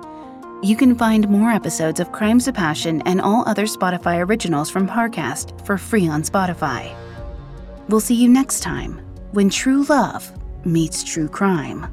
You 0.62 0.76
can 0.76 0.94
find 0.94 1.28
more 1.28 1.50
episodes 1.50 2.00
of 2.00 2.12
Crimes 2.12 2.48
of 2.48 2.54
Passion 2.54 3.02
and 3.02 3.20
all 3.20 3.46
other 3.46 3.66
Spotify 3.66 4.26
originals 4.26 4.70
from 4.70 4.88
Parcast 4.88 5.66
for 5.66 5.76
free 5.76 6.08
on 6.08 6.22
Spotify. 6.22 6.96
We'll 7.88 8.00
see 8.00 8.14
you 8.14 8.28
next 8.28 8.60
time 8.60 8.98
when 9.32 9.50
true 9.50 9.84
love 9.84 10.32
meets 10.64 11.04
true 11.04 11.28
crime. 11.28 11.86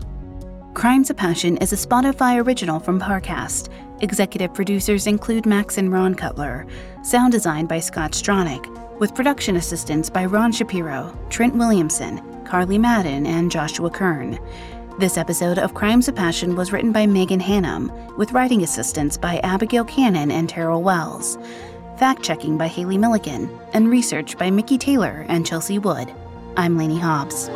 Crimes 0.74 1.10
of 1.10 1.18
Passion 1.18 1.58
is 1.58 1.74
a 1.74 1.76
Spotify 1.76 2.42
original 2.42 2.80
from 2.80 2.98
Parcast. 2.98 3.70
Executive 4.00 4.54
producers 4.54 5.06
include 5.06 5.46
Max 5.46 5.78
and 5.78 5.92
Ron 5.92 6.16
Cutler. 6.16 6.66
Sound 7.04 7.34
design 7.34 7.66
by 7.66 7.82
Scott 7.82 8.14
Stronach, 8.14 9.00
with 9.00 9.14
production 9.14 9.58
assistance 9.58 10.10
by 10.10 10.26
Ron 10.26 10.54
Shapiro, 10.54 11.14
Trent 11.30 11.56
Williamson, 11.56 12.22
Carly 12.46 12.78
Madden, 12.78 13.26
and 13.26 13.52
Joshua 13.52 13.90
Kern. 13.90 14.40
This 14.98 15.18
episode 15.18 15.60
of 15.60 15.74
Crimes 15.74 16.08
of 16.08 16.16
Passion 16.16 16.56
was 16.56 16.72
written 16.72 16.94
by 16.94 17.06
Megan 17.06 17.42
Hannum, 17.42 18.16
with 18.18 18.32
writing 18.32 18.64
assistance 18.64 19.18
by 19.18 19.40
Abigail 19.40 19.84
Cannon 19.84 20.32
and 20.32 20.48
Terrell 20.48 20.84
Wells. 20.84 21.38
Fact 22.02 22.24
checking 22.24 22.58
by 22.58 22.66
Haley 22.66 22.98
Milliken, 22.98 23.48
and 23.74 23.88
research 23.88 24.36
by 24.36 24.50
Mickey 24.50 24.76
Taylor 24.76 25.24
and 25.30 25.46
Chelsea 25.46 25.78
Wood. 25.78 26.12
I'm 26.58 26.76
Lainey 26.76 26.98
Hobbs. 26.98 27.48